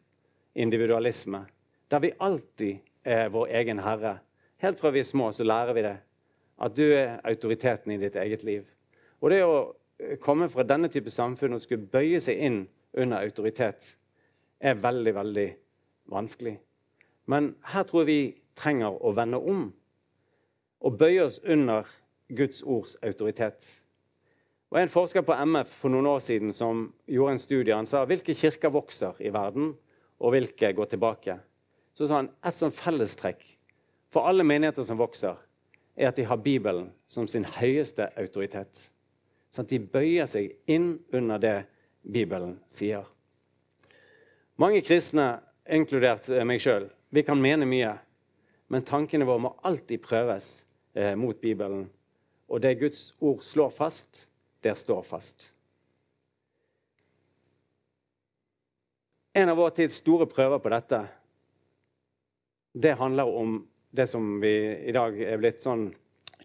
individualisme, 0.55 1.45
der 1.91 2.03
vi 2.03 2.15
alltid 2.19 2.79
er 3.03 3.29
vår 3.29 3.51
egen 3.61 3.79
herre. 3.79 4.17
Helt 4.57 4.79
fra 4.79 4.91
vi 4.91 4.99
er 4.99 5.07
små, 5.07 5.31
så 5.31 5.43
lærer 5.43 5.73
vi 5.73 5.85
det. 5.85 5.97
At 6.61 6.77
du 6.77 6.83
er 6.83 7.19
autoriteten 7.23 7.91
i 7.93 7.99
ditt 8.01 8.15
eget 8.15 8.43
liv. 8.43 8.65
Og 9.21 9.31
det 9.31 9.43
å 9.45 9.75
komme 10.21 10.49
fra 10.49 10.65
denne 10.65 10.89
type 10.93 11.11
samfunn 11.13 11.57
og 11.57 11.61
skulle 11.61 11.89
bøye 11.89 12.19
seg 12.21 12.41
inn 12.41 12.59
under 12.97 13.21
autoritet, 13.21 13.95
er 14.59 14.79
veldig, 14.81 15.13
veldig 15.15 15.47
vanskelig. 16.09 16.57
Men 17.25 17.55
her 17.73 17.85
tror 17.85 18.03
jeg 18.03 18.09
vi 18.09 18.21
trenger 18.57 18.97
å 19.05 19.13
vende 19.13 19.37
om 19.37 19.67
og 20.81 20.97
bøye 20.97 21.25
oss 21.25 21.39
under 21.45 21.87
Guds 22.33 22.63
ords 22.63 22.95
autoritet. 23.03 23.65
Og 24.69 24.81
En 24.81 24.91
forsker 24.91 25.23
på 25.23 25.33
MF 25.33 25.69
for 25.81 25.93
noen 25.93 26.09
år 26.11 26.19
siden 26.19 26.51
som 26.53 26.87
gjorde 27.07 27.37
en 27.37 27.39
studie, 27.39 27.75
han 27.75 27.87
sa 27.87 28.03
hvilke 28.05 28.35
kirker 28.35 28.73
vokser 28.73 29.15
i 29.23 29.31
verden, 29.33 29.75
og 30.19 30.33
hvilke 30.33 30.73
går 30.73 30.89
tilbake. 30.91 31.37
Så 31.97 32.05
sa 32.05 32.19
han 32.19 32.29
et 32.45 32.53
sånn 32.53 32.73
fellestrekk 32.73 33.41
for 34.13 34.29
alle 34.29 34.45
menigheter 34.45 34.85
som 34.85 34.99
vokser, 34.99 35.33
er 35.97 36.11
at 36.11 36.19
de 36.19 36.27
har 36.29 36.37
Bibelen 36.37 36.91
som 37.09 37.25
sin 37.25 37.47
høyeste 37.57 38.05
autoritet. 38.21 38.69
Sånn 39.49 39.65
at 39.65 39.73
de 39.73 39.79
bøyer 39.81 40.29
seg 40.29 40.53
inn 40.69 40.99
under 41.09 41.41
det 41.41 41.55
Bibelen 42.05 42.59
sier. 42.69 43.07
Mange 44.61 44.83
kristne, 44.85 45.39
inkludert 45.65 46.29
meg 46.45 46.61
sjøl, 46.61 46.85
vi 47.09 47.25
kan 47.25 47.41
mene 47.41 47.65
mye, 47.65 47.95
men 48.69 48.85
tankene 48.85 49.25
våre 49.25 49.47
må 49.47 49.55
alltid 49.65 50.05
prøves 50.05 50.67
eh, 50.93 51.15
mot 51.17 51.37
Bibelen. 51.41 51.87
Og 52.47 52.61
det 52.61 52.77
Guds 52.79 53.15
ord 53.17 53.41
slår 53.41 53.73
fast, 53.73 54.27
det 54.61 54.77
står 54.77 55.01
fast. 55.07 55.49
En 59.33 59.49
av 59.49 59.57
vår 59.57 59.73
tids 59.81 59.97
store 60.01 60.29
prøver 60.29 60.61
på 60.61 60.71
dette, 60.73 61.07
det 62.81 62.93
handler 62.99 63.25
om 63.25 63.67
det 63.89 64.07
som 64.07 64.39
vi 64.41 64.53
i 64.77 64.91
dag 64.91 65.15
er 65.21 65.39
blitt 65.41 65.63
sånn 65.63 65.87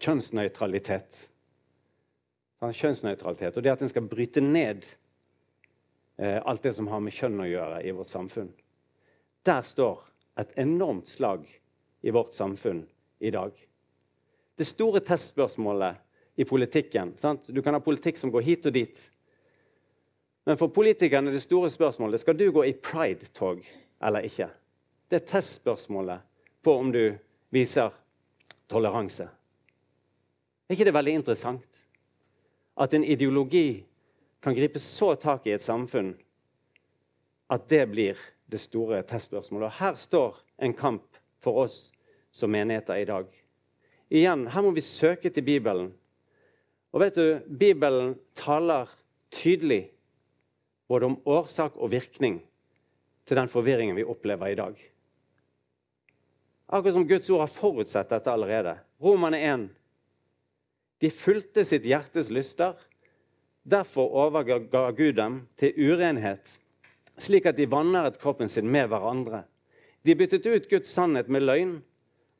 kjønnsnøytralitet. 0.00 1.18
Sånn 2.62 2.76
kjønnsnøytralitet, 2.78 3.56
Og 3.56 3.62
det 3.62 3.72
at 3.72 3.82
en 3.82 3.90
skal 3.90 4.06
bryte 4.08 4.40
ned 4.40 4.86
eh, 6.16 6.40
alt 6.44 6.62
det 6.62 6.72
som 6.72 6.88
har 6.88 7.02
med 7.04 7.12
kjønn 7.12 7.42
å 7.42 7.50
gjøre 7.50 7.82
i 7.84 7.92
vårt 7.92 8.08
samfunn. 8.08 8.52
Der 9.44 9.62
står 9.66 10.00
et 10.38 10.54
enormt 10.56 11.10
slag 11.10 11.44
i 12.00 12.10
vårt 12.10 12.32
samfunn 12.32 12.86
i 13.20 13.30
dag. 13.30 13.52
Det 14.56 14.64
store 14.64 15.02
testspørsmålet 15.04 16.00
i 16.40 16.44
politikken 16.48 17.12
sant? 17.18 17.48
Du 17.48 17.62
kan 17.62 17.74
ha 17.74 17.82
politikk 17.82 18.16
som 18.16 18.32
går 18.32 18.46
hit 18.46 18.66
og 18.66 18.72
dit. 18.72 18.96
Men 20.46 20.58
for 20.58 20.72
politikerne 20.74 21.30
er 21.30 21.36
det 21.36 21.44
store 21.44 21.70
spørsmålet 21.70 22.22
skal 22.22 22.38
du 22.38 22.48
gå 22.54 22.64
i 22.66 22.74
pride-tog 22.74 23.62
eller 24.02 24.26
ikke. 24.26 24.48
Det 25.12 25.18
er 25.18 25.28
testspørsmålet 25.28 26.22
på 26.64 26.72
om 26.72 26.88
du 26.88 27.18
viser 27.52 27.90
toleranse. 28.72 29.26
Er 30.64 30.72
ikke 30.72 30.86
det 30.88 30.94
veldig 30.96 31.12
interessant? 31.18 31.80
At 32.80 32.94
en 32.96 33.04
ideologi 33.04 33.82
kan 34.40 34.56
gripe 34.56 34.80
så 34.80 35.10
tak 35.20 35.44
i 35.44 35.52
et 35.52 35.60
samfunn 35.60 36.14
at 37.52 37.66
det 37.68 37.82
blir 37.90 38.22
det 38.48 38.62
store 38.62 39.02
testspørsmålet. 39.04 39.66
Og 39.68 39.76
her 39.82 39.98
står 40.00 40.38
en 40.64 40.72
kamp 40.72 41.20
for 41.44 41.60
oss 41.66 41.76
som 42.32 42.48
menigheter 42.56 43.02
i 43.02 43.04
dag. 43.10 43.28
Igjen, 44.08 44.46
her 44.48 44.64
må 44.64 44.72
vi 44.72 44.80
søke 44.80 45.28
til 45.28 45.44
Bibelen. 45.44 45.92
Og 46.96 47.04
vet 47.04 47.20
du, 47.20 47.26
Bibelen 47.52 48.14
taler 48.32 48.88
tydelig 49.28 49.90
både 50.88 51.12
om 51.12 51.20
årsak 51.28 51.76
og 51.76 51.92
virkning 51.92 52.40
til 53.28 53.36
den 53.36 53.52
forvirringen 53.52 54.00
vi 54.00 54.08
opplever 54.08 54.48
i 54.48 54.56
dag. 54.56 54.80
Akkurat 56.72 56.94
som 56.94 57.08
Guds 57.08 57.30
ord 57.30 57.40
har 57.40 57.46
forutsett 57.52 58.08
dette 58.08 58.32
allerede. 58.32 58.78
Romerne 58.98 59.38
1. 59.40 59.68
De 60.98 61.10
fulgte 61.10 61.64
sitt 61.68 61.84
hjertes 61.84 62.30
lyster. 62.32 62.78
Derfor 63.62 64.08
overga 64.08 64.56
Gud 64.96 65.18
dem 65.18 65.34
til 65.60 65.76
urenhet, 65.76 66.48
slik 67.20 67.44
at 67.50 67.58
de 67.58 67.66
vanæret 67.68 68.16
kroppen 68.22 68.48
sin 68.48 68.70
med 68.72 68.88
hverandre. 68.88 69.42
De 70.00 70.16
byttet 70.16 70.48
ut 70.48 70.68
Guds 70.70 70.88
sannhet 70.88 71.28
med 71.28 71.44
løgn 71.44 71.74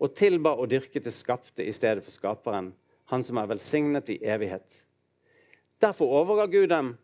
og 0.00 0.14
tilba 0.16 0.54
og 0.56 0.70
dyrket 0.72 1.04
det 1.04 1.12
skapte 1.12 1.66
i 1.68 1.74
stedet 1.76 2.00
for 2.00 2.14
skaperen, 2.14 2.70
han 3.12 3.24
som 3.28 3.36
er 3.36 3.50
velsignet 3.50 4.08
i 4.14 4.16
evighet. 4.24 4.78
Derfor 5.76 6.08
overga 6.22 6.46
Gud 6.48 6.70
dem 6.72 6.94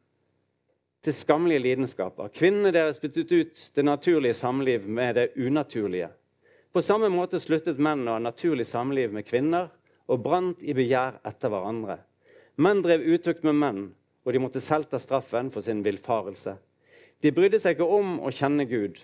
til 1.04 1.12
skammelige 1.12 1.66
lidenskaper. 1.66 2.32
Kvinnene 2.32 2.72
deres 2.72 3.02
byttet 3.04 3.36
ut 3.36 3.62
det 3.76 3.84
naturlige 3.84 4.32
samliv 4.40 4.88
med 4.88 5.20
det 5.20 5.28
unaturlige. 5.36 6.08
På 6.72 6.82
samme 6.84 7.08
måte 7.12 7.40
sluttet 7.40 7.80
menn 7.80 8.06
å 8.08 8.16
ha 8.16 8.22
naturlig 8.22 8.66
samliv 8.68 9.12
med 9.14 9.26
kvinner 9.28 9.70
og 10.08 10.22
brant 10.24 10.62
i 10.62 10.74
begjær 10.76 11.20
etter 11.26 11.52
hverandre. 11.52 11.98
Menn 12.58 12.82
drev 12.84 13.04
utukt 13.06 13.44
med 13.46 13.56
menn, 13.58 13.84
og 14.24 14.34
de 14.34 14.42
måtte 14.42 14.62
selv 14.64 14.90
ta 14.90 15.00
straffen 15.00 15.50
for 15.54 15.64
sin 15.64 15.80
villfarelse. 15.84 16.56
De 17.22 17.32
brydde 17.34 17.60
seg 17.62 17.76
ikke 17.76 17.88
om 17.98 18.18
å 18.20 18.32
kjenne 18.34 18.66
Gud. 18.68 18.98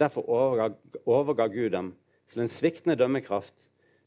Derfor 0.00 0.26
overga, 0.26 0.70
overga 1.04 1.48
Gud 1.52 1.72
dem 1.74 1.92
til 2.32 2.44
en 2.44 2.50
sviktende 2.50 2.96
dømmekraft, 2.98 3.54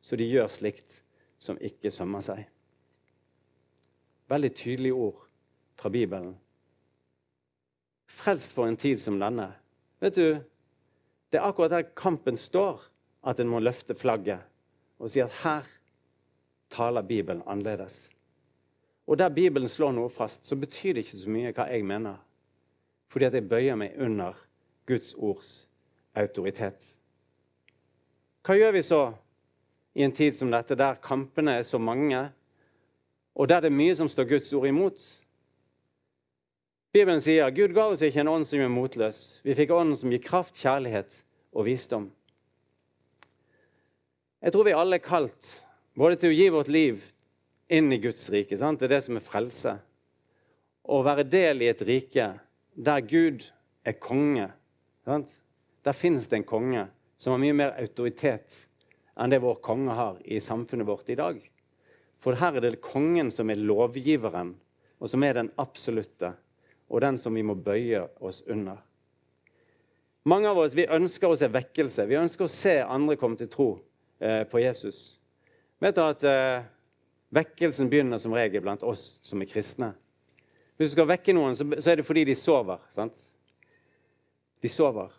så 0.01 0.17
de 0.17 0.27
gjør 0.27 0.49
slikt 0.51 1.01
som 1.41 1.59
ikke 1.61 1.91
sømmer 1.93 2.25
seg. 2.25 2.41
Veldig 4.31 4.51
tydelige 4.57 5.05
ord 5.07 5.21
fra 5.77 5.91
Bibelen 5.93 6.33
frelst 8.15 8.55
for 8.55 8.69
en 8.69 8.77
tid 8.79 9.01
som 9.01 9.19
denne. 9.19 9.51
Vet 10.01 10.15
du, 10.15 10.41
Det 11.31 11.41
er 11.41 11.49
akkurat 11.49 11.71
der 11.73 11.89
kampen 11.97 12.37
står, 12.37 12.79
at 13.25 13.39
en 13.39 13.49
må 13.49 13.59
løfte 13.59 13.95
flagget 13.97 14.45
og 14.99 15.11
si 15.11 15.19
at 15.19 15.33
her 15.43 15.65
taler 16.71 17.01
Bibelen 17.01 17.43
annerledes. 17.47 18.09
Og 19.07 19.19
der 19.19 19.29
Bibelen 19.29 19.67
slår 19.69 19.91
noe 19.93 20.09
fast, 20.09 20.45
så 20.45 20.55
betyr 20.55 20.95
det 20.95 21.05
ikke 21.05 21.19
så 21.19 21.29
mye 21.29 21.53
hva 21.53 21.67
jeg 21.69 21.85
mener. 21.85 22.15
Fordi 23.11 23.27
at 23.27 23.35
jeg 23.37 23.49
bøyer 23.49 23.77
meg 23.77 23.99
under 24.01 24.37
Guds 24.87 25.13
ords 25.13 25.67
autoritet. 26.15 26.95
Hva 28.45 28.57
gjør 28.57 28.73
vi 28.75 28.81
så 28.85 29.01
i 29.95 30.03
en 30.05 30.13
tid 30.15 30.35
som 30.37 30.51
dette, 30.51 30.77
der 30.77 30.97
kampene 31.03 31.59
er 31.59 31.67
så 31.67 31.77
mange, 31.77 32.27
og 33.35 33.49
der 33.49 33.61
det 33.63 33.71
er 33.71 33.77
mye 33.77 33.95
som 33.95 34.09
står 34.09 34.29
Guds 34.29 34.53
ord 34.53 34.67
imot? 34.67 35.05
Bibelen 36.95 37.21
sier 37.21 37.51
Gud 37.51 37.73
ga 37.75 37.89
oss 37.91 38.03
ikke 38.05 38.21
en 38.23 38.31
ånd 38.31 38.45
som 38.47 38.61
er 38.63 38.71
motløs. 38.71 39.41
Vi 39.43 39.55
fikk 39.57 39.73
ånden 39.75 39.97
som 39.99 40.13
gir 40.13 40.21
kraft, 40.23 40.55
kjærlighet 40.55 41.17
og 41.51 41.67
visdom. 41.67 42.05
Jeg 44.45 44.53
tror 44.53 44.67
vi 44.67 44.73
alle 44.77 44.99
er 44.99 45.01
kalt 45.01 45.47
både 45.97 46.19
til 46.21 46.29
å 46.29 46.35
gi 46.35 46.47
vårt 46.53 46.67
liv 46.69 47.05
inn 47.73 47.87
i 47.89 47.97
Guds 47.97 48.27
rike. 48.29 48.53
Sant? 48.59 48.77
Det 48.77 48.85
er 48.85 48.91
det 48.93 49.05
som 49.07 49.17
er 49.17 49.23
frelse. 49.25 49.71
Å 50.85 50.99
være 51.01 51.23
del 51.25 51.63
i 51.65 51.69
et 51.71 51.79
rike 51.81 52.27
der 52.77 53.01
Gud 53.09 53.47
er 53.81 53.95
konge. 53.97 54.51
Sant? 55.01 55.31
Der 55.81 55.97
finnes 55.97 56.29
det 56.29 56.37
en 56.37 56.45
konge 56.45 56.83
som 57.17 57.33
har 57.33 57.41
mye 57.41 57.55
mer 57.57 57.73
autoritet 57.81 58.59
enn 59.17 59.33
det 59.33 59.39
vår 59.41 59.57
konge 59.65 59.95
har 59.97 60.21
i 60.21 60.37
samfunnet 60.37 60.91
vårt 60.91 61.09
i 61.09 61.17
dag. 61.17 61.41
For 62.21 62.37
her 62.37 62.59
er 62.59 62.67
det 62.67 62.83
kongen 62.85 63.33
som 63.33 63.49
er 63.49 63.57
lovgiveren, 63.57 64.53
og 65.01 65.09
som 65.09 65.25
er 65.25 65.39
den 65.39 65.49
absolutte 65.57 66.35
og 66.85 67.01
den 67.01 67.17
som 67.17 67.33
vi 67.33 67.41
må 67.41 67.57
bøye 67.57 68.03
oss 68.21 68.43
under. 68.45 68.77
Mange 70.29 70.53
av 70.53 70.61
oss 70.61 70.77
vi 70.77 70.85
ønsker 70.85 71.33
å 71.33 71.41
se 71.41 71.49
vekkelse. 71.49 72.05
Vi 72.05 72.21
ønsker 72.21 72.45
å 72.45 72.55
se 72.61 72.77
andre 72.85 73.17
komme 73.17 73.41
til 73.41 73.49
tro 73.49 73.69
på 74.19 74.61
Jesus. 74.61 75.19
Vet 75.83 75.97
du 75.97 76.01
at 76.05 76.23
eh, 76.23 76.65
Vekkelsen 77.35 77.89
begynner 77.91 78.19
som 78.21 78.33
regel 78.35 78.63
blant 78.63 78.83
oss 78.87 79.17
som 79.25 79.41
er 79.43 79.49
kristne. 79.49 79.91
Hvis 80.75 80.91
du 80.91 80.95
skal 80.95 81.09
vekke 81.09 81.35
noen, 81.35 81.55
så 81.55 81.91
er 81.91 81.99
det 81.99 82.07
fordi 82.07 82.25
de 82.27 82.35
sover. 82.37 82.83
sant? 82.93 83.15
De 84.63 84.71
sover. 84.71 85.11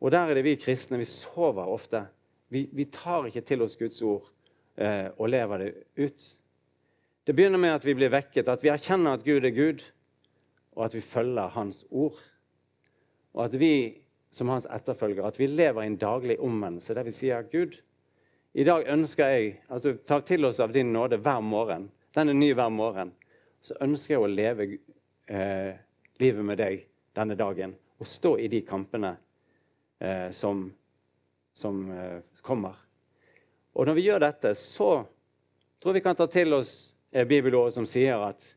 Og 0.00 0.12
der 0.12 0.30
er 0.30 0.38
det 0.38 0.44
vi 0.46 0.56
kristne. 0.60 1.00
Vi 1.00 1.08
sover 1.08 1.68
ofte. 1.68 2.06
Vi, 2.52 2.66
vi 2.72 2.86
tar 2.92 3.28
ikke 3.28 3.44
til 3.48 3.64
oss 3.64 3.76
Guds 3.80 4.00
ord 4.04 4.28
eh, 4.76 5.08
og 5.16 5.28
lever 5.32 5.64
det 5.64 5.70
ut. 5.96 6.28
Det 7.26 7.36
begynner 7.36 7.60
med 7.60 7.76
at 7.76 7.84
vi 7.86 7.94
blir 7.96 8.12
vekket, 8.12 8.48
at 8.48 8.64
vi 8.64 8.72
erkjenner 8.72 9.16
at 9.16 9.24
Gud 9.24 9.44
er 9.44 9.54
Gud 9.54 9.84
og 10.72 10.86
at 10.86 10.96
vi 10.96 11.04
følger 11.04 11.52
Hans 11.52 11.84
ord. 11.90 12.18
Og 13.32 13.44
at 13.44 13.60
vi 13.60 13.74
som 14.32 14.48
hans 14.48 14.66
etterfølgere 14.72 15.28
at 15.28 15.38
vi 15.38 15.46
lever 15.46 15.82
i 15.82 15.90
en 15.90 15.98
daglig 16.00 16.38
omvendelse 16.40 16.94
der 16.96 17.04
vi 17.04 17.12
sier 17.12 17.44
Gud, 17.52 17.76
i 18.52 18.64
dag 18.64 18.84
ønsker 18.92 19.32
jeg 19.32 19.52
altså 19.72 19.94
ta 20.04 20.18
til 20.26 20.44
oss 20.44 20.60
av 20.60 20.72
din 20.74 20.92
nåde 20.92 21.16
hver 21.24 21.40
morgen. 21.40 21.86
Den 22.12 22.28
er 22.28 22.36
ny 22.36 22.50
hver 22.52 22.68
morgen. 22.68 23.14
Så 23.64 23.78
ønsker 23.80 24.16
jeg 24.16 24.24
å 24.24 24.28
leve 24.28 24.66
eh, 25.26 25.78
livet 26.20 26.44
med 26.44 26.60
deg 26.60 26.82
denne 27.16 27.36
dagen 27.38 27.72
og 28.02 28.08
stå 28.08 28.34
i 28.42 28.50
de 28.52 28.60
kampene 28.66 29.14
eh, 30.02 30.28
som, 30.36 30.66
som 31.56 31.80
eh, 31.96 32.18
kommer. 32.44 32.76
Og 33.72 33.88
når 33.88 33.96
vi 33.96 34.04
gjør 34.08 34.24
dette, 34.26 34.52
så 34.58 34.90
tror 35.80 35.94
jeg 35.94 36.02
vi 36.02 36.04
kan 36.04 36.18
ta 36.18 36.26
til 36.28 36.58
oss 36.58 36.74
eh, 37.12 37.24
bibelordet 37.28 37.78
som 37.78 37.88
sier 37.88 38.20
at 38.26 38.50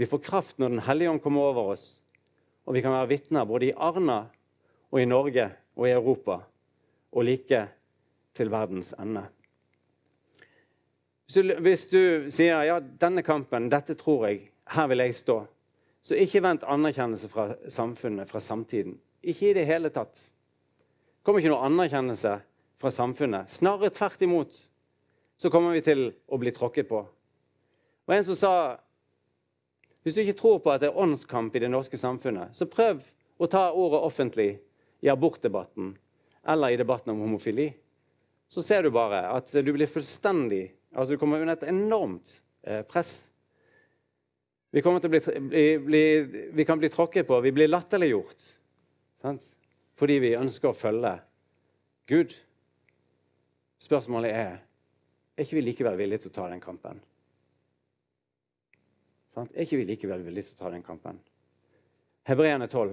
vi 0.00 0.08
får 0.08 0.24
kraft 0.24 0.62
når 0.62 0.72
Den 0.72 0.86
hellige 0.86 1.12
ånd 1.12 1.20
kommer 1.20 1.50
over 1.50 1.74
oss. 1.74 1.98
Og 2.64 2.78
vi 2.78 2.80
kan 2.80 2.96
være 2.96 3.12
vitner 3.12 3.44
både 3.44 3.68
i 3.68 3.76
Arna 3.76 4.22
og 4.88 5.02
i 5.02 5.08
Norge 5.10 5.50
og 5.76 5.88
i 5.90 5.92
Europa 5.92 6.40
og 7.12 7.28
like 7.28 7.66
til 8.36 8.50
verdens 8.52 8.94
ende. 8.98 9.24
Så 11.26 11.42
Hvis 11.64 11.86
du 11.88 12.30
sier 12.30 12.62
ja, 12.66 12.80
denne 12.80 13.22
kampen, 13.22 13.70
dette 13.72 13.94
tror 13.96 14.26
jeg 14.28 14.50
her 14.74 14.88
vil 14.90 15.04
jeg 15.04 15.14
stå. 15.16 15.38
Så 16.02 16.18
ikke 16.18 16.42
vent 16.42 16.64
anerkjennelse 16.66 17.28
fra 17.30 17.52
samfunnet, 17.70 18.28
fra 18.28 18.40
samtiden. 18.40 18.98
Ikke 19.22 19.50
i 19.50 19.54
det 19.56 19.66
hele 19.66 19.88
tatt. 19.94 20.14
Det 20.18 21.22
kommer 21.24 21.40
ikke 21.40 21.52
noe 21.54 21.66
anerkjennelse 21.68 22.34
fra 22.82 22.90
samfunnet. 22.90 23.50
Snarere 23.50 23.92
tvert 23.94 24.22
imot 24.26 24.58
så 25.38 25.50
kommer 25.50 25.76
vi 25.76 25.82
til 25.86 26.08
å 26.26 26.38
bli 26.38 26.52
tråkket 26.54 26.88
på. 26.90 27.04
Og 28.06 28.14
en 28.14 28.26
som 28.26 28.38
sa 28.38 28.54
hvis 30.02 30.16
du 30.16 30.24
ikke 30.24 30.38
tror 30.38 30.58
på 30.62 30.72
at 30.72 30.82
det 30.82 30.90
er 30.90 30.98
åndskamp 30.98 31.54
i 31.54 31.62
det 31.62 31.70
norske 31.70 31.98
samfunnet, 31.98 32.50
så 32.58 32.66
prøv 32.66 33.04
å 33.38 33.46
ta 33.50 33.68
ordet 33.70 34.02
offentlig 34.02 34.48
i 35.02 35.10
abortdebatten 35.10 35.92
eller 36.50 36.74
i 36.74 36.78
debatten 36.78 37.14
om 37.14 37.22
homofili. 37.22 37.68
Så 38.52 38.62
ser 38.62 38.82
du 38.84 38.90
bare 38.92 39.22
at 39.32 39.48
du 39.48 39.70
blir 39.72 39.88
fullstendig 39.88 40.66
altså 40.92 41.14
Du 41.14 41.20
kommer 41.20 41.40
under 41.40 41.56
et 41.56 41.68
enormt 41.70 42.34
eh, 42.68 42.82
press. 42.84 43.30
Vi, 44.72 44.82
bli, 44.82 45.20
bli, 45.48 45.62
bli, 45.78 46.02
vi, 46.52 46.64
kan 46.68 46.78
bli 46.78 46.90
tråkket 46.92 47.26
på, 47.26 47.38
vi 47.40 47.52
blir 47.52 47.68
latterliggjort. 47.68 48.44
Sant? 49.20 49.46
Fordi 49.96 50.18
vi 50.20 50.34
ønsker 50.36 50.68
å 50.68 50.76
følge 50.76 51.14
Gud. 52.12 52.34
Spørsmålet 53.80 54.36
er 54.36 54.52
er 55.32 55.46
ikke 55.46 55.56
vi 55.56 55.64
likevel 55.64 55.96
villige 55.96 56.24
til 56.24 56.32
å 56.32 56.34
ta 56.36 56.48
den 56.52 56.60
kampen. 56.60 57.00
Sant? 59.32 59.54
Er 59.56 59.64
ikke 59.64 59.80
vi 59.80 59.86
likevel 59.88 60.24
villige 60.26 60.50
til 60.50 60.58
å 60.58 60.60
ta 60.66 60.72
den 60.74 60.84
kampen? 60.84 61.22
Hebreerne 62.28 62.68
12. 62.68 62.92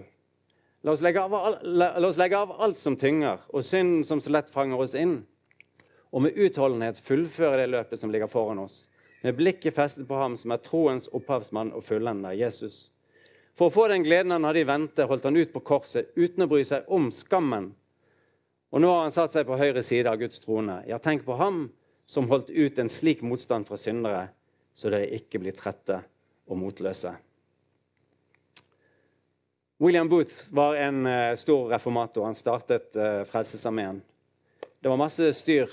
La 0.88 0.96
oss, 0.96 1.04
av, 1.04 1.36
la 1.68 1.92
oss, 2.08 2.18
legge 2.18 2.40
av, 2.40 2.56
alt 2.64 2.80
som 2.80 2.96
tynger, 2.96 3.44
og 3.52 3.66
synden 3.68 4.06
som 4.08 4.24
så 4.24 4.32
lett 4.32 4.52
fanger 4.54 4.80
oss 4.80 4.96
inn. 4.96 5.18
Og 6.12 6.24
med 6.26 6.38
utholdenhet 6.38 7.02
fullføre 7.02 7.62
det 7.62 7.70
løpet 7.70 8.02
som 8.02 8.12
ligger 8.12 8.30
foran 8.32 8.62
oss. 8.64 8.88
Med 9.22 9.36
blikket 9.36 9.76
festet 9.76 10.08
på 10.08 10.18
ham 10.18 10.38
som 10.40 10.54
er 10.56 10.62
troens 10.64 11.10
opphavsmann 11.14 11.74
og 11.76 11.84
fullender, 11.84 12.38
Jesus. 12.38 12.88
For 13.58 13.68
å 13.68 13.74
få 13.76 13.90
den 13.92 14.06
gleden 14.06 14.32
han 14.32 14.48
hadde 14.48 14.64
i 14.64 14.68
vente, 14.68 15.06
holdt 15.06 15.28
han 15.28 15.38
ut 15.38 15.52
på 15.54 15.62
korset 15.68 16.14
uten 16.16 16.46
å 16.46 16.50
bry 16.50 16.64
seg 16.66 16.88
om 16.88 17.10
skammen. 17.12 17.74
Og 18.72 18.82
nå 18.82 18.92
har 18.94 19.04
han 19.04 19.14
satt 19.14 19.34
seg 19.34 19.48
på 19.50 19.58
høyre 19.60 19.84
side 19.84 20.08
av 20.10 20.20
Guds 20.22 20.40
trone. 20.40 20.80
Ja, 20.88 21.02
tenk 21.04 21.26
på 21.28 21.36
ham 21.40 21.66
som 22.10 22.30
holdt 22.32 22.50
ut 22.50 22.80
en 22.80 22.90
slik 22.90 23.22
motstand 23.26 23.68
fra 23.68 23.78
syndere, 23.78 24.30
så 24.74 24.90
dere 24.94 25.12
ikke 25.18 25.42
blir 25.44 25.58
trette 25.58 26.00
og 26.50 26.58
motløse. 26.62 27.12
William 29.80 30.10
Booth 30.12 30.48
var 30.56 30.76
en 30.76 31.06
uh, 31.08 31.36
stor 31.40 31.70
reformator. 31.72 32.26
Han 32.26 32.36
startet 32.36 32.96
uh, 33.00 33.22
Frelsesarmeen. 33.28 34.02
Det 34.80 34.92
var 34.92 35.00
masse 35.00 35.30
styr 35.36 35.72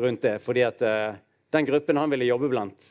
rundt 0.00 0.24
det, 0.24 0.38
fordi 0.42 0.64
at 0.66 0.82
uh, 0.82 1.18
den 1.54 1.68
gruppen 1.68 2.00
han 2.00 2.10
ville 2.12 2.28
jobbe 2.28 2.50
blant 2.52 2.88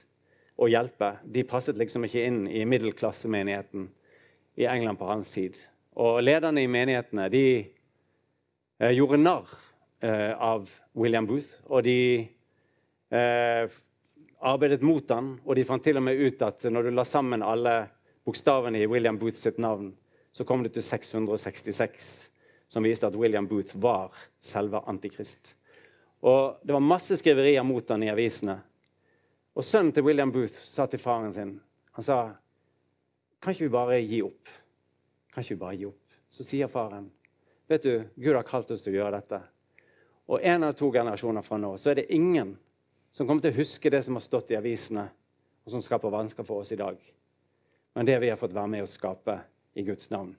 og 0.60 0.72
hjelpe, 0.72 1.14
de 1.24 1.46
passet 1.48 1.78
liksom 1.80 2.06
ikke 2.06 2.26
inn 2.28 2.42
i 2.48 2.66
middelklassemenigheten 2.68 3.88
i 4.60 4.68
England 4.68 5.00
på 5.00 5.08
hans 5.08 5.32
tid. 5.32 5.56
Og 6.00 6.20
lederne 6.24 6.64
i 6.64 6.72
menighetene 6.72 7.30
de 7.32 7.46
gjorde 8.92 9.22
narr 9.22 9.54
av 10.36 10.68
William 11.00 11.28
Booth, 11.28 11.62
og 11.72 11.84
de 11.88 12.28
arbeidet 14.40 14.84
mot 14.84 15.12
han, 15.12 15.34
og 15.44 15.56
de 15.56 15.66
fant 15.68 15.84
til 15.84 16.00
og 16.00 16.06
med 16.06 16.20
ut 16.20 16.44
at 16.46 16.64
når 16.72 16.88
du 16.88 16.92
la 16.96 17.06
sammen 17.08 17.44
alle 17.44 17.76
bokstavene 18.28 18.80
i 18.80 18.88
William 18.88 19.20
Booth 19.20 19.40
sitt 19.40 19.60
navn, 19.60 19.92
så 20.32 20.46
kom 20.46 20.64
det 20.64 20.74
til 20.76 20.86
666, 20.86 22.30
som 22.70 22.86
viste 22.86 23.08
at 23.08 23.18
William 23.18 23.48
Booth 23.50 23.78
var 23.82 24.14
selve 24.40 24.82
Antikrist. 24.88 25.56
Og 26.22 26.60
Det 26.64 26.74
var 26.74 26.84
masse 26.84 27.18
skriverier 27.18 27.64
mot 27.64 27.90
han 27.90 28.04
i 28.04 28.12
avisene. 28.12 28.58
Og 29.56 29.64
Sønnen 29.64 29.94
til 29.94 30.04
William 30.04 30.32
Booth 30.32 30.60
sa 30.64 30.86
til 30.88 31.00
faren 31.00 31.34
sin 31.34 31.60
han 31.96 32.06
sa, 32.06 32.18
kan 33.42 33.52
ikke 33.52 33.66
vi 33.66 33.74
bare 33.74 33.98
gi 34.00 34.22
opp? 34.24 34.52
Kan 35.34 35.44
ikke 35.44 35.56
vi 35.56 35.64
bare 35.64 35.78
gi 35.80 35.88
opp? 35.90 36.20
Så 36.28 36.46
sier 36.48 36.70
faren 36.72 37.10
vet 37.70 37.84
du, 37.84 38.04
Gud 38.16 38.36
har 38.36 38.48
kalt 38.48 38.72
oss 38.72 38.84
til 38.84 38.96
å 38.96 39.02
gjøre 39.02 39.20
dette. 39.20 39.40
Og 40.30 40.42
en 40.46 40.66
av 40.66 40.74
to 40.78 40.90
generasjoner 40.94 41.46
fra 41.46 41.60
nå 41.62 41.76
så 41.78 41.92
er 41.92 42.02
det 42.02 42.14
ingen 42.14 42.56
som 43.14 43.28
kommer 43.28 43.44
til 43.46 43.54
å 43.54 43.60
huske 43.60 43.92
det 43.94 44.02
som 44.06 44.18
har 44.18 44.26
stått 44.26 44.54
i 44.54 44.58
avisene, 44.58 45.06
og 45.66 45.74
som 45.74 45.84
skaper 45.86 46.14
vansker 46.14 46.46
for 46.46 46.64
oss 46.64 46.74
i 46.74 46.80
dag. 46.80 46.98
Men 47.94 48.10
det 48.10 48.18
vi 48.22 48.30
har 48.30 48.40
fått 48.42 48.56
være 48.58 48.74
med 48.74 48.86
å 48.86 48.90
skape 48.90 49.38
i 49.78 49.86
Guds 49.86 50.10
navn, 50.14 50.34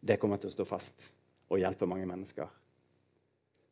det 0.00 0.18
kommer 0.22 0.38
til 0.38 0.50
å 0.50 0.54
stå 0.54 0.66
fast 0.68 1.10
og 1.50 1.58
hjelpe 1.62 1.88
mange 1.90 2.06
mennesker. 2.06 2.50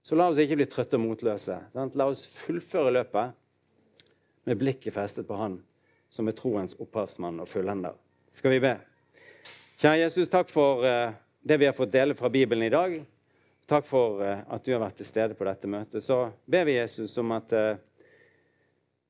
Så 0.05 0.17
la 0.19 0.27
oss 0.29 0.41
ikke 0.43 0.59
bli 0.61 0.67
trøtte 0.69 0.99
og 0.99 1.07
motløse. 1.07 1.57
Sant? 1.73 1.95
La 1.97 2.07
oss 2.11 2.27
fullføre 2.29 2.93
løpet 2.93 3.33
med 4.45 4.61
blikket 4.61 4.93
festet 4.93 5.25
på 5.29 5.39
Han 5.41 5.57
som 6.13 6.29
er 6.29 6.37
troens 6.37 6.77
opphavsmann 6.79 7.41
og 7.43 7.49
fullender. 7.51 7.97
Skal 8.31 8.53
vi 8.55 8.61
be? 8.63 8.75
Kjære 9.81 10.05
Jesus, 10.05 10.31
takk 10.31 10.53
for 10.53 10.85
uh, 10.85 11.15
det 11.43 11.59
vi 11.59 11.67
har 11.67 11.75
fått 11.75 11.95
dele 11.95 12.15
fra 12.15 12.31
Bibelen 12.31 12.67
i 12.69 12.71
dag. 12.71 13.01
Takk 13.71 13.89
for 13.89 14.21
uh, 14.23 14.45
at 14.45 14.63
du 14.63 14.75
har 14.75 14.85
vært 14.85 15.01
til 15.01 15.09
stede 15.09 15.35
på 15.39 15.49
dette 15.49 15.71
møtet. 15.71 16.05
Så 16.05 16.21
ber 16.47 16.69
vi 16.69 16.77
Jesus 16.77 17.17
om 17.19 17.35
at 17.35 17.57
uh, 17.57 17.81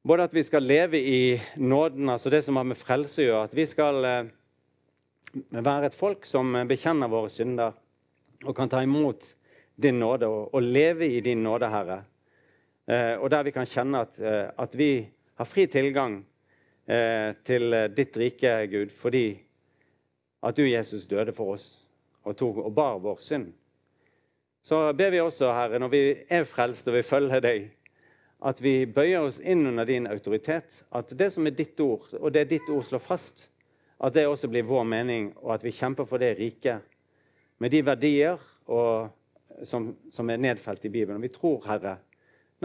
både 0.07 0.31
at 0.31 0.37
vi 0.37 0.47
skal 0.47 0.65
leve 0.65 1.03
i 1.03 1.21
nåden, 1.61 2.09
altså 2.15 2.33
det 2.33 2.45
som 2.47 2.57
har 2.57 2.71
med 2.71 2.81
frelse 2.81 3.21
å 3.21 3.27
gjøre. 3.27 3.45
At 3.51 3.57
vi 3.57 3.65
skal 3.69 4.05
eh, 4.05 4.27
være 5.49 5.89
et 5.89 5.97
folk 5.97 6.29
som 6.29 6.53
bekjenner 6.69 7.09
våre 7.09 7.33
synder 7.33 7.73
og 8.45 8.53
kan 8.57 8.69
ta 8.69 8.83
imot 8.85 9.25
din 9.77 9.99
nåde 9.99 10.27
og, 10.27 10.55
og 10.55 10.63
leve 10.63 11.09
i 11.09 11.21
din 11.21 11.43
nåde, 11.43 11.69
Herre. 11.71 12.03
Eh, 12.87 13.17
og 13.17 13.31
der 13.31 13.47
vi 13.47 13.55
kan 13.55 13.67
kjenne 13.67 14.05
at, 14.05 14.19
eh, 14.21 14.49
at 14.59 14.77
vi 14.79 14.91
har 15.35 15.49
fri 15.49 15.67
tilgang 15.67 16.19
eh, 16.87 17.33
til 17.45 17.77
ditt 17.97 18.17
rike, 18.21 18.67
Gud, 18.71 18.93
fordi 18.93 19.41
at 20.45 20.57
du, 20.57 20.67
Jesus, 20.69 21.07
døde 21.07 21.33
for 21.33 21.55
oss 21.55 21.69
og, 22.23 22.37
tog, 22.37 22.59
og 22.61 22.75
bar 22.75 22.99
vår 23.01 23.23
synd. 23.25 23.53
Så 24.65 24.93
ber 24.97 25.11
vi 25.11 25.21
også, 25.21 25.53
Herre, 25.53 25.79
når 25.81 25.89
vi 25.93 26.03
er 26.29 26.45
frelst 26.49 26.89
og 26.89 26.97
vi 26.99 27.03
følger 27.05 27.41
deg, 27.45 27.67
at 28.45 28.61
vi 28.61 28.85
bøyer 28.85 29.25
oss 29.25 29.41
inn 29.41 29.67
under 29.67 29.89
din 29.89 30.07
autoritet. 30.07 30.83
At 30.93 31.13
det 31.17 31.31
som 31.33 31.47
er 31.47 31.57
ditt 31.57 31.81
ord, 31.81 32.07
og 32.21 32.33
det 32.33 32.51
ditt 32.51 32.69
ord 32.73 32.85
slår 32.85 33.03
fast, 33.05 33.47
at 34.05 34.13
det 34.13 34.27
også 34.29 34.49
blir 34.53 34.67
vår 34.69 34.85
mening, 34.85 35.31
og 35.41 35.55
at 35.57 35.65
vi 35.65 35.73
kjemper 35.73 36.09
for 36.09 36.21
det 36.21 36.35
rike 36.37 36.79
med 37.63 37.73
de 37.73 37.81
verdier 37.87 38.41
og, 38.67 39.09
som, 39.63 39.93
som, 40.11 40.31
er 40.31 40.41
nedfelt 40.43 40.85
i 40.85 40.91
Bibelen. 40.91 41.23
Vi 41.23 41.33
tror, 41.33 41.63
Herre, 41.67 41.97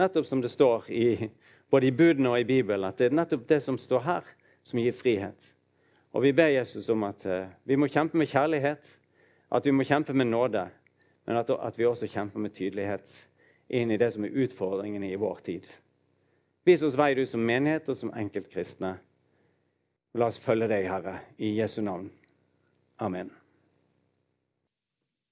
nettopp 0.00 0.26
som 0.26 0.42
det 0.42 0.50
står 0.52 0.90
i, 0.90 1.30
både 1.70 1.86
i 1.86 1.94
budene 1.94 2.32
og 2.32 2.40
i 2.40 2.48
Bibelen, 2.48 2.88
at 2.88 2.98
det 2.98 3.10
er 3.10 3.16
nettopp 3.16 3.46
det 3.48 3.60
som 3.64 3.78
står 3.78 4.04
her, 4.06 4.30
som 4.62 4.80
gir 4.82 4.96
frihet. 4.96 5.52
Og 6.12 6.24
vi 6.24 6.32
ber 6.34 6.50
Jesus 6.50 6.88
om 6.90 7.04
at 7.06 7.26
uh, 7.26 7.46
vi 7.64 7.78
må 7.78 7.88
kjempe 7.88 8.18
med 8.18 8.28
kjærlighet, 8.28 8.96
at 9.50 9.66
vi 9.66 9.74
må 9.74 9.86
kjempe 9.86 10.14
med 10.14 10.30
nåde, 10.30 10.66
men 11.26 11.38
at, 11.38 11.50
at 11.50 11.78
vi 11.78 11.86
også 11.86 12.10
kjemper 12.10 12.42
med 12.42 12.54
tydelighet 12.54 13.26
inn 13.70 13.90
i 13.90 13.98
det 14.00 14.10
som 14.14 14.26
er 14.26 14.34
utfordringene 14.44 15.12
i 15.12 15.18
vår 15.20 15.44
tid. 15.46 15.68
Vis 16.66 16.82
oss 16.84 16.98
vei, 16.98 17.14
du 17.14 17.22
som 17.26 17.44
menighet 17.46 17.88
og 17.88 17.96
som 17.96 18.12
enkeltkristne. 18.14 18.96
La 20.18 20.26
oss 20.26 20.40
følge 20.42 20.68
deg, 20.70 20.88
Herre, 20.90 21.20
i 21.38 21.54
Jesu 21.60 21.80
navn. 21.86 22.10
Amen. 23.00 23.30